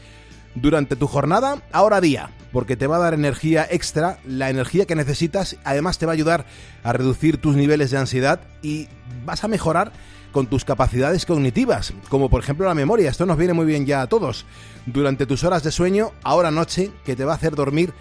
Durante 0.56 0.96
tu 0.96 1.08
jornada, 1.08 1.62
ahora 1.72 2.00
día, 2.00 2.32
porque 2.54 2.78
te 2.78 2.88
va 2.88 2.96
a 2.96 3.00
dar 3.00 3.14
energía 3.14 3.68
extra, 3.70 4.20
la 4.26 4.50
energía 4.50 4.86
que 4.86 4.96
necesitas, 4.96 5.58
además 5.66 5.98
te 5.98 6.06
va 6.06 6.14
a 6.14 6.16
ayudar 6.16 6.46
a 6.84 6.94
reducir 6.94 7.38
tus 7.38 7.58
niveles 7.58 7.92
de 7.92 7.98
ansiedad 7.98 8.40
y 8.62 8.88
vas 9.26 9.44
a 9.44 9.50
mejorar 9.50 9.92
con 10.32 10.48
tus 10.48 10.66
capacidades 10.66 11.26
cognitivas, 11.26 11.94
como 12.10 12.30
por 12.30 12.42
ejemplo 12.42 12.66
la 12.66 12.74
memoria. 12.74 13.10
Esto 13.10 13.26
nos 13.26 13.38
viene 13.38 13.54
muy 13.54 13.66
bien 13.66 13.86
ya 13.86 14.02
a 14.02 14.08
todos. 14.08 14.46
Durante 14.86 15.26
tus 15.26 15.44
horas 15.44 15.64
de 15.64 15.72
sueño, 15.72 16.12
ahora 16.24 16.52
noche, 16.52 16.92
que 17.06 17.16
te 17.16 17.26
va 17.26 17.34
a 17.34 17.36
hacer 17.36 17.56
dormir 17.56 17.94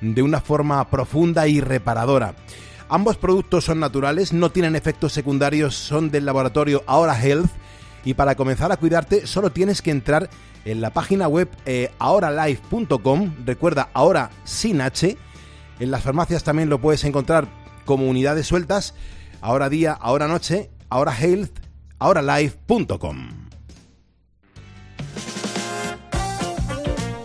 de 0.00 0.22
una 0.22 0.40
forma 0.40 0.88
profunda 0.88 1.46
y 1.46 1.60
reparadora. 1.60 2.34
Ambos 2.92 3.16
productos 3.16 3.66
son 3.66 3.78
naturales, 3.78 4.32
no 4.32 4.50
tienen 4.50 4.74
efectos 4.74 5.12
secundarios, 5.12 5.76
son 5.76 6.10
del 6.10 6.24
laboratorio 6.24 6.82
Ahora 6.88 7.16
Health 7.16 7.52
y 8.04 8.14
para 8.14 8.34
comenzar 8.34 8.72
a 8.72 8.78
cuidarte 8.78 9.28
solo 9.28 9.50
tienes 9.50 9.80
que 9.80 9.92
entrar 9.92 10.28
en 10.64 10.80
la 10.80 10.90
página 10.90 11.28
web 11.28 11.48
eh, 11.66 11.92
ahoralife.com, 12.00 13.32
recuerda 13.46 13.90
ahora 13.94 14.30
sin 14.42 14.80
H, 14.80 15.16
en 15.78 15.90
las 15.92 16.02
farmacias 16.02 16.42
también 16.42 16.68
lo 16.68 16.80
puedes 16.80 17.04
encontrar 17.04 17.46
como 17.84 18.08
unidades 18.08 18.48
sueltas, 18.48 18.94
ahora 19.40 19.68
día, 19.68 19.92
ahora 19.92 20.26
noche, 20.26 20.68
ahora 20.88 21.16
health, 21.16 21.60
ahoralife.com. 22.00 23.28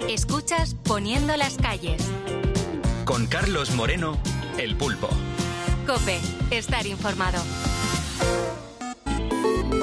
Escuchas 0.08 0.76
Poniendo 0.84 1.36
las 1.36 1.58
calles. 1.58 2.04
Con 3.04 3.26
Carlos 3.26 3.74
Moreno, 3.74 4.20
el 4.60 4.76
pulpo. 4.76 5.10
Cope, 5.86 6.20
estar 6.50 6.88
informado. 6.88 7.44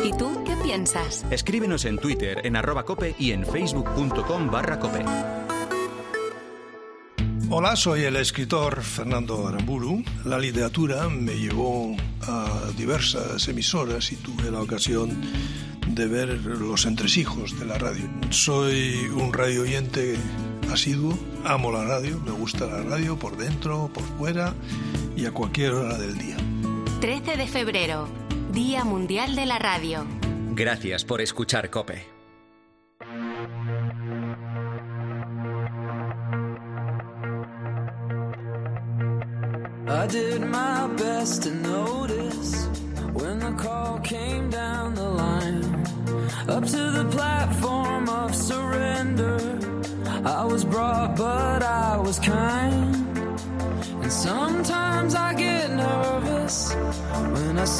¿Y 0.04 0.10
tú 0.18 0.42
qué 0.44 0.56
piensas? 0.56 1.24
Escríbenos 1.30 1.84
en 1.84 1.98
Twitter, 1.98 2.44
en 2.44 2.56
arroba 2.56 2.84
cope 2.84 3.14
y 3.20 3.30
en 3.30 3.46
facebook.com 3.46 4.50
barra 4.50 4.80
cope. 4.80 5.04
Hola, 7.50 7.76
soy 7.76 8.02
el 8.02 8.16
escritor 8.16 8.82
Fernando 8.82 9.46
Aramburu. 9.46 10.02
La 10.24 10.40
literatura 10.40 11.08
me 11.08 11.34
llevó 11.34 11.94
a 12.22 12.70
diversas 12.76 13.46
emisoras 13.46 14.10
y 14.10 14.16
tuve 14.16 14.50
la 14.50 14.60
ocasión 14.60 15.20
de 15.86 16.06
ver 16.08 16.28
los 16.40 16.84
entresijos 16.84 17.56
de 17.60 17.66
la 17.66 17.78
radio. 17.78 18.10
Soy 18.30 19.08
un 19.14 19.32
radio 19.32 19.62
oyente 19.62 20.16
asiduo, 20.70 21.18
amo 21.44 21.70
la 21.72 21.84
radio, 21.84 22.20
me 22.24 22.32
gusta 22.32 22.66
la 22.66 22.82
radio 22.82 23.18
por 23.18 23.36
dentro, 23.36 23.90
por 23.92 24.04
fuera 24.18 24.54
y 25.16 25.26
a 25.26 25.32
cualquier 25.32 25.72
hora 25.72 25.98
del 25.98 26.16
día. 26.18 26.36
13 27.00 27.36
de 27.36 27.46
febrero, 27.46 28.08
Día 28.52 28.84
Mundial 28.84 29.34
de 29.34 29.46
la 29.46 29.58
Radio. 29.58 30.04
Gracias 30.54 31.04
por 31.04 31.20
escuchar 31.20 31.70
cope. 31.70 32.06
I 39.88 40.06
did 40.06 40.40
my 40.40 40.86
best 40.96 41.42
to 41.44 41.50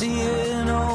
when 0.09 0.69
I 0.69 0.92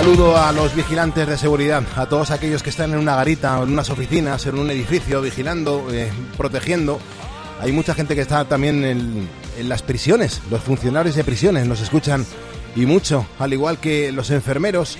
saludo 0.00 0.34
a 0.34 0.50
los 0.52 0.74
vigilantes 0.74 1.28
de 1.28 1.36
seguridad, 1.36 1.82
a 1.94 2.06
todos 2.06 2.30
aquellos 2.30 2.62
que 2.62 2.70
están 2.70 2.94
en 2.94 2.98
una 3.00 3.16
garita, 3.16 3.60
en 3.62 3.70
unas 3.70 3.90
oficinas, 3.90 4.46
en 4.46 4.58
un 4.58 4.70
edificio, 4.70 5.20
vigilando, 5.20 5.88
eh, 5.92 6.10
protegiendo. 6.38 6.98
Hay 7.60 7.70
mucha 7.72 7.92
gente 7.92 8.14
que 8.14 8.22
está 8.22 8.46
también 8.46 8.82
en, 8.82 9.28
en 9.58 9.68
las 9.68 9.82
prisiones, 9.82 10.40
los 10.50 10.62
funcionarios 10.62 11.16
de 11.16 11.22
prisiones 11.22 11.66
nos 11.66 11.82
escuchan 11.82 12.24
y 12.74 12.86
mucho, 12.86 13.26
al 13.38 13.52
igual 13.52 13.76
que 13.76 14.10
los 14.10 14.30
enfermeros, 14.30 14.96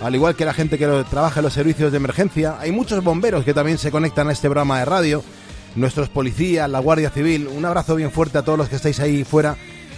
al 0.00 0.14
igual 0.14 0.36
que 0.36 0.44
la 0.44 0.54
gente 0.54 0.78
que 0.78 0.86
lo- 0.86 1.04
trabaja 1.04 1.40
en 1.40 1.44
los 1.46 1.52
servicios 1.52 1.90
de 1.90 1.96
emergencia. 1.96 2.56
Hay 2.60 2.70
muchos 2.70 3.02
bomberos 3.02 3.44
que 3.44 3.54
también 3.54 3.76
se 3.78 3.90
conectan 3.90 4.28
a 4.28 4.32
este 4.32 4.46
programa 4.46 4.78
de 4.78 4.84
radio, 4.84 5.24
nuestros 5.74 6.08
policías, 6.10 6.70
la 6.70 6.78
Guardia 6.78 7.10
Civil. 7.10 7.48
Un 7.48 7.64
abrazo 7.64 7.96
bien 7.96 8.12
fuerte 8.12 8.38
a 8.38 8.42
todos 8.42 8.56
los 8.58 8.68
que 8.68 8.76
estáis 8.76 9.00
ahí 9.00 9.24
fuera 9.24 9.56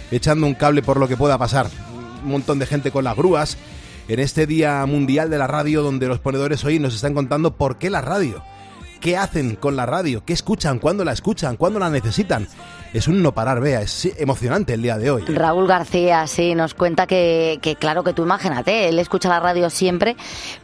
echando 0.09 0.47
un 0.47 0.55
cable 0.55 0.81
por 0.81 0.97
lo 0.97 1.07
que 1.07 1.15
pueda 1.15 1.37
pasar. 1.37 1.69
Un 2.23 2.31
montón 2.31 2.57
de 2.57 2.65
gente 2.65 2.89
con 2.89 3.03
las 3.03 3.15
grúas 3.15 3.55
en 4.07 4.19
este 4.19 4.47
Día 4.47 4.85
Mundial 4.85 5.29
de 5.29 5.37
la 5.37 5.47
Radio 5.47 5.83
donde 5.83 6.07
los 6.07 6.19
ponedores 6.19 6.63
hoy 6.63 6.79
nos 6.79 6.95
están 6.95 7.13
contando 7.13 7.55
por 7.55 7.77
qué 7.77 7.89
la 7.89 8.01
radio. 8.01 8.43
qué 8.99 9.15
hacen 9.15 9.55
con 9.55 9.75
la 9.75 9.85
radio, 9.85 10.23
qué 10.25 10.33
escuchan, 10.33 10.79
cuándo 10.79 11.05
la 11.05 11.11
escuchan, 11.11 11.55
cuándo 11.55 11.77
la 11.77 11.89
necesitan. 11.91 12.47
Es 12.93 13.07
un 13.07 13.21
no 13.21 13.31
parar, 13.31 13.61
vea, 13.61 13.81
es 13.81 14.05
emocionante 14.17 14.73
el 14.73 14.81
día 14.81 14.97
de 14.97 15.11
hoy. 15.11 15.21
Raúl 15.27 15.67
García, 15.67 16.25
sí, 16.25 16.55
nos 16.55 16.73
cuenta 16.73 17.05
que, 17.05 17.59
que, 17.61 17.75
claro 17.75 18.03
que 18.03 18.13
tú 18.13 18.23
imagínate, 18.23 18.89
él 18.89 18.97
escucha 18.97 19.29
la 19.29 19.39
radio 19.39 19.69
siempre, 19.69 20.15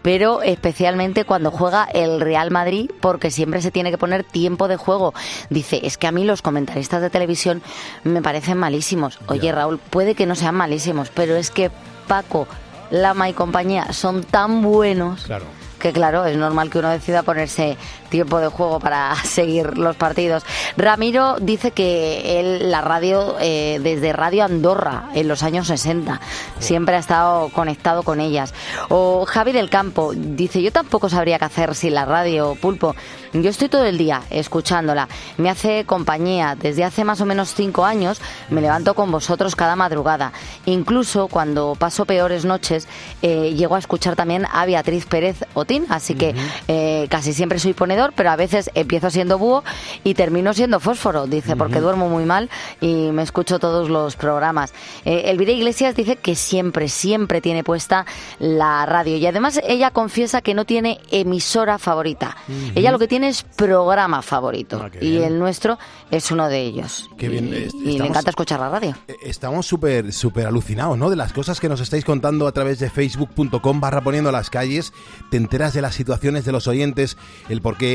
pero 0.02 0.41
especialmente 0.41 1.26
cuando 1.26 1.52
juega 1.52 1.84
el 1.94 2.20
Real 2.22 2.50
Madrid, 2.50 2.89
porque 3.02 3.30
siempre 3.30 3.62
se 3.62 3.70
tiene 3.70 3.91
que 3.91 4.00
poner 4.00 4.24
tiempo 4.24 4.68
de 4.68 4.78
juego. 4.78 5.14
Dice, 5.52 5.82
es 5.84 6.00
que 6.00 6.08
a 6.08 6.12
mí 6.12 6.24
los 6.24 6.41
comentaristas 6.41 7.02
de 7.02 7.12
televisión 7.12 7.62
me 8.04 8.24
parecen 8.24 8.58
malísimos. 8.58 9.20
Oye, 9.28 9.52
Raúl, 9.52 9.78
puede 9.78 10.16
que 10.16 10.26
no 10.26 10.34
sean 10.34 10.56
malísimos, 10.56 11.12
pero 11.14 11.36
es 11.36 11.52
que 11.52 11.70
Paco, 12.08 12.48
Lama 12.94 13.28
y 13.28 13.34
compañía 13.34 13.91
son 13.91 14.24
tan 14.24 14.62
buenos. 14.62 15.24
Claro 15.24 15.46
que 15.84 15.91
claro, 15.91 16.26
es 16.26 16.38
normal 16.38 16.70
que 16.70 16.80
uno 16.80 16.89
decida 16.89 17.24
ponerse 17.24 17.76
tiempo 18.14 18.38
de 18.38 18.47
juego 18.47 18.80
para 18.80 19.16
seguir 19.24 19.76
los 19.76 19.95
partidos. 19.95 20.43
Ramiro 20.78 21.38
dice 21.41 21.72
que 21.72 22.39
él, 22.39 22.70
la 22.70 22.82
radio, 22.82 23.38
eh, 23.39 23.80
desde 23.82 24.14
Radio 24.14 24.43
Andorra, 24.43 25.09
en 25.16 25.28
los 25.28 25.41
años 25.41 25.66
60, 25.66 26.22
siempre 26.59 26.95
ha 26.95 26.99
estado 26.99 27.49
conectado 27.49 28.03
con 28.03 28.22
ellas. 28.22 28.53
O 28.89 29.26
Javi 29.26 29.51
del 29.51 29.72
Campo 29.72 30.14
dice, 30.16 30.61
yo 30.61 30.72
tampoco 30.72 31.09
sabría 31.09 31.39
qué 31.39 31.45
hacer 31.45 31.74
sin 31.74 31.95
la 31.95 32.05
radio, 32.05 32.55
Pulpo. 32.61 32.95
Yo 33.34 33.49
estoy 33.49 33.68
todo 33.68 33.86
el 33.86 33.97
día 33.97 34.22
escuchándola. 34.30 35.07
Me 35.38 35.49
hace 35.49 35.86
compañía. 35.86 36.55
Desde 36.55 36.84
hace 36.84 37.03
más 37.03 37.20
o 37.20 37.26
menos 37.26 37.55
cinco 37.55 37.84
años 37.84 38.22
me 38.51 38.61
levanto 38.61 38.93
con 38.93 39.11
vosotros 39.11 39.55
cada 39.55 39.76
madrugada. 39.76 40.34
Incluso 40.68 41.28
cuando 41.28 41.74
paso 41.74 42.05
peores 42.05 42.45
noches, 42.45 42.88
eh, 43.24 43.55
llego 43.55 43.76
a 43.76 43.80
escuchar 43.80 44.16
también 44.16 44.45
a 44.51 44.68
Beatriz 44.68 45.07
Pérez 45.07 45.45
Otín. 45.55 45.88
Así 45.89 46.14
que 46.14 46.36
eh, 46.68 47.07
casi 47.09 47.34
siempre 47.34 47.57
soy 47.57 47.74
ponedor, 47.74 48.03
pero 48.14 48.30
a 48.32 48.36
veces 48.36 48.70
empiezo 48.76 49.10
siendo 49.10 49.38
búho 49.38 49.64
y 50.04 50.16
termino 50.16 50.54
siendo 50.54 50.82
fósforo, 50.82 51.26
dice, 51.28 51.56
porque 51.56 51.80
duermo 51.80 52.10
muy 52.10 52.26
mal 52.26 52.49
y 52.82 53.12
me 53.14 53.22
escucho 53.24 53.60
todos 53.60 53.89
los 53.89 54.18
programas. 54.18 54.74
Eh, 55.06 55.24
Elvira 55.28 55.54
Iglesias 55.54 55.95
dice 55.95 56.18
que 56.18 56.36
siempre, 56.36 56.89
siempre 56.89 57.39
tiene 57.39 57.64
puesta 57.64 58.06
la 58.39 58.86
radio. 58.86 59.16
Y 59.16 59.26
además 59.26 59.62
ella 59.66 59.91
confiesa 59.91 60.41
que 60.41 60.54
no 60.54 60.66
tiene 60.66 60.99
emisora 61.12 61.78
favorita. 61.78 62.36
Ella 62.76 62.91
lo 62.91 62.99
que 62.99 63.08
tiene 63.08 63.30
es 63.30 63.43
programa 63.43 64.22
favorito. 64.22 64.82
Ah, 64.84 64.89
y 64.99 65.18
el 65.18 65.39
nuestro 65.39 65.78
es 66.12 66.32
uno 66.32 66.49
de 66.49 66.62
ellos. 66.62 67.10
Qué 67.18 67.30
bien. 67.30 67.47
Y, 67.54 67.64
estamos- 67.91 68.10
encanta 68.10 68.30
escuchar 68.32 68.60
la 68.60 68.70
radio. 68.70 68.95
Eh, 69.08 69.16
Estamos 69.24 69.66
súper, 69.66 70.12
súper 70.12 70.47
alucinados, 70.47 70.97
¿no? 70.97 71.10
De 71.10 71.16
las 71.16 71.32
cosas 71.34 71.60
que 71.60 71.70
nos 71.70 71.80
estáis 71.80 72.04
contando 72.04 72.47
a 72.47 72.51
través 72.51 72.80
de 72.80 72.89
facebook.com 72.89 73.80
barra 73.80 74.01
poniendo 74.01 74.32
las 74.32 74.49
calles. 74.49 74.93
Te 75.30 75.38
enteras 75.38 75.74
de 75.74 75.82
las 75.82 75.93
situaciones 75.95 76.45
de 76.45 76.51
los 76.51 76.68
oyentes, 76.68 77.18
el 77.49 77.62
por 77.62 77.78
qué, 77.78 77.93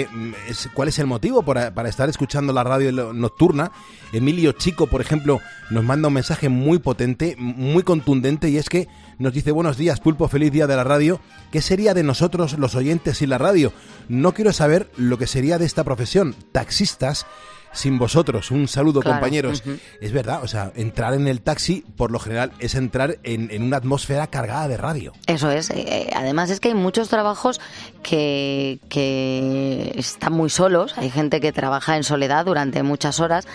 es, 0.48 0.68
cuál 0.74 0.88
es 0.88 0.98
el 0.98 1.06
motivo 1.06 1.42
para, 1.42 1.72
estar 1.88 2.08
escuchando 2.08 2.52
la 2.52 2.64
radio 2.64 2.92
nocturna. 3.12 3.72
Emilio 4.12 4.52
Chico, 4.52 4.86
por 4.86 5.00
ejemplo, 5.00 5.40
nos 5.70 5.84
manda 5.84 6.08
un 6.08 6.14
mensaje 6.14 6.48
muy 6.48 6.78
potente, 6.78 7.34
muy 7.38 7.82
contundente, 7.82 8.48
y 8.50 8.58
es 8.58 8.68
que 8.68 8.88
nos 9.18 9.32
dice, 9.32 9.50
buenos 9.50 9.76
días, 9.76 10.00
Pulpo, 10.00 10.28
feliz 10.28 10.52
día 10.52 10.66
de 10.66 10.76
la 10.76 10.84
radio. 10.84 11.20
¿Qué 11.50 11.62
sería 11.62 11.94
de 11.94 12.02
nosotros 12.02 12.58
los 12.58 12.74
oyentes 12.74 13.18
sin 13.18 13.30
la 13.30 13.38
radio? 13.38 13.72
No 14.08 14.32
quiero 14.34 14.52
saber 14.52 14.90
lo 14.96 15.18
que 15.18 15.26
sería 15.26 15.58
de 15.58 15.66
esta 15.66 15.84
profesión. 15.84 16.34
Taxistas 16.52 17.26
sin 17.72 17.98
vosotros. 17.98 18.50
Un 18.50 18.68
saludo, 18.68 19.00
Claro, 19.00 19.16
compañeros. 19.18 19.62
Es 20.00 20.12
verdad, 20.12 20.42
o 20.42 20.48
sea, 20.48 20.72
entrar 20.74 21.14
en 21.14 21.28
el 21.28 21.40
taxi, 21.40 21.84
por 21.96 22.10
lo 22.10 22.18
general, 22.18 22.52
es 22.58 22.74
entrar 22.74 23.18
en, 23.22 23.50
en 23.50 23.62
una 23.62 23.76
atmósfera 23.78 24.26
cargada 24.26 24.68
de 24.68 24.76
radio. 24.76 25.12
Eso 25.26 25.50
es. 25.50 25.70
eh, 25.70 26.10
además 26.14 26.50
es 26.50 26.60
que 26.60 26.68
hay 26.68 26.74
muchos 26.74 27.08
trabajos 27.08 27.60
que, 28.02 28.78
que 28.88 29.92
están 29.96 30.32
muy 30.32 30.50
solos. 30.50 30.94
Hay 30.96 31.10
gente 31.10 31.40
que 31.40 31.52
trabaja 31.52 31.96
en 31.96 32.04
soledad 32.04 32.44
durante 32.46 32.82
muchas 32.82 33.20
horas. 33.20 33.46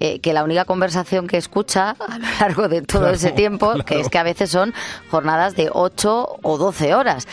Eh, 0.00 0.20
que 0.20 0.32
la 0.32 0.44
única 0.44 0.64
conversación 0.64 1.26
que 1.26 1.36
escucha 1.36 1.96
a 1.98 2.18
lo 2.18 2.26
largo 2.40 2.68
de 2.68 2.82
todo 2.82 3.00
Claro, 3.00 3.14
ese 3.14 3.32
tiempo, 3.32 3.74
que 3.84 4.00
es 4.00 4.08
que 4.08 4.18
a 4.18 4.22
veces 4.22 4.50
son 4.50 4.74
jornadas 5.10 5.56
de 5.56 5.70
8 5.72 6.38
o 6.42 6.58
12 6.58 6.94
horas, 6.94 7.26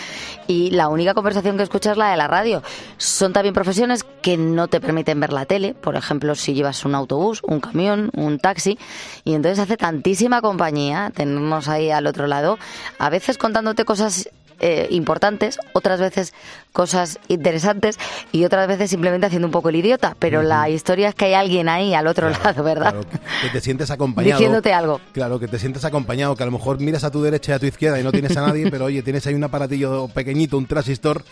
y 0.47 0.71
la 0.71 0.89
única 0.89 1.13
conversación 1.13 1.57
que 1.57 1.63
escucha 1.63 1.91
es 1.91 1.97
la 1.97 2.11
de 2.11 2.17
la 2.17 2.27
radio. 2.27 2.63
Son 2.97 3.33
también 3.33 3.53
profesiones 3.53 4.03
que 4.03 4.37
no 4.37 4.67
te 4.67 4.81
permiten 4.81 5.19
ver 5.19 5.33
la 5.33 5.45
tele, 5.45 5.73
por 5.73 5.95
ejemplo, 5.95 6.35
si 6.35 6.53
llevas 6.53 6.85
un 6.85 6.95
autobús, 6.95 7.41
un 7.43 7.59
camión, 7.59 8.09
un 8.15 8.39
taxi, 8.39 8.77
y 9.23 9.33
entonces 9.33 9.59
hace 9.59 9.77
tantísima 9.77 10.41
compañía 10.41 11.11
tenernos 11.15 11.67
ahí 11.67 11.91
al 11.91 12.07
otro 12.07 12.27
lado, 12.27 12.57
a 12.99 13.09
veces 13.09 13.37
contándote 13.37 13.85
cosas 13.85 14.29
eh, 14.59 14.87
importantes, 14.91 15.57
otras 15.73 15.99
veces 15.99 16.33
cosas 16.71 17.19
interesantes 17.27 17.97
y 18.31 18.43
otras 18.45 18.67
veces 18.67 18.89
simplemente 18.89 19.25
haciendo 19.27 19.47
un 19.47 19.51
poco 19.51 19.69
el 19.69 19.75
idiota, 19.77 20.15
pero 20.19 20.41
la 20.43 20.69
historia 20.69 21.09
es 21.09 21.15
que 21.15 21.25
hay 21.25 21.33
alguien 21.33 21.69
ahí 21.69 21.93
al 21.93 22.07
otro 22.07 22.29
lado, 22.29 22.63
¿verdad? 22.63 22.91
Claro, 22.91 23.07
que 23.41 23.49
te 23.49 23.61
sientes 23.61 23.91
acompañado. 23.91 24.37
Diciéndote 24.39 24.73
algo. 24.73 24.99
Claro, 25.13 25.39
que 25.39 25.47
te 25.47 25.59
sientes 25.59 25.85
acompañado, 25.85 26.35
que 26.35 26.43
a 26.43 26.45
lo 26.45 26.51
mejor 26.51 26.79
miras 26.79 27.03
a 27.03 27.11
tu 27.11 27.21
derecha 27.21 27.53
y 27.53 27.55
a 27.55 27.59
tu 27.59 27.65
izquierda 27.65 27.99
y 27.99 28.03
no 28.03 28.11
tienes 28.11 28.35
a 28.37 28.45
nadie, 28.47 28.69
pero 28.71 28.85
oye, 28.85 29.01
tienes 29.03 29.25
ahí 29.27 29.33
un 29.33 29.43
aparatillo 29.43 30.07
pequeñito, 30.09 30.57
un 30.57 30.65
transistor, 30.65 31.23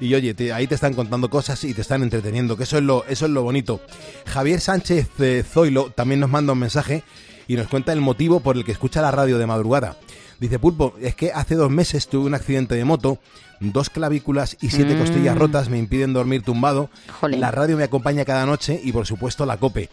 y 0.00 0.14
oye, 0.14 0.34
te- 0.34 0.52
ahí 0.52 0.66
te 0.66 0.74
están 0.74 0.94
contando 0.94 1.28
cosas 1.30 1.62
y 1.64 1.74
te 1.74 1.80
están 1.82 2.02
entreteniendo, 2.02 2.56
que 2.56 2.62
eso 2.64 2.78
es 2.78 2.84
lo, 2.84 3.04
eso 3.08 3.26
es 3.26 3.30
lo 3.32 3.42
bonito. 3.42 3.80
Javier 4.26 4.60
Sánchez 4.60 5.08
eh, 5.20 5.44
Zoilo 5.48 5.90
también 5.90 6.20
nos 6.20 6.30
manda 6.30 6.52
un 6.52 6.58
mensaje 6.58 7.02
y 7.48 7.56
nos 7.56 7.66
cuenta 7.68 7.92
el 7.92 8.00
motivo 8.00 8.40
por 8.40 8.56
el 8.56 8.64
que 8.64 8.72
escucha 8.72 9.00
la 9.02 9.10
radio 9.10 9.38
de 9.38 9.46
madrugada. 9.46 9.96
Dice, 10.40 10.58
Pulpo, 10.58 10.94
es 11.00 11.14
que 11.16 11.32
hace 11.32 11.54
dos 11.56 11.70
meses 11.70 12.06
tuve 12.08 12.26
un 12.26 12.34
accidente 12.34 12.74
de 12.76 12.84
moto, 12.84 13.18
dos 13.60 13.90
clavículas 13.90 14.56
y 14.60 14.70
siete 14.70 14.94
Mm. 14.94 14.98
costillas 15.00 15.36
rotas 15.36 15.68
me 15.68 15.78
impiden 15.78 16.12
dormir 16.12 16.42
tumbado. 16.42 16.90
Jolín. 17.20 17.40
La 17.40 17.50
radio 17.50 17.76
me 17.76 17.82
acompaña 17.84 18.24
cada 18.24 18.46
noche 18.46 18.80
y 18.82 18.92
por 18.92 19.06
supuesto 19.06 19.44
la 19.46 19.56
cope. 19.56 19.90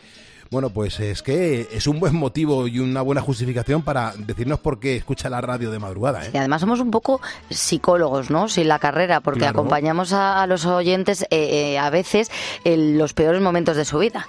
Bueno, 0.52 0.70
pues 0.70 1.00
es 1.00 1.22
que 1.24 1.68
es 1.72 1.88
un 1.88 2.00
buen 2.00 2.16
motivo 2.16 2.68
y 2.68 2.80
una 2.80 3.02
buena 3.02 3.20
justificación 3.22 3.82
para 3.82 4.14
decirnos 4.18 4.60
por 4.60 4.80
qué 4.80 4.96
escucha 4.96 5.30
la 5.30 5.42
radio 5.42 5.72
de 5.72 5.80
madrugada. 5.80 6.26
¿eh? 6.26 6.32
Y 6.34 6.38
además 6.38 6.62
somos 6.62 6.80
un 6.80 6.92
poco 6.92 7.20
psicólogos, 7.50 8.30
¿no? 8.30 8.48
Sin 8.48 8.68
la 8.68 8.80
carrera, 8.80 9.22
porque 9.22 9.40
Claro. 9.40 9.60
acompañamos 9.60 10.14
a, 10.14 10.42
a 10.44 10.48
los 10.48 10.66
oyentes 10.66 11.24
eh, 11.24 11.28
eh, 11.74 11.80
a 11.80 11.90
veces 11.90 12.30
en 12.64 12.98
los 12.98 13.14
peores 13.14 13.42
momentos 13.42 13.76
de 13.76 13.86
su 13.86 13.98
vida. 14.00 14.28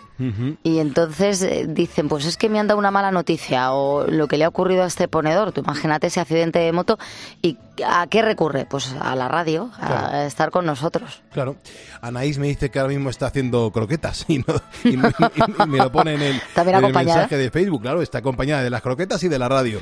Y 0.62 0.78
entonces 0.78 1.42
eh, 1.42 1.66
dicen, 1.68 2.08
pues 2.08 2.24
es 2.24 2.38
que 2.38 2.48
me 2.48 2.58
han 2.58 2.66
dado 2.66 2.78
una 2.78 2.90
mala 2.90 3.10
noticia 3.10 3.72
o 3.72 4.06
lo 4.06 4.28
que 4.28 4.38
le 4.38 4.44
ha 4.44 4.48
ocurrido 4.48 4.82
a 4.82 4.86
este 4.86 5.08
ponedor. 5.08 5.52
Tú 5.52 5.60
imagínate 5.60 6.06
ese 6.06 6.20
accidente 6.20 6.58
de 6.58 6.72
moto 6.72 6.98
y 7.42 7.58
¿a 7.86 8.06
qué 8.06 8.22
recurre? 8.22 8.64
Pues 8.64 8.94
a 8.98 9.14
la 9.14 9.28
radio, 9.28 9.70
a 9.78 9.86
Claro. 9.86 10.16
estar 10.26 10.50
con 10.50 10.64
nosotros. 10.64 11.20
Claro. 11.34 11.56
Anaís 12.00 12.38
me 12.38 12.46
dice 12.46 12.70
que 12.70 12.78
ahora 12.78 12.94
mismo 12.94 13.10
está 13.10 13.26
haciendo 13.26 13.70
croquetas 13.72 14.24
y, 14.28 14.38
no- 14.38 14.44
y 14.84 14.96
me, 14.96 15.08
y- 15.10 15.62
y 15.62 15.66
me 15.66 15.76
lo 15.78 15.92
pone 15.92 16.05
en 16.08 16.22
el, 16.22 16.40
en 16.56 16.92
mensaje 16.92 17.36
de 17.36 17.50
Facebook. 17.50 17.82
Claro, 17.82 18.02
está 18.02 18.18
acompañada 18.18 18.62
de 18.62 18.70
las 18.70 18.82
croquetas 18.82 19.22
y 19.22 19.28
de 19.28 19.38
la 19.38 19.48
radio. 19.48 19.78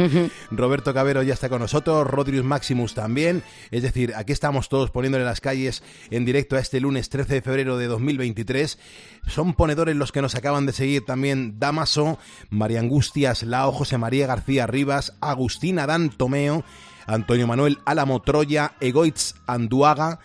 Roberto 0.51 0.95
Cabero 0.95 1.22
ya 1.22 1.35
está 1.35 1.49
con 1.49 1.61
nosotros, 1.61 2.07
Rodrius 2.07 2.45
Maximus 2.45 2.95
también. 2.95 3.43
Es 3.70 3.83
decir, 3.83 4.12
aquí 4.16 4.33
estamos 4.33 4.68
todos 4.68 4.91
poniéndole 4.91 5.25
las 5.25 5.41
calles 5.41 5.83
en 6.11 6.25
directo 6.25 6.57
a 6.57 6.61
este 6.61 6.81
lunes 6.81 7.09
13 7.09 7.35
de 7.35 7.43
febrero 7.43 7.79
de 7.79 7.87
2023. 7.87 8.79
Son 9.27 9.55
ponedores 9.55 9.97
los 9.97 10.12
que 10.12 10.22
nos 10.22 10.35
acaban 10.35 10.66
de 10.66 10.72
seguir 10.72 11.05
también 11.05 11.59
Damaso, 11.59 12.18
María 12.51 12.81
Angustias 12.81 13.43
Lao, 13.43 13.72
José 13.72 13.99
María 13.99 14.27
García 14.27 14.66
Rivas, 14.66 15.14
Agustín 15.20 15.79
Adán 15.79 16.11
Tomeo, 16.11 16.64
Antonio 17.07 17.47
Manuel 17.47 17.79
Álamo 17.85 18.22
Troya, 18.22 18.75
Egoitz 18.81 19.35
Anduaga, 19.47 20.20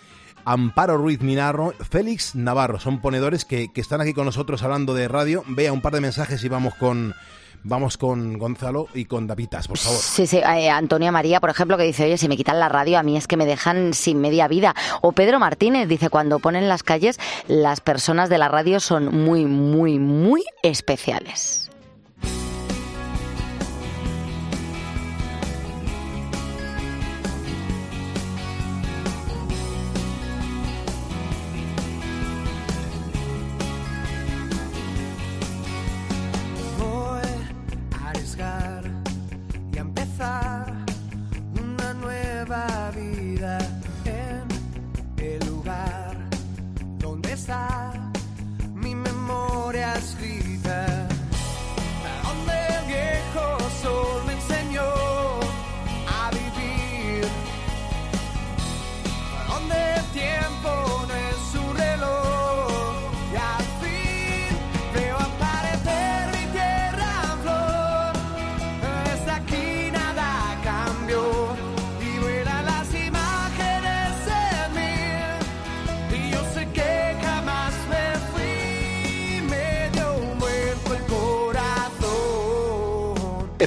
Amparo 0.49 0.97
Ruiz 0.97 1.21
Minarro, 1.21 1.75
Félix 1.87 2.33
Navarro. 2.33 2.79
Son 2.79 3.01
ponedores 3.01 3.45
que, 3.45 3.71
que 3.71 3.81
están 3.81 4.01
aquí 4.01 4.13
con 4.13 4.25
nosotros 4.25 4.63
hablando 4.63 4.95
de 4.95 5.07
radio. 5.07 5.43
Vea 5.45 5.71
un 5.71 5.81
par 5.81 5.93
de 5.93 6.01
mensajes 6.01 6.43
y 6.43 6.49
vamos 6.49 6.73
con, 6.73 7.13
vamos 7.61 7.97
con 7.97 8.39
Gonzalo 8.39 8.87
y 8.95 9.05
con 9.05 9.27
Dapitas, 9.27 9.67
por 9.67 9.77
favor. 9.77 9.99
Sí, 9.99 10.25
sí, 10.25 10.37
eh, 10.37 10.71
Antonia 10.71 11.11
María, 11.11 11.39
por 11.39 11.51
ejemplo, 11.51 11.77
que 11.77 11.83
dice, 11.83 12.05
oye, 12.05 12.17
si 12.17 12.27
me 12.27 12.35
quitan 12.35 12.59
la 12.59 12.67
radio, 12.67 12.97
a 12.97 13.03
mí 13.03 13.15
es 13.15 13.27
que 13.27 13.37
me 13.37 13.45
dejan 13.45 13.93
sin 13.93 14.21
media 14.21 14.47
vida. 14.47 14.73
O 15.01 15.11
Pedro 15.11 15.37
Martínez 15.39 15.87
dice, 15.87 16.09
cuando 16.09 16.39
ponen 16.39 16.67
las 16.67 16.81
calles, 16.81 17.19
las 17.47 17.79
personas 17.79 18.29
de 18.29 18.39
la 18.39 18.47
radio 18.47 18.79
son 18.79 19.15
muy, 19.15 19.45
muy, 19.45 19.99
muy 19.99 20.43
especiales. 20.63 21.68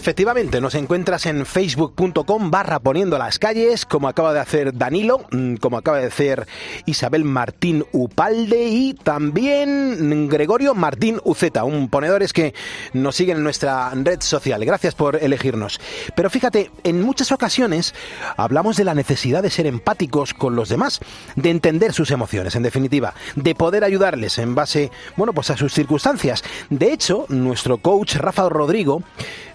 Efectivamente, 0.02 0.60
nos 0.60 0.74
encuentras 0.74 1.26
en 1.26 1.46
facebook.com 1.46 2.50
barra 2.50 2.80
poniendo 2.80 3.18
las 3.18 3.38
calles, 3.38 3.86
como 3.86 4.08
acaba 4.08 4.34
de 4.34 4.40
hacer 4.40 4.76
Danilo, 4.76 5.20
mm, 5.30 5.54
como 5.58 5.78
acaba 5.78 6.00
de 6.00 6.08
hacer 6.08 6.48
Isabel 6.86 7.22
Martín 7.22 7.84
Upalde 7.92 8.64
y 8.64 8.94
también 8.94 10.28
Gregorio 10.28 10.74
Martín 10.74 11.20
Uceta, 11.22 11.62
un 11.62 11.88
ponedores 11.88 12.32
que 12.32 12.52
nos 12.92 13.14
siguen 13.14 13.36
en 13.36 13.44
nuestra 13.44 13.90
red 13.94 14.20
social. 14.22 14.64
Gracias 14.64 14.96
por 14.96 15.22
elegirnos. 15.22 15.78
Pero 16.16 16.30
fíjate, 16.30 16.72
en 16.82 17.00
muchas 17.00 17.30
ocasiones 17.30 17.94
hablamos 18.36 18.76
de 18.76 18.82
la 18.82 18.96
necesidad 18.96 19.40
de 19.40 19.50
ser 19.50 19.68
empáticos 19.68 20.34
con 20.34 20.56
los 20.56 20.68
demás, 20.68 20.98
de 21.36 21.50
entender 21.50 21.92
sus 21.92 22.10
emociones, 22.10 22.56
en 22.56 22.64
definitiva, 22.64 23.14
de 23.36 23.54
poder 23.54 23.84
ayudarles 23.84 24.38
en 24.38 24.56
base, 24.56 24.90
bueno, 25.16 25.32
pues 25.32 25.50
a 25.50 25.56
sus 25.56 25.72
circunstancias. 25.72 26.42
De 26.70 26.92
hecho, 26.92 27.24
nuestro 27.28 27.78
coach 27.78 28.16
Rafa 28.16 28.48
Rodrigo 28.48 29.04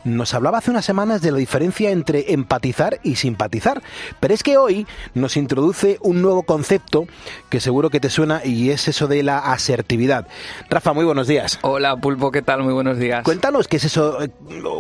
nos 0.08 0.34
hablaba 0.34 0.60
hace 0.60 0.72
unas 0.72 0.86
semanas 0.86 1.22
de 1.22 1.32
la 1.32 1.38
diferencia 1.38 1.92
entre 1.92 2.34
empatizar 2.34 3.00
y 3.04 3.16
simpatizar, 3.16 3.82
pero 4.20 4.34
es 4.34 4.44
que 4.44 4.58
hoy 4.58 4.88
nos 5.14 5.38
introduce 5.38 5.98
un 6.02 6.22
nuevo 6.22 6.44
concepto 6.44 7.06
que 7.50 7.60
seguro 7.60 7.90
que 7.90 8.00
te 8.00 8.10
suena 8.10 8.42
y 8.44 8.72
es 8.72 8.88
eso 8.88 9.08
de 9.08 9.24
la 9.24 9.40
asertividad. 9.40 10.28
Rafa, 10.70 10.94
muy 10.94 11.06
buenos 11.06 11.28
días. 11.28 11.60
Hola 11.62 11.98
Pulpo, 11.98 12.32
¿qué 12.32 12.42
tal? 12.42 12.64
Muy 12.64 12.74
buenos 12.74 12.98
días. 12.98 13.24
Cuéntanos 13.24 13.68
qué 13.68 13.78
es 13.78 13.86
eso, 13.86 14.18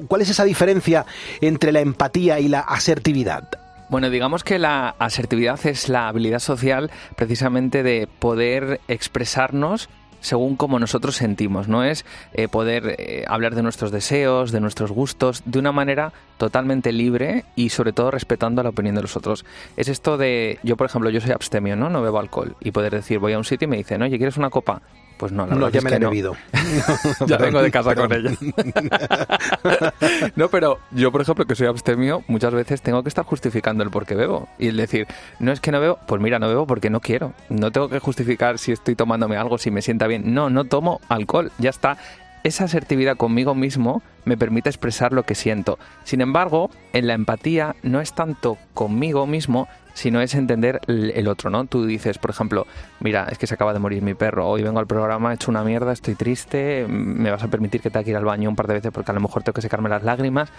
cuál 0.07 0.21
es 0.21 0.29
esa 0.29 0.43
diferencia 0.43 1.05
entre 1.41 1.71
la 1.71 1.81
empatía 1.81 2.39
y 2.39 2.47
la 2.47 2.61
asertividad. 2.61 3.49
Bueno, 3.89 4.09
digamos 4.09 4.43
que 4.43 4.59
la 4.59 4.95
asertividad 4.99 5.65
es 5.65 5.87
la 5.87 6.09
habilidad 6.09 6.39
social 6.39 6.91
precisamente 7.15 7.83
de 7.83 8.07
poder 8.19 8.81
expresarnos 8.89 9.89
según 10.27 10.57
como 10.57 10.77
nosotros 10.77 11.15
sentimos, 11.15 11.67
no 11.67 11.83
es 11.83 12.05
eh, 12.33 12.47
poder 12.47 12.95
eh, 12.99 13.23
hablar 13.27 13.55
de 13.55 13.63
nuestros 13.63 13.91
deseos, 13.91 14.51
de 14.51 14.59
nuestros 14.59 14.91
gustos, 14.91 15.41
de 15.45 15.59
una 15.59 15.71
manera 15.71 16.11
totalmente 16.37 16.91
libre 16.91 17.45
y 17.55 17.69
sobre 17.69 17.93
todo 17.93 18.11
respetando 18.11 18.61
la 18.61 18.69
opinión 18.69 18.95
de 18.95 19.01
los 19.01 19.15
otros. 19.15 19.45
Es 19.77 19.87
esto 19.87 20.17
de, 20.17 20.59
yo 20.63 20.75
por 20.75 20.87
ejemplo, 20.87 21.09
yo 21.09 21.21
soy 21.21 21.31
abstemio, 21.31 21.75
¿no? 21.75 21.89
No 21.89 22.01
bebo 22.01 22.19
alcohol 22.19 22.55
y 22.59 22.71
poder 22.71 22.93
decir, 22.93 23.19
voy 23.19 23.33
a 23.33 23.37
un 23.37 23.45
sitio 23.45 23.67
y 23.67 23.69
me 23.69 23.77
dicen, 23.77 24.01
oye, 24.01 24.17
¿quieres 24.17 24.37
una 24.37 24.49
copa? 24.49 24.81
Pues 25.17 25.31
no, 25.31 25.47
la 25.47 25.55
No, 25.55 25.65
verdad 25.65 25.71
ya 25.73 25.77
es 25.79 25.83
me 25.83 25.89
que 25.89 25.91
la 25.91 25.97
he 25.97 25.99
no. 25.99 26.09
bebido. 26.09 26.35
ya 27.27 27.37
vengo 27.37 27.61
de 27.61 27.71
casa 27.71 27.89
Perdón. 27.95 28.09
con 28.09 28.17
ella. 28.17 28.37
no, 30.35 30.49
pero 30.49 30.79
yo, 30.91 31.11
por 31.11 31.21
ejemplo, 31.21 31.45
que 31.45 31.55
soy 31.55 31.67
abstemio, 31.67 32.23
muchas 32.27 32.53
veces 32.53 32.81
tengo 32.81 33.03
que 33.03 33.09
estar 33.09 33.25
justificando 33.25 33.83
el 33.83 33.89
por 33.89 34.05
qué 34.05 34.15
bebo. 34.15 34.47
Y 34.59 34.67
el 34.67 34.77
decir, 34.77 35.07
no 35.39 35.51
es 35.51 35.59
que 35.59 35.71
no 35.71 35.79
bebo, 35.79 35.97
pues 36.07 36.21
mira, 36.21 36.39
no 36.39 36.47
bebo 36.47 36.67
porque 36.67 36.89
no 36.89 36.99
quiero. 36.99 37.33
No 37.49 37.71
tengo 37.71 37.89
que 37.89 37.99
justificar 37.99 38.57
si 38.59 38.71
estoy 38.71 38.95
tomándome 38.95 39.37
algo, 39.37 39.57
si 39.57 39.71
me 39.71 39.81
sienta 39.81 40.07
bien. 40.07 40.33
No, 40.33 40.49
no 40.49 40.65
tomo 40.65 41.01
alcohol, 41.09 41.51
ya 41.57 41.69
está. 41.69 41.97
Esa 42.43 42.65
asertividad 42.65 43.17
conmigo 43.17 43.55
mismo 43.55 44.01
me 44.23 44.37
permite 44.37 44.69
expresar 44.69 45.11
lo 45.11 45.23
que 45.23 45.35
siento. 45.35 45.79
Sin 46.03 46.21
embargo, 46.21 46.69
en 46.93 47.07
la 47.07 47.13
empatía 47.13 47.75
no 47.81 47.99
es 47.99 48.13
tanto 48.13 48.57
conmigo 48.73 49.25
mismo, 49.27 49.67
sino 49.97 50.21
es 50.21 50.35
entender 50.35 50.79
el 50.87 51.27
otro, 51.27 51.49
¿no? 51.49 51.65
Tú 51.65 51.87
dices, 51.87 52.19
por 52.19 52.29
ejemplo, 52.29 52.67
mira, 52.99 53.27
es 53.31 53.39
que 53.39 53.47
se 53.47 53.55
acaba 53.55 53.73
de 53.73 53.79
morir 53.79 54.03
mi 54.03 54.13
perro, 54.13 54.47
hoy 54.47 54.61
vengo 54.61 54.77
al 54.79 54.85
programa, 54.85 55.31
he 55.31 55.35
hecho 55.35 55.49
una 55.49 55.63
mierda, 55.63 55.91
estoy 55.91 56.13
triste, 56.13 56.85
me 56.87 57.31
vas 57.31 57.41
a 57.41 57.47
permitir 57.47 57.81
que 57.81 57.89
tenga 57.89 58.03
que 58.03 58.11
ir 58.11 58.15
al 58.15 58.23
baño 58.23 58.47
un 58.47 58.55
par 58.55 58.67
de 58.67 58.75
veces 58.75 58.91
porque 58.91 59.09
a 59.09 59.15
lo 59.15 59.21
mejor 59.21 59.41
tengo 59.41 59.55
que 59.55 59.63
secarme 59.63 59.89
las 59.89 60.03
lágrimas. 60.03 60.51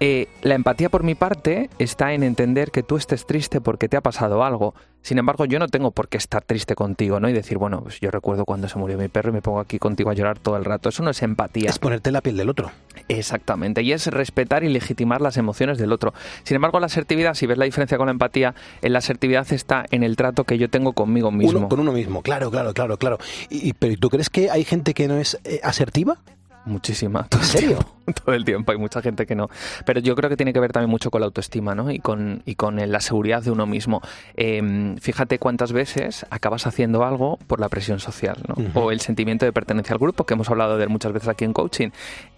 Eh, 0.00 0.28
la 0.42 0.54
empatía 0.54 0.88
por 0.88 1.02
mi 1.02 1.14
parte 1.14 1.70
está 1.78 2.12
en 2.12 2.22
entender 2.22 2.70
que 2.70 2.82
tú 2.82 2.96
estés 2.96 3.26
triste 3.26 3.60
porque 3.60 3.88
te 3.88 3.96
ha 3.96 4.00
pasado 4.00 4.44
algo. 4.44 4.74
Sin 5.02 5.18
embargo, 5.18 5.44
yo 5.44 5.58
no 5.58 5.68
tengo 5.68 5.90
por 5.90 6.08
qué 6.08 6.16
estar 6.16 6.42
triste 6.42 6.74
contigo, 6.74 7.20
¿no? 7.20 7.28
Y 7.28 7.32
decir, 7.34 7.58
bueno, 7.58 7.82
pues 7.82 8.00
yo 8.00 8.10
recuerdo 8.10 8.44
cuando 8.46 8.68
se 8.68 8.78
murió 8.78 8.96
mi 8.96 9.08
perro 9.08 9.30
y 9.30 9.32
me 9.34 9.42
pongo 9.42 9.60
aquí 9.60 9.78
contigo 9.78 10.08
a 10.10 10.14
llorar 10.14 10.38
todo 10.38 10.56
el 10.56 10.64
rato. 10.64 10.88
Eso 10.88 11.02
no 11.02 11.10
es 11.10 11.22
empatía. 11.22 11.68
Es 11.68 11.78
ponerte 11.78 12.10
la 12.10 12.22
piel 12.22 12.36
del 12.38 12.48
otro. 12.48 12.70
Exactamente, 13.08 13.82
y 13.82 13.92
es 13.92 14.06
respetar 14.06 14.64
y 14.64 14.68
legitimar 14.70 15.20
las 15.20 15.36
emociones 15.36 15.76
del 15.78 15.92
otro. 15.92 16.14
Sin 16.44 16.54
embargo, 16.56 16.80
la 16.80 16.86
asertividad, 16.86 17.34
si 17.34 17.46
ves 17.46 17.58
la 17.58 17.66
diferencia 17.66 17.98
con 17.98 18.06
la 18.06 18.12
empatía, 18.12 18.54
en 18.80 18.92
la 18.94 18.98
asertividad 19.00 19.46
está 19.52 19.84
en 19.90 20.02
el 20.02 20.16
trato 20.16 20.44
que 20.44 20.56
yo 20.56 20.70
tengo 20.70 20.94
conmigo 20.94 21.30
mismo. 21.30 21.58
Uno 21.58 21.68
con 21.68 21.80
uno 21.80 21.92
mismo, 21.92 22.22
claro, 22.22 22.50
claro, 22.50 22.72
claro, 22.72 22.96
claro. 22.96 23.18
Y, 23.50 23.68
y- 23.68 23.72
pero 23.74 23.94
¿tú 23.98 24.08
crees 24.08 24.30
que 24.30 24.50
hay 24.50 24.64
gente 24.64 24.94
que 24.94 25.06
no 25.06 25.16
es 25.18 25.38
eh, 25.44 25.60
asertiva? 25.62 26.16
Muchísima. 26.66 27.24
Todo 27.28 27.42
¿En 27.42 27.46
serio? 27.46 27.78
Todo 28.24 28.34
el 28.34 28.44
tiempo, 28.44 28.72
hay 28.72 28.78
mucha 28.78 29.00
gente 29.02 29.26
que 29.26 29.34
no. 29.34 29.48
Pero 29.84 30.00
yo 30.00 30.14
creo 30.14 30.28
que 30.30 30.36
tiene 30.36 30.52
que 30.52 30.60
ver 30.60 30.72
también 30.72 30.90
mucho 30.90 31.10
con 31.10 31.20
la 31.20 31.26
autoestima, 31.26 31.74
¿no? 31.74 31.90
Y 31.90 31.98
con, 31.98 32.42
y 32.44 32.54
con 32.54 32.76
la 32.76 33.00
seguridad 33.00 33.42
de 33.42 33.50
uno 33.50 33.66
mismo. 33.66 34.02
Eh, 34.36 34.94
fíjate 35.00 35.38
cuántas 35.38 35.72
veces 35.72 36.26
acabas 36.30 36.66
haciendo 36.66 37.04
algo 37.04 37.38
por 37.46 37.60
la 37.60 37.68
presión 37.68 38.00
social, 38.00 38.36
¿no? 38.48 38.56
O 38.80 38.90
el 38.90 39.00
sentimiento 39.00 39.44
de 39.44 39.52
pertenencia 39.52 39.94
al 39.94 39.98
grupo, 39.98 40.24
que 40.24 40.34
hemos 40.34 40.50
hablado 40.50 40.76
de 40.76 40.84
él 40.84 40.90
muchas 40.90 41.12
veces 41.12 41.28
aquí 41.28 41.44
en 41.44 41.52
coaching. 41.52 41.90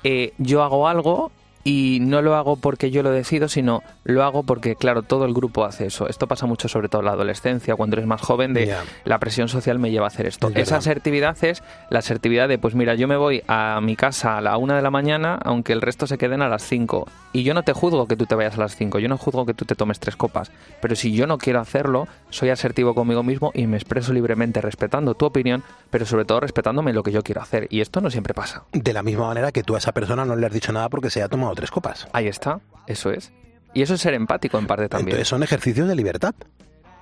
Eh, 0.04 0.32
yo 0.38 0.62
hago 0.62 0.88
algo 0.88 1.30
y 1.66 1.98
no 1.98 2.22
lo 2.22 2.36
hago 2.36 2.54
porque 2.54 2.92
yo 2.92 3.02
lo 3.02 3.10
decido, 3.10 3.48
sino 3.48 3.82
lo 4.04 4.22
hago 4.22 4.44
porque, 4.44 4.76
claro, 4.76 5.02
todo 5.02 5.24
el 5.24 5.34
grupo 5.34 5.64
hace 5.64 5.86
eso. 5.86 6.08
Esto 6.08 6.28
pasa 6.28 6.46
mucho 6.46 6.68
sobre 6.68 6.88
todo 6.88 7.00
en 7.00 7.06
la 7.06 7.12
adolescencia, 7.14 7.74
cuando 7.74 7.96
eres 7.96 8.06
más 8.06 8.20
joven, 8.20 8.54
de 8.54 8.72
la 9.04 9.18
presión 9.18 9.48
social 9.48 9.80
me 9.80 9.90
lleva 9.90 10.04
a 10.04 10.06
hacer 10.06 10.26
esto. 10.26 10.48
Es. 10.50 10.68
Esa 10.68 10.76
asertividad 10.76 11.36
es 11.42 11.64
la 11.90 11.98
asertividad 11.98 12.48
de, 12.48 12.58
pues 12.58 12.76
mira, 12.76 12.94
yo 12.94 13.08
me 13.08 13.16
voy 13.16 13.42
a 13.48 13.80
mi 13.82 13.96
casa 13.96 14.38
a 14.38 14.40
la 14.40 14.56
una 14.58 14.76
de 14.76 14.82
la 14.82 14.92
mañana, 14.92 15.40
aunque 15.42 15.72
el 15.72 15.82
resto 15.82 16.06
se 16.06 16.18
queden 16.18 16.40
a 16.40 16.48
las 16.48 16.62
cinco. 16.62 17.08
Y 17.32 17.42
yo 17.42 17.52
no 17.52 17.64
te 17.64 17.72
juzgo 17.72 18.06
que 18.06 18.14
tú 18.14 18.26
te 18.26 18.36
vayas 18.36 18.56
a 18.56 18.60
las 18.60 18.76
cinco, 18.76 19.00
yo 19.00 19.08
no 19.08 19.18
juzgo 19.18 19.44
que 19.44 19.52
tú 19.52 19.64
te 19.64 19.74
tomes 19.74 19.98
tres 19.98 20.14
copas. 20.14 20.52
Pero 20.80 20.94
si 20.94 21.14
yo 21.14 21.26
no 21.26 21.36
quiero 21.36 21.58
hacerlo, 21.58 22.06
soy 22.30 22.50
asertivo 22.50 22.94
conmigo 22.94 23.24
mismo 23.24 23.50
y 23.54 23.66
me 23.66 23.76
expreso 23.76 24.12
libremente 24.12 24.60
respetando 24.60 25.14
tu 25.14 25.26
opinión, 25.26 25.64
pero 25.90 26.06
sobre 26.06 26.26
todo 26.26 26.38
respetándome 26.38 26.92
lo 26.92 27.02
que 27.02 27.10
yo 27.10 27.24
quiero 27.24 27.42
hacer. 27.42 27.66
Y 27.70 27.80
esto 27.80 28.00
no 28.00 28.08
siempre 28.08 28.34
pasa. 28.34 28.62
De 28.72 28.92
la 28.92 29.02
misma 29.02 29.26
manera 29.26 29.50
que 29.50 29.64
tú 29.64 29.74
a 29.74 29.78
esa 29.78 29.90
persona 29.90 30.24
no 30.24 30.36
le 30.36 30.46
has 30.46 30.52
dicho 30.52 30.72
nada 30.72 30.88
porque 30.88 31.10
se 31.10 31.24
ha 31.24 31.28
tomado 31.28 31.55
tres 31.56 31.70
copas. 31.70 32.06
Ahí 32.12 32.28
está, 32.28 32.60
eso 32.86 33.10
es. 33.10 33.32
Y 33.74 33.82
eso 33.82 33.94
es 33.94 34.00
ser 34.00 34.14
empático 34.14 34.58
en 34.58 34.66
parte 34.66 34.88
también. 34.88 35.08
Entonces 35.08 35.28
son 35.28 35.42
ejercicios 35.42 35.88
de 35.88 35.94
libertad. 35.96 36.34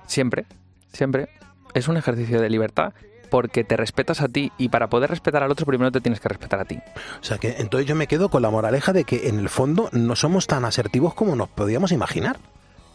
Siempre, 0.07 0.45
siempre. 0.91 1.29
Es 1.73 1.87
un 1.87 1.97
ejercicio 1.97 2.41
de 2.41 2.49
libertad 2.49 2.93
porque 3.29 3.63
te 3.63 3.77
respetas 3.77 4.21
a 4.21 4.27
ti 4.27 4.51
y 4.57 4.69
para 4.69 4.89
poder 4.89 5.09
respetar 5.09 5.43
al 5.43 5.51
otro 5.51 5.65
primero 5.65 5.91
te 5.91 6.01
tienes 6.01 6.19
que 6.19 6.29
respetar 6.29 6.59
a 6.59 6.65
ti. 6.65 6.79
O 7.21 7.23
sea 7.23 7.37
que 7.37 7.55
entonces 7.59 7.87
yo 7.87 7.95
me 7.95 8.07
quedo 8.07 8.29
con 8.29 8.41
la 8.41 8.49
moraleja 8.49 8.93
de 8.93 9.03
que 9.03 9.27
en 9.27 9.39
el 9.39 9.49
fondo 9.49 9.89
no 9.91 10.15
somos 10.15 10.47
tan 10.47 10.65
asertivos 10.65 11.13
como 11.13 11.35
nos 11.35 11.49
podíamos 11.49 11.91
imaginar. 11.91 12.37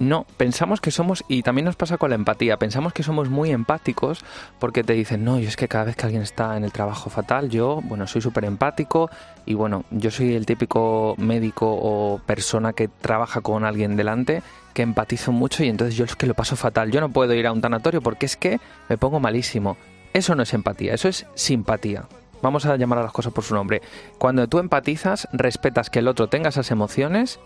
No, 0.00 0.24
pensamos 0.38 0.80
que 0.80 0.90
somos, 0.90 1.24
y 1.28 1.42
también 1.42 1.66
nos 1.66 1.76
pasa 1.76 1.98
con 1.98 2.08
la 2.08 2.16
empatía, 2.16 2.56
pensamos 2.56 2.94
que 2.94 3.02
somos 3.02 3.28
muy 3.28 3.50
empáticos 3.50 4.24
porque 4.58 4.82
te 4.82 4.94
dicen, 4.94 5.26
no, 5.26 5.38
yo 5.38 5.46
es 5.46 5.56
que 5.56 5.68
cada 5.68 5.84
vez 5.84 5.94
que 5.94 6.06
alguien 6.06 6.22
está 6.22 6.56
en 6.56 6.64
el 6.64 6.72
trabajo 6.72 7.10
fatal, 7.10 7.50
yo, 7.50 7.82
bueno, 7.84 8.06
soy 8.06 8.22
súper 8.22 8.46
empático 8.46 9.10
y 9.44 9.52
bueno, 9.52 9.84
yo 9.90 10.10
soy 10.10 10.34
el 10.34 10.46
típico 10.46 11.14
médico 11.18 11.66
o 11.70 12.18
persona 12.24 12.72
que 12.72 12.88
trabaja 12.88 13.42
con 13.42 13.62
alguien 13.62 13.94
delante 13.94 14.42
que 14.72 14.80
empatizo 14.80 15.32
mucho 15.32 15.64
y 15.64 15.68
entonces 15.68 15.96
yo 15.96 16.06
es 16.06 16.16
que 16.16 16.26
lo 16.26 16.32
paso 16.32 16.56
fatal, 16.56 16.90
yo 16.90 17.02
no 17.02 17.10
puedo 17.10 17.34
ir 17.34 17.46
a 17.46 17.52
un 17.52 17.60
tanatorio 17.60 18.00
porque 18.00 18.24
es 18.24 18.38
que 18.38 18.58
me 18.88 18.96
pongo 18.96 19.20
malísimo. 19.20 19.76
Eso 20.14 20.34
no 20.34 20.44
es 20.44 20.54
empatía, 20.54 20.94
eso 20.94 21.08
es 21.08 21.26
simpatía. 21.34 22.06
Vamos 22.40 22.64
a 22.64 22.74
llamar 22.76 23.00
a 23.00 23.02
las 23.02 23.12
cosas 23.12 23.34
por 23.34 23.44
su 23.44 23.54
nombre. 23.54 23.82
Cuando 24.16 24.48
tú 24.48 24.60
empatizas, 24.60 25.28
respetas 25.34 25.90
que 25.90 25.98
el 25.98 26.08
otro 26.08 26.28
tenga 26.28 26.48
esas 26.48 26.70
emociones 26.70 27.38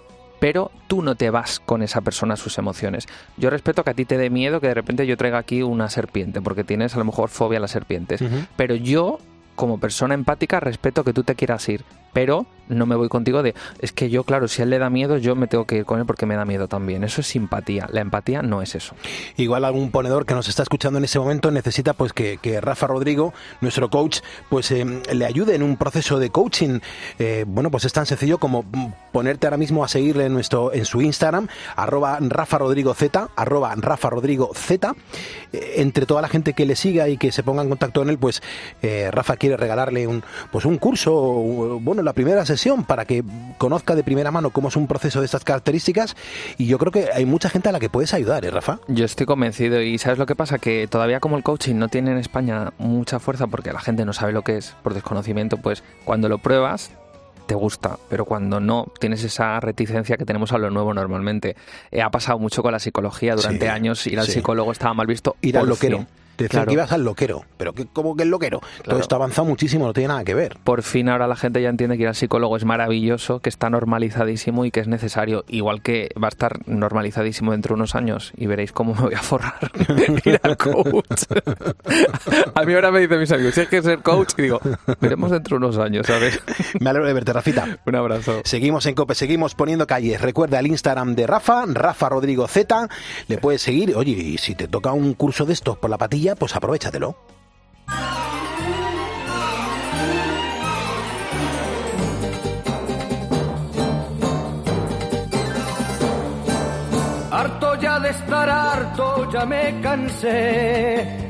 pero 0.45 0.71
tú 0.89 1.01
no 1.01 1.15
te 1.15 1.31
vas 1.31 1.59
con 1.59 1.83
esa 1.83 2.03
persona 2.03 2.35
a 2.35 2.37
sus 2.37 2.59
emociones. 2.59 3.09
Yo 3.39 3.49
respeto 3.49 3.83
que 3.83 3.89
a 3.89 3.95
ti 3.95 4.05
te 4.05 4.19
dé 4.19 4.29
miedo 4.29 4.61
que 4.61 4.69
de 4.69 4.75
repente 4.75 5.07
yo 5.07 5.17
traiga 5.17 5.39
aquí 5.39 5.63
una 5.63 5.89
serpiente, 5.89 6.43
porque 6.43 6.65
tienes 6.65 6.95
a 6.95 6.99
lo 6.99 7.07
mejor 7.07 7.31
fobia 7.31 7.57
a 7.57 7.63
las 7.63 7.71
serpientes. 7.71 8.21
Pero 8.55 8.75
yo, 8.75 9.21
como 9.55 9.81
persona 9.81 10.13
empática, 10.13 10.61
respeto 10.61 11.03
que 11.03 11.15
tú 11.15 11.23
te 11.25 11.35
quieras 11.35 11.67
ir, 11.71 11.83
pero 12.13 12.45
no 12.69 12.85
me 12.85 12.95
voy 12.95 13.09
contigo 13.09 13.43
de, 13.43 13.55
es 13.79 13.93
que 13.93 14.11
yo, 14.11 14.25
claro, 14.25 14.47
si 14.47 14.61
a 14.61 14.65
él 14.65 14.71
le 14.71 14.79
da 14.79 14.91
miedo, 14.91 15.17
yo 15.17 15.35
me 15.35 15.47
tengo 15.47 15.65
que 15.65 15.77
ir 15.77 15.87
con 15.87 15.99
él 15.99 16.05
porque 16.05 16.27
me 16.27 16.37
da 16.37 16.45
miedo 16.45 16.69
también. 16.69 17.05
Eso 17.05 17.23
es 17.23 17.27
simpatía. 17.27 17.89
La 17.91 18.03
empatía 18.03 18.43
no 18.43 18.61
es 18.61 18.75
eso. 18.75 18.95
Igual 19.39 19.65
algún 19.65 19.91
ponedor 19.91 20.27
que 20.27 20.35
nos 20.35 20.49
está 20.49 20.63
escuchando 20.63 20.99
en 20.99 21.05
ese 21.05 21.19
momento 21.19 21.51
necesita 21.53 21.95
pues 21.95 22.13
que, 22.13 22.37
que 22.37 22.61
Rafa 22.61 22.87
Rodrigo, 22.87 23.33
nuestro 23.63 23.89
coach, 23.89 24.19
pues 24.51 24.71
eh, 24.73 24.85
le 25.11 25.25
ayude 25.25 25.55
en 25.55 25.63
un 25.63 25.79
proceso 25.79 26.19
de 26.19 26.29
coaching. 26.29 26.81
Eh, 27.19 27.47
bueno, 27.47 27.71
pues 27.71 27.87
es 27.87 27.95
tan 27.95 28.05
sencillo 28.05 28.37
como 28.37 28.63
mm, 28.63 28.93
ponerte 29.15 29.47
ahora 29.47 29.59
mismo 29.59 29.85
a 29.85 29.89
seguirle 29.89 30.27
en 30.27 30.33
nuestro 30.33 30.75
en 30.75 30.85
su 30.85 31.01
Instagram, 31.01 31.47
arroba 31.77 32.19
Rafa 32.21 32.59
Rodrigo 32.59 32.97
arroba 33.37 33.73
Rafa 33.77 34.11
Rodrigo 34.11 34.51
Z. 34.53 34.93
Eh, 35.53 35.75
entre 35.77 36.05
toda 36.05 36.21
la 36.21 36.27
gente 36.27 36.53
que 36.53 36.67
le 36.67 36.75
siga 36.75 37.09
y 37.09 37.17
que 37.17 37.31
se 37.31 37.45
ponga 37.45 37.63
en 37.63 37.69
contacto 37.69 38.01
con 38.01 38.11
él, 38.11 38.19
pues 38.19 38.43
eh, 38.83 39.11
Rafa 39.13 39.37
quiere 39.37 39.57
regalarle 39.57 40.09
un 40.09 40.25
pues 40.51 40.65
un 40.65 40.79
curso, 40.79 41.13
bueno, 41.13 42.03
la 42.03 42.13
primera 42.13 42.45
sesión 42.45 42.83
para 42.83 43.05
que 43.05 43.23
conozca 43.57 43.95
de 43.95 44.03
primera 44.03 44.33
mano 44.33 44.51
cómo 44.51 44.67
es 44.67 44.75
un 44.75 44.89
proceso 44.89 45.21
de 45.21 45.27
estas 45.27 45.45
características. 45.45 46.17
Y 46.59 46.67
yo 46.67 46.79
creo 46.79 46.91
que 46.91 47.11
hay 47.15 47.25
mucha 47.25 47.49
gente 47.49 47.69
a 47.69 47.73
la 47.73 47.79
que 47.79 47.89
puedes 47.89 48.15
ayudar, 48.15 48.45
¿eh, 48.45 48.51
Rafa? 48.51 48.81
Yo 48.89 49.05
estoy 49.05 49.27
convencido 49.27 49.81
y 49.81 49.97
¿sabes 49.99 50.19
lo 50.19 50.27
que 50.27 50.35
pasa? 50.35 50.59
Que 50.59 50.89
todavía 50.89 51.21
como 51.21 51.37
el 51.37 51.45
coaching 51.45 51.77
no 51.77 51.87
tiene 51.87 52.11
en 52.11 52.19
España 52.19 52.73
mucha 52.79 53.21
fuerza 53.21 53.47
porque 53.47 53.73
la 53.73 53.81
gente 53.81 54.05
no 54.05 54.13
sabe 54.13 54.33
lo 54.33 54.43
que 54.43 54.57
es 54.57 54.75
por 54.83 54.93
desconocimiento, 54.93 55.57
pues 55.59 55.85
cuando 56.05 56.29
lo 56.29 56.39
pruebas 56.39 56.91
te 57.47 57.55
gusta, 57.55 57.99
pero 58.09 58.25
cuando 58.25 58.61
no 58.61 58.87
tienes 58.99 59.23
esa 59.25 59.61
reticencia 59.61 60.17
que 60.17 60.25
tenemos 60.25 60.53
a 60.53 60.59
lo 60.59 60.71
nuevo 60.71 60.95
normalmente. 60.95 61.57
Eh, 61.91 62.03
ha 62.03 62.11
pasado 62.11 62.39
mucho 62.39 62.63
con 62.63 62.73
la 62.73 62.79
psicología 62.79 63.35
durante 63.37 63.67
Sí, 63.67 63.71
años, 63.71 64.07
ir 64.07 64.19
al 64.19 64.27
sí. 64.27 64.33
psicólogo 64.33 64.73
estaba 64.73 64.95
mal 64.95 65.07
visto. 65.07 65.37
Ir 65.43 65.59
al 65.59 65.67
loquero. 65.69 65.99
fin. 65.99 66.07
Te 66.37 66.45
decían 66.45 66.61
Claro. 66.63 66.67
que 66.69 66.73
ibas 66.75 66.93
al 66.93 67.05
loquero. 67.05 67.45
Pero 67.57 67.73
¿qué, 67.73 67.87
¿cómo 67.93 68.17
que 68.17 68.23
el 68.25 68.31
loquero? 68.31 68.61
Todo 68.83 68.99
esto 68.99 69.15
ha 69.15 69.19
avanzado 69.19 69.47
muchísimo, 69.47 69.87
no 69.87 69.93
tiene 69.93 70.09
nada 70.09 70.25
que 70.25 70.35
ver. 70.35 70.57
Por 70.65 70.83
fin 70.83 71.09
ahora 71.09 71.27
la 71.27 71.37
gente 71.37 71.61
ya 71.63 71.69
entiende 71.69 71.97
que 71.97 72.03
ir 72.03 72.09
al 72.09 72.15
psicólogo 72.15 72.57
es 72.57 72.65
maravilloso, 72.65 73.41
que 73.41 73.49
está 73.49 73.71
normalizadísimo 73.71 74.65
y 74.65 74.71
que 74.71 74.81
es 74.81 74.89
necesario. 74.89 75.45
Igual 75.49 75.83
que 75.83 76.11
va 76.23 76.29
a 76.29 76.31
estar 76.31 76.59
normalizadísimo 76.69 77.53
dentro 77.53 77.75
de 77.75 77.81
unos 77.81 77.95
años 77.95 78.33
y 78.37 78.47
veréis 78.47 78.73
cómo 78.73 78.95
me 78.95 79.01
voy 79.03 79.15
a 79.15 79.23
forrar 79.23 79.55
ir 80.25 80.41
al 80.43 80.57
coach. 80.57 81.25
a 82.55 82.63
mí 82.65 82.75
ahora 82.75 82.91
me 82.91 83.01
dicen 83.01 83.21
mis 83.21 83.31
amigos, 83.33 83.55
si 83.55 83.61
es 83.63 83.69
que 83.69 83.83
ser 83.83 84.01
coach, 84.01 84.33
y 84.39 84.43
digo, 84.43 84.61
veremos 85.01 85.31
dentro 85.31 85.59
de 85.59 85.65
unos 85.67 85.79
años, 85.79 86.07
¿sabes? 86.07 86.41
Me 86.81 86.91
alegro 86.91 87.07
de 87.07 87.15
verte, 87.15 87.33
Rafita. 87.33 87.79
Un 87.87 87.95
abrazo. 87.95 88.41
Seguimos 88.45 88.87
en 88.87 88.95
COPE, 88.95 89.15
seguimos 89.15 89.55
poniendo 89.55 89.87
calles. 89.87 90.21
Recuerda 90.21 90.59
el 90.59 90.67
Instagram 90.67 91.15
de 91.15 91.27
Rafa, 91.27 91.65
Rafa 91.67 92.09
Rodrigo 92.09 92.47
Z. 92.49 92.89
Le 93.29 93.39
puedes 93.39 93.63
seguir. 93.63 93.95
Oye, 93.97 94.13
y 94.13 94.39
si 94.39 94.55
te 94.55 94.69
toca 94.69 94.93
un 94.93 95.15
curso 95.15 95.45
de 95.45 95.53
estos 95.53 95.79
por 95.79 95.91
la 95.91 95.99
patilla, 95.99 96.24
pues 96.35 96.57
aprovechatelo. 96.57 97.15
Harto 107.31 107.75
ya 107.79 108.01
de 108.01 108.11
estar 108.11 108.49
harto, 108.49 109.31
ya 109.31 109.45
me 109.45 109.81
cansé 109.83 111.25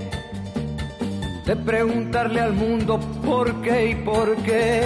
de 1.44 1.56
preguntarle 1.56 2.40
al 2.40 2.52
mundo 2.52 3.00
por 3.26 3.60
qué 3.62 3.90
y 3.90 3.94
por 3.96 4.36
qué. 4.36 4.82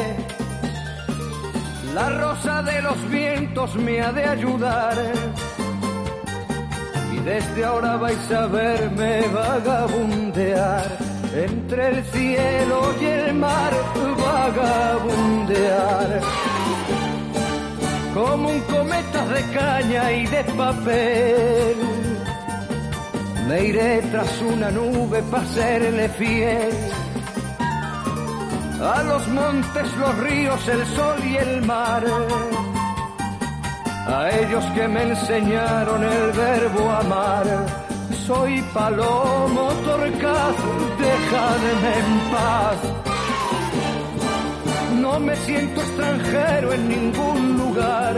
La 1.95 2.09
rosa 2.09 2.63
de 2.63 2.81
los 2.83 3.11
vientos 3.11 3.75
me 3.77 4.01
ha 4.01 4.13
de 4.13 4.25
ayudar 4.25 4.97
desde 7.29 7.65
ahora 7.65 7.97
vais 7.97 8.31
a 8.33 8.47
verme 8.47 9.21
vagabundear 9.29 10.87
entre 11.35 11.89
el 11.89 12.05
cielo 12.05 12.79
y 13.01 13.05
el 13.05 13.35
mar, 13.35 13.73
vagabundear 14.27 16.21
como 18.15 18.49
un 18.49 18.61
cometa 18.61 19.27
de 19.35 19.43
caña 19.59 20.13
y 20.13 20.27
de 20.27 20.45
papel. 20.45 21.77
Me 23.47 23.65
iré 23.65 24.03
tras 24.11 24.43
una 24.43 24.71
nube 24.71 25.23
para 25.31 25.47
serle 25.47 26.09
fiel. 26.21 26.73
A 28.81 29.03
los 29.03 29.29
montes, 29.29 29.97
los 29.99 30.19
ríos, 30.19 30.69
el 30.69 30.87
sol 30.97 31.19
y 31.25 31.37
el 31.37 31.63
mar. 31.67 32.05
A 34.09 34.31
ellos 34.31 34.65
que 34.75 34.89
me 34.89 35.03
enseñaron 35.03 36.03
el 36.03 36.33
verbo 36.33 36.91
amar. 36.91 37.47
Soy 38.27 38.63
palomo 38.73 39.69
torcaz, 39.85 40.57
dejadme 40.99 41.91
en 42.01 42.31
paz. 42.33 42.79
No 45.03 45.21
me 45.21 45.37
siento 45.37 45.81
extranjero 45.83 46.73
en 46.73 46.89
ningún 46.89 47.59
lugar. 47.59 48.17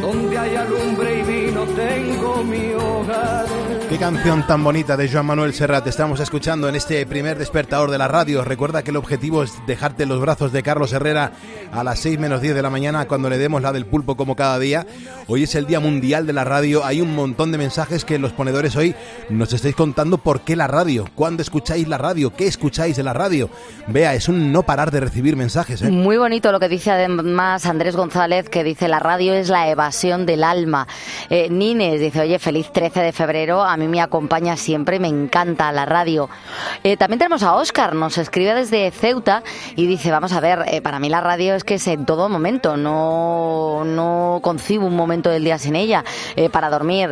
Donde 0.00 0.38
haya 0.38 0.64
lumbre 0.64 1.20
y 1.20 1.22
vino 1.22 1.64
tengo 1.64 2.42
mi 2.44 2.72
hogar. 2.72 3.46
Qué 3.88 3.98
canción 3.98 4.46
tan 4.46 4.62
bonita 4.62 4.96
de 4.96 5.08
Joan 5.08 5.26
Manuel 5.26 5.52
Serrat 5.52 5.84
estamos 5.88 6.20
escuchando 6.20 6.68
en 6.68 6.76
este 6.76 7.04
primer 7.06 7.36
despertador 7.36 7.90
de 7.90 7.98
la 7.98 8.06
radio. 8.06 8.44
Recuerda 8.44 8.84
que 8.84 8.92
el 8.92 8.96
objetivo 8.96 9.42
es 9.42 9.52
dejarte 9.66 10.04
en 10.04 10.08
los 10.08 10.20
brazos 10.20 10.52
de 10.52 10.62
Carlos 10.62 10.92
Herrera 10.92 11.32
a 11.72 11.82
las 11.82 11.98
6 11.98 12.20
menos 12.20 12.40
10 12.40 12.54
de 12.54 12.62
la 12.62 12.70
mañana 12.70 13.08
cuando 13.08 13.28
le 13.28 13.36
demos 13.36 13.62
la 13.62 13.72
del 13.72 13.86
pulpo 13.86 14.16
como 14.16 14.36
cada 14.36 14.60
día. 14.60 14.86
Hoy 15.26 15.42
es 15.42 15.54
el 15.56 15.66
Día 15.66 15.80
Mundial 15.80 16.26
de 16.26 16.32
la 16.32 16.44
Radio. 16.44 16.84
Hay 16.84 17.00
un 17.00 17.16
montón 17.16 17.50
de 17.50 17.58
mensajes 17.58 18.04
que 18.04 18.18
los 18.20 18.32
ponedores 18.32 18.76
hoy 18.76 18.94
nos 19.28 19.52
estáis 19.52 19.74
contando 19.74 20.18
por 20.18 20.42
qué 20.42 20.54
la 20.54 20.68
radio, 20.68 21.06
cuándo 21.16 21.42
escucháis 21.42 21.88
la 21.88 21.98
radio, 21.98 22.32
qué 22.32 22.46
escucháis 22.46 22.96
de 22.96 23.02
la 23.02 23.12
radio. 23.12 23.50
Vea, 23.88 24.14
es 24.14 24.28
un 24.28 24.52
no 24.52 24.62
parar 24.62 24.92
de 24.92 25.00
recibir 25.00 25.34
mensajes. 25.34 25.82
¿eh? 25.82 25.90
Muy 25.90 26.16
bonito 26.16 26.52
lo 26.52 26.60
que 26.60 26.68
dice 26.68 26.92
además 26.92 27.66
Andrés 27.66 27.96
González, 27.96 28.48
que 28.48 28.62
dice 28.62 28.86
la 28.86 29.00
radio 29.00 29.34
es 29.34 29.48
la 29.48 29.68
evasión 29.68 29.89
del 29.90 30.44
alma. 30.44 30.86
Eh, 31.28 31.48
Nines 31.50 32.00
dice, 32.00 32.20
oye, 32.20 32.38
feliz 32.38 32.70
13 32.72 33.00
de 33.00 33.12
febrero, 33.12 33.62
a 33.62 33.76
mí 33.76 33.88
me 33.88 34.00
acompaña 34.00 34.56
siempre, 34.56 35.00
me 35.00 35.08
encanta 35.08 35.70
la 35.72 35.84
radio. 35.84 36.30
Eh, 36.84 36.96
también 36.96 37.18
tenemos 37.18 37.42
a 37.42 37.54
Óscar, 37.54 37.94
nos 37.94 38.16
escribe 38.18 38.54
desde 38.54 38.90
Ceuta 38.92 39.42
y 39.74 39.86
dice, 39.86 40.10
vamos 40.10 40.32
a 40.32 40.40
ver, 40.40 40.64
eh, 40.68 40.80
para 40.80 41.00
mí 41.00 41.08
la 41.08 41.20
radio 41.20 41.54
es 41.54 41.64
que 41.64 41.74
es 41.74 41.86
en 41.88 42.06
todo 42.06 42.28
momento, 42.28 42.76
no, 42.76 43.82
no 43.84 44.38
concibo 44.42 44.86
un 44.86 44.96
momento 44.96 45.28
del 45.28 45.44
día 45.44 45.58
sin 45.58 45.76
ella, 45.76 46.04
para 46.52 46.70
dormir, 46.70 47.10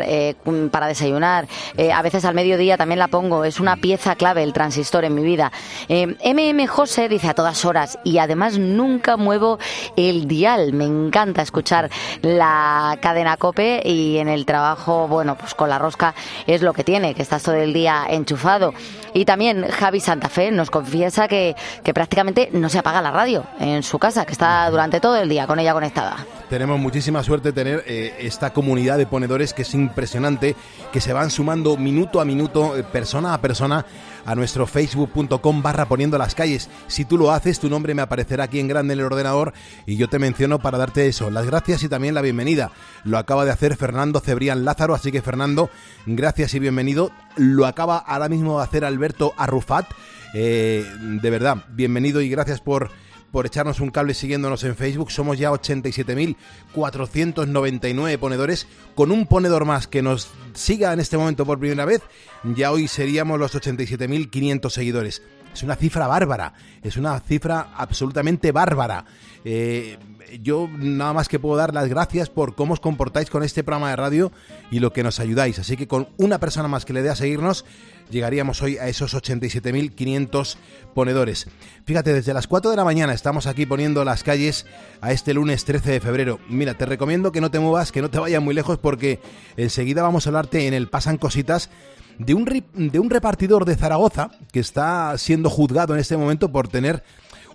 para 0.70 0.86
desayunar, 0.86 1.46
a 1.92 2.02
veces 2.02 2.24
al 2.24 2.34
mediodía 2.34 2.76
también 2.76 2.98
la 2.98 3.08
pongo, 3.08 3.44
es 3.44 3.60
una 3.60 3.76
pieza 3.76 4.14
clave 4.14 4.42
el 4.42 4.52
transistor 4.52 5.04
en 5.04 5.14
mi 5.14 5.22
vida. 5.22 5.52
MM 5.88 6.66
José 6.66 7.08
dice 7.08 7.28
a 7.28 7.34
todas 7.34 7.64
horas 7.64 7.98
y 8.04 8.18
además 8.18 8.58
nunca 8.58 9.16
muevo 9.16 9.58
el 9.96 10.26
dial, 10.28 10.72
me 10.72 10.84
encanta 10.84 11.42
escuchar 11.42 11.90
la 12.22 12.67
cadena 13.00 13.36
Cope 13.36 13.82
y 13.84 14.18
en 14.18 14.28
el 14.28 14.46
trabajo, 14.46 15.08
bueno, 15.08 15.36
pues 15.36 15.54
con 15.54 15.68
la 15.68 15.78
rosca 15.78 16.14
es 16.46 16.62
lo 16.62 16.72
que 16.72 16.84
tiene, 16.84 17.14
que 17.14 17.22
estás 17.22 17.42
todo 17.42 17.54
el 17.54 17.72
día 17.72 18.04
enchufado. 18.08 18.74
Y 19.14 19.24
también 19.24 19.66
Javi 19.68 20.00
Santa 20.00 20.28
Fe 20.28 20.50
nos 20.50 20.70
confiesa 20.70 21.28
que, 21.28 21.56
que 21.82 21.94
prácticamente 21.94 22.50
no 22.52 22.68
se 22.68 22.78
apaga 22.78 23.02
la 23.02 23.10
radio 23.10 23.44
en 23.58 23.82
su 23.82 23.98
casa, 23.98 24.24
que 24.24 24.32
está 24.32 24.70
durante 24.70 25.00
todo 25.00 25.16
el 25.16 25.28
día 25.28 25.46
con 25.46 25.58
ella 25.58 25.72
conectada. 25.72 26.16
Tenemos 26.48 26.78
muchísima 26.78 27.22
suerte 27.22 27.48
de 27.48 27.52
tener 27.52 27.84
eh, 27.86 28.14
esta 28.20 28.52
comunidad 28.52 28.96
de 28.96 29.06
ponedores 29.06 29.52
que 29.52 29.62
es 29.62 29.74
impresionante, 29.74 30.56
que 30.92 31.00
se 31.00 31.12
van 31.12 31.30
sumando 31.30 31.76
minuto 31.76 32.20
a 32.20 32.24
minuto, 32.24 32.76
eh, 32.76 32.82
persona 32.82 33.34
a 33.34 33.40
persona, 33.40 33.84
a 34.24 34.34
nuestro 34.34 34.66
facebook.com 34.66 35.62
barra 35.62 35.86
poniendo 35.86 36.16
las 36.16 36.34
calles. 36.34 36.70
Si 36.86 37.04
tú 37.04 37.18
lo 37.18 37.32
haces, 37.32 37.60
tu 37.60 37.68
nombre 37.68 37.94
me 37.94 38.02
aparecerá 38.02 38.44
aquí 38.44 38.60
en 38.60 38.68
grande 38.68 38.94
en 38.94 39.00
el 39.00 39.06
ordenador 39.06 39.52
y 39.86 39.96
yo 39.96 40.08
te 40.08 40.18
menciono 40.18 40.58
para 40.58 40.78
darte 40.78 41.06
eso, 41.06 41.30
las 41.30 41.46
gracias 41.46 41.82
y 41.82 41.88
también 41.88 42.14
la 42.14 42.22
bienvenida. 42.22 42.57
Lo 43.04 43.18
acaba 43.18 43.44
de 43.44 43.50
hacer 43.50 43.76
Fernando 43.76 44.20
Cebrián 44.20 44.64
Lázaro, 44.64 44.94
así 44.94 45.12
que 45.12 45.22
Fernando, 45.22 45.70
gracias 46.06 46.54
y 46.54 46.58
bienvenido. 46.58 47.10
Lo 47.36 47.66
acaba 47.66 47.98
ahora 47.98 48.28
mismo 48.28 48.58
de 48.58 48.64
hacer 48.64 48.84
Alberto 48.84 49.34
Arrufat. 49.36 49.86
Eh, 50.34 50.84
de 51.00 51.30
verdad, 51.30 51.64
bienvenido 51.70 52.20
y 52.20 52.28
gracias 52.28 52.60
por 52.60 52.90
por 53.30 53.46
echarnos 53.46 53.80
un 53.80 53.90
cable 53.90 54.12
siguiéndonos 54.14 54.64
en 54.64 54.74
Facebook. 54.76 55.10
Somos 55.10 55.38
ya 55.38 55.50
87.499 55.50 58.18
ponedores. 58.18 58.66
Con 58.94 59.12
un 59.12 59.26
ponedor 59.26 59.66
más 59.66 59.86
que 59.86 60.00
nos 60.02 60.30
siga 60.54 60.92
en 60.92 61.00
este 61.00 61.18
momento 61.18 61.46
por 61.46 61.58
primera 61.58 61.84
vez, 61.84 62.02
ya 62.42 62.72
hoy 62.72 62.88
seríamos 62.88 63.38
los 63.38 63.54
87.500 63.54 64.70
seguidores. 64.70 65.22
Es 65.52 65.62
una 65.62 65.76
cifra 65.76 66.06
bárbara, 66.06 66.54
es 66.82 66.96
una 66.96 67.20
cifra 67.20 67.68
absolutamente 67.74 68.50
bárbara. 68.52 69.04
Eh, 69.44 69.98
yo 70.42 70.68
nada 70.78 71.12
más 71.12 71.28
que 71.28 71.38
puedo 71.38 71.56
dar 71.56 71.74
las 71.74 71.88
gracias 71.88 72.28
por 72.30 72.54
cómo 72.54 72.74
os 72.74 72.80
comportáis 72.80 73.30
con 73.30 73.42
este 73.42 73.64
programa 73.64 73.90
de 73.90 73.96
radio 73.96 74.32
y 74.70 74.80
lo 74.80 74.92
que 74.92 75.02
nos 75.02 75.20
ayudáis. 75.20 75.58
Así 75.58 75.76
que 75.76 75.88
con 75.88 76.08
una 76.16 76.38
persona 76.38 76.68
más 76.68 76.84
que 76.84 76.92
le 76.92 77.02
dé 77.02 77.10
a 77.10 77.16
seguirnos, 77.16 77.64
llegaríamos 78.10 78.62
hoy 78.62 78.78
a 78.78 78.88
esos 78.88 79.14
87.500 79.14 80.56
ponedores. 80.94 81.48
Fíjate, 81.84 82.12
desde 82.12 82.34
las 82.34 82.46
4 82.46 82.70
de 82.70 82.76
la 82.76 82.84
mañana 82.84 83.12
estamos 83.12 83.46
aquí 83.46 83.66
poniendo 83.66 84.04
las 84.04 84.22
calles 84.22 84.66
a 85.00 85.12
este 85.12 85.34
lunes 85.34 85.64
13 85.64 85.92
de 85.92 86.00
febrero. 86.00 86.40
Mira, 86.48 86.74
te 86.74 86.86
recomiendo 86.86 87.32
que 87.32 87.40
no 87.40 87.50
te 87.50 87.58
muevas, 87.58 87.92
que 87.92 88.02
no 88.02 88.10
te 88.10 88.18
vayas 88.18 88.42
muy 88.42 88.54
lejos 88.54 88.78
porque 88.78 89.20
enseguida 89.56 90.02
vamos 90.02 90.26
a 90.26 90.30
hablarte 90.30 90.66
en 90.66 90.74
el 90.74 90.88
Pasan 90.88 91.18
Cositas 91.18 91.70
de 92.18 92.34
un, 92.34 92.64
de 92.74 92.98
un 92.98 93.10
repartidor 93.10 93.64
de 93.64 93.76
Zaragoza 93.76 94.30
que 94.52 94.60
está 94.60 95.16
siendo 95.18 95.50
juzgado 95.50 95.94
en 95.94 96.00
este 96.00 96.16
momento 96.16 96.50
por 96.50 96.68
tener 96.68 97.04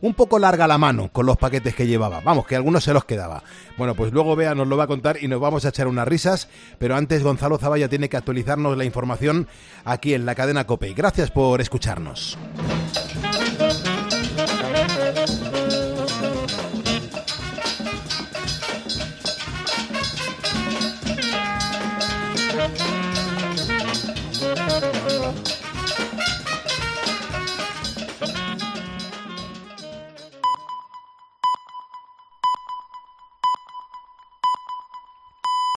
un 0.03 0.13
poco 0.13 0.37
larga 0.37 0.67
la 0.67 0.77
mano 0.77 1.09
con 1.13 1.25
los 1.25 1.37
paquetes 1.37 1.73
que 1.73 1.87
llevaba. 1.87 2.19
Vamos, 2.19 2.45
que 2.45 2.57
algunos 2.57 2.83
se 2.83 2.93
los 2.93 3.05
quedaba. 3.05 3.41
Bueno, 3.77 3.95
pues 3.95 4.11
luego 4.11 4.35
Bea 4.35 4.53
nos 4.53 4.67
lo 4.67 4.75
va 4.75 4.83
a 4.83 4.87
contar 4.87 5.17
y 5.21 5.29
nos 5.29 5.39
vamos 5.39 5.63
a 5.63 5.69
echar 5.69 5.87
unas 5.87 6.05
risas, 6.05 6.49
pero 6.77 6.97
antes 6.97 7.23
Gonzalo 7.23 7.57
Zavalla 7.57 7.87
tiene 7.87 8.09
que 8.09 8.17
actualizarnos 8.17 8.77
la 8.77 8.83
información 8.83 9.47
aquí 9.85 10.13
en 10.13 10.25
la 10.25 10.35
cadena 10.35 10.67
COPE. 10.67 10.93
Gracias 10.93 11.31
por 11.31 11.61
escucharnos. 11.61 12.37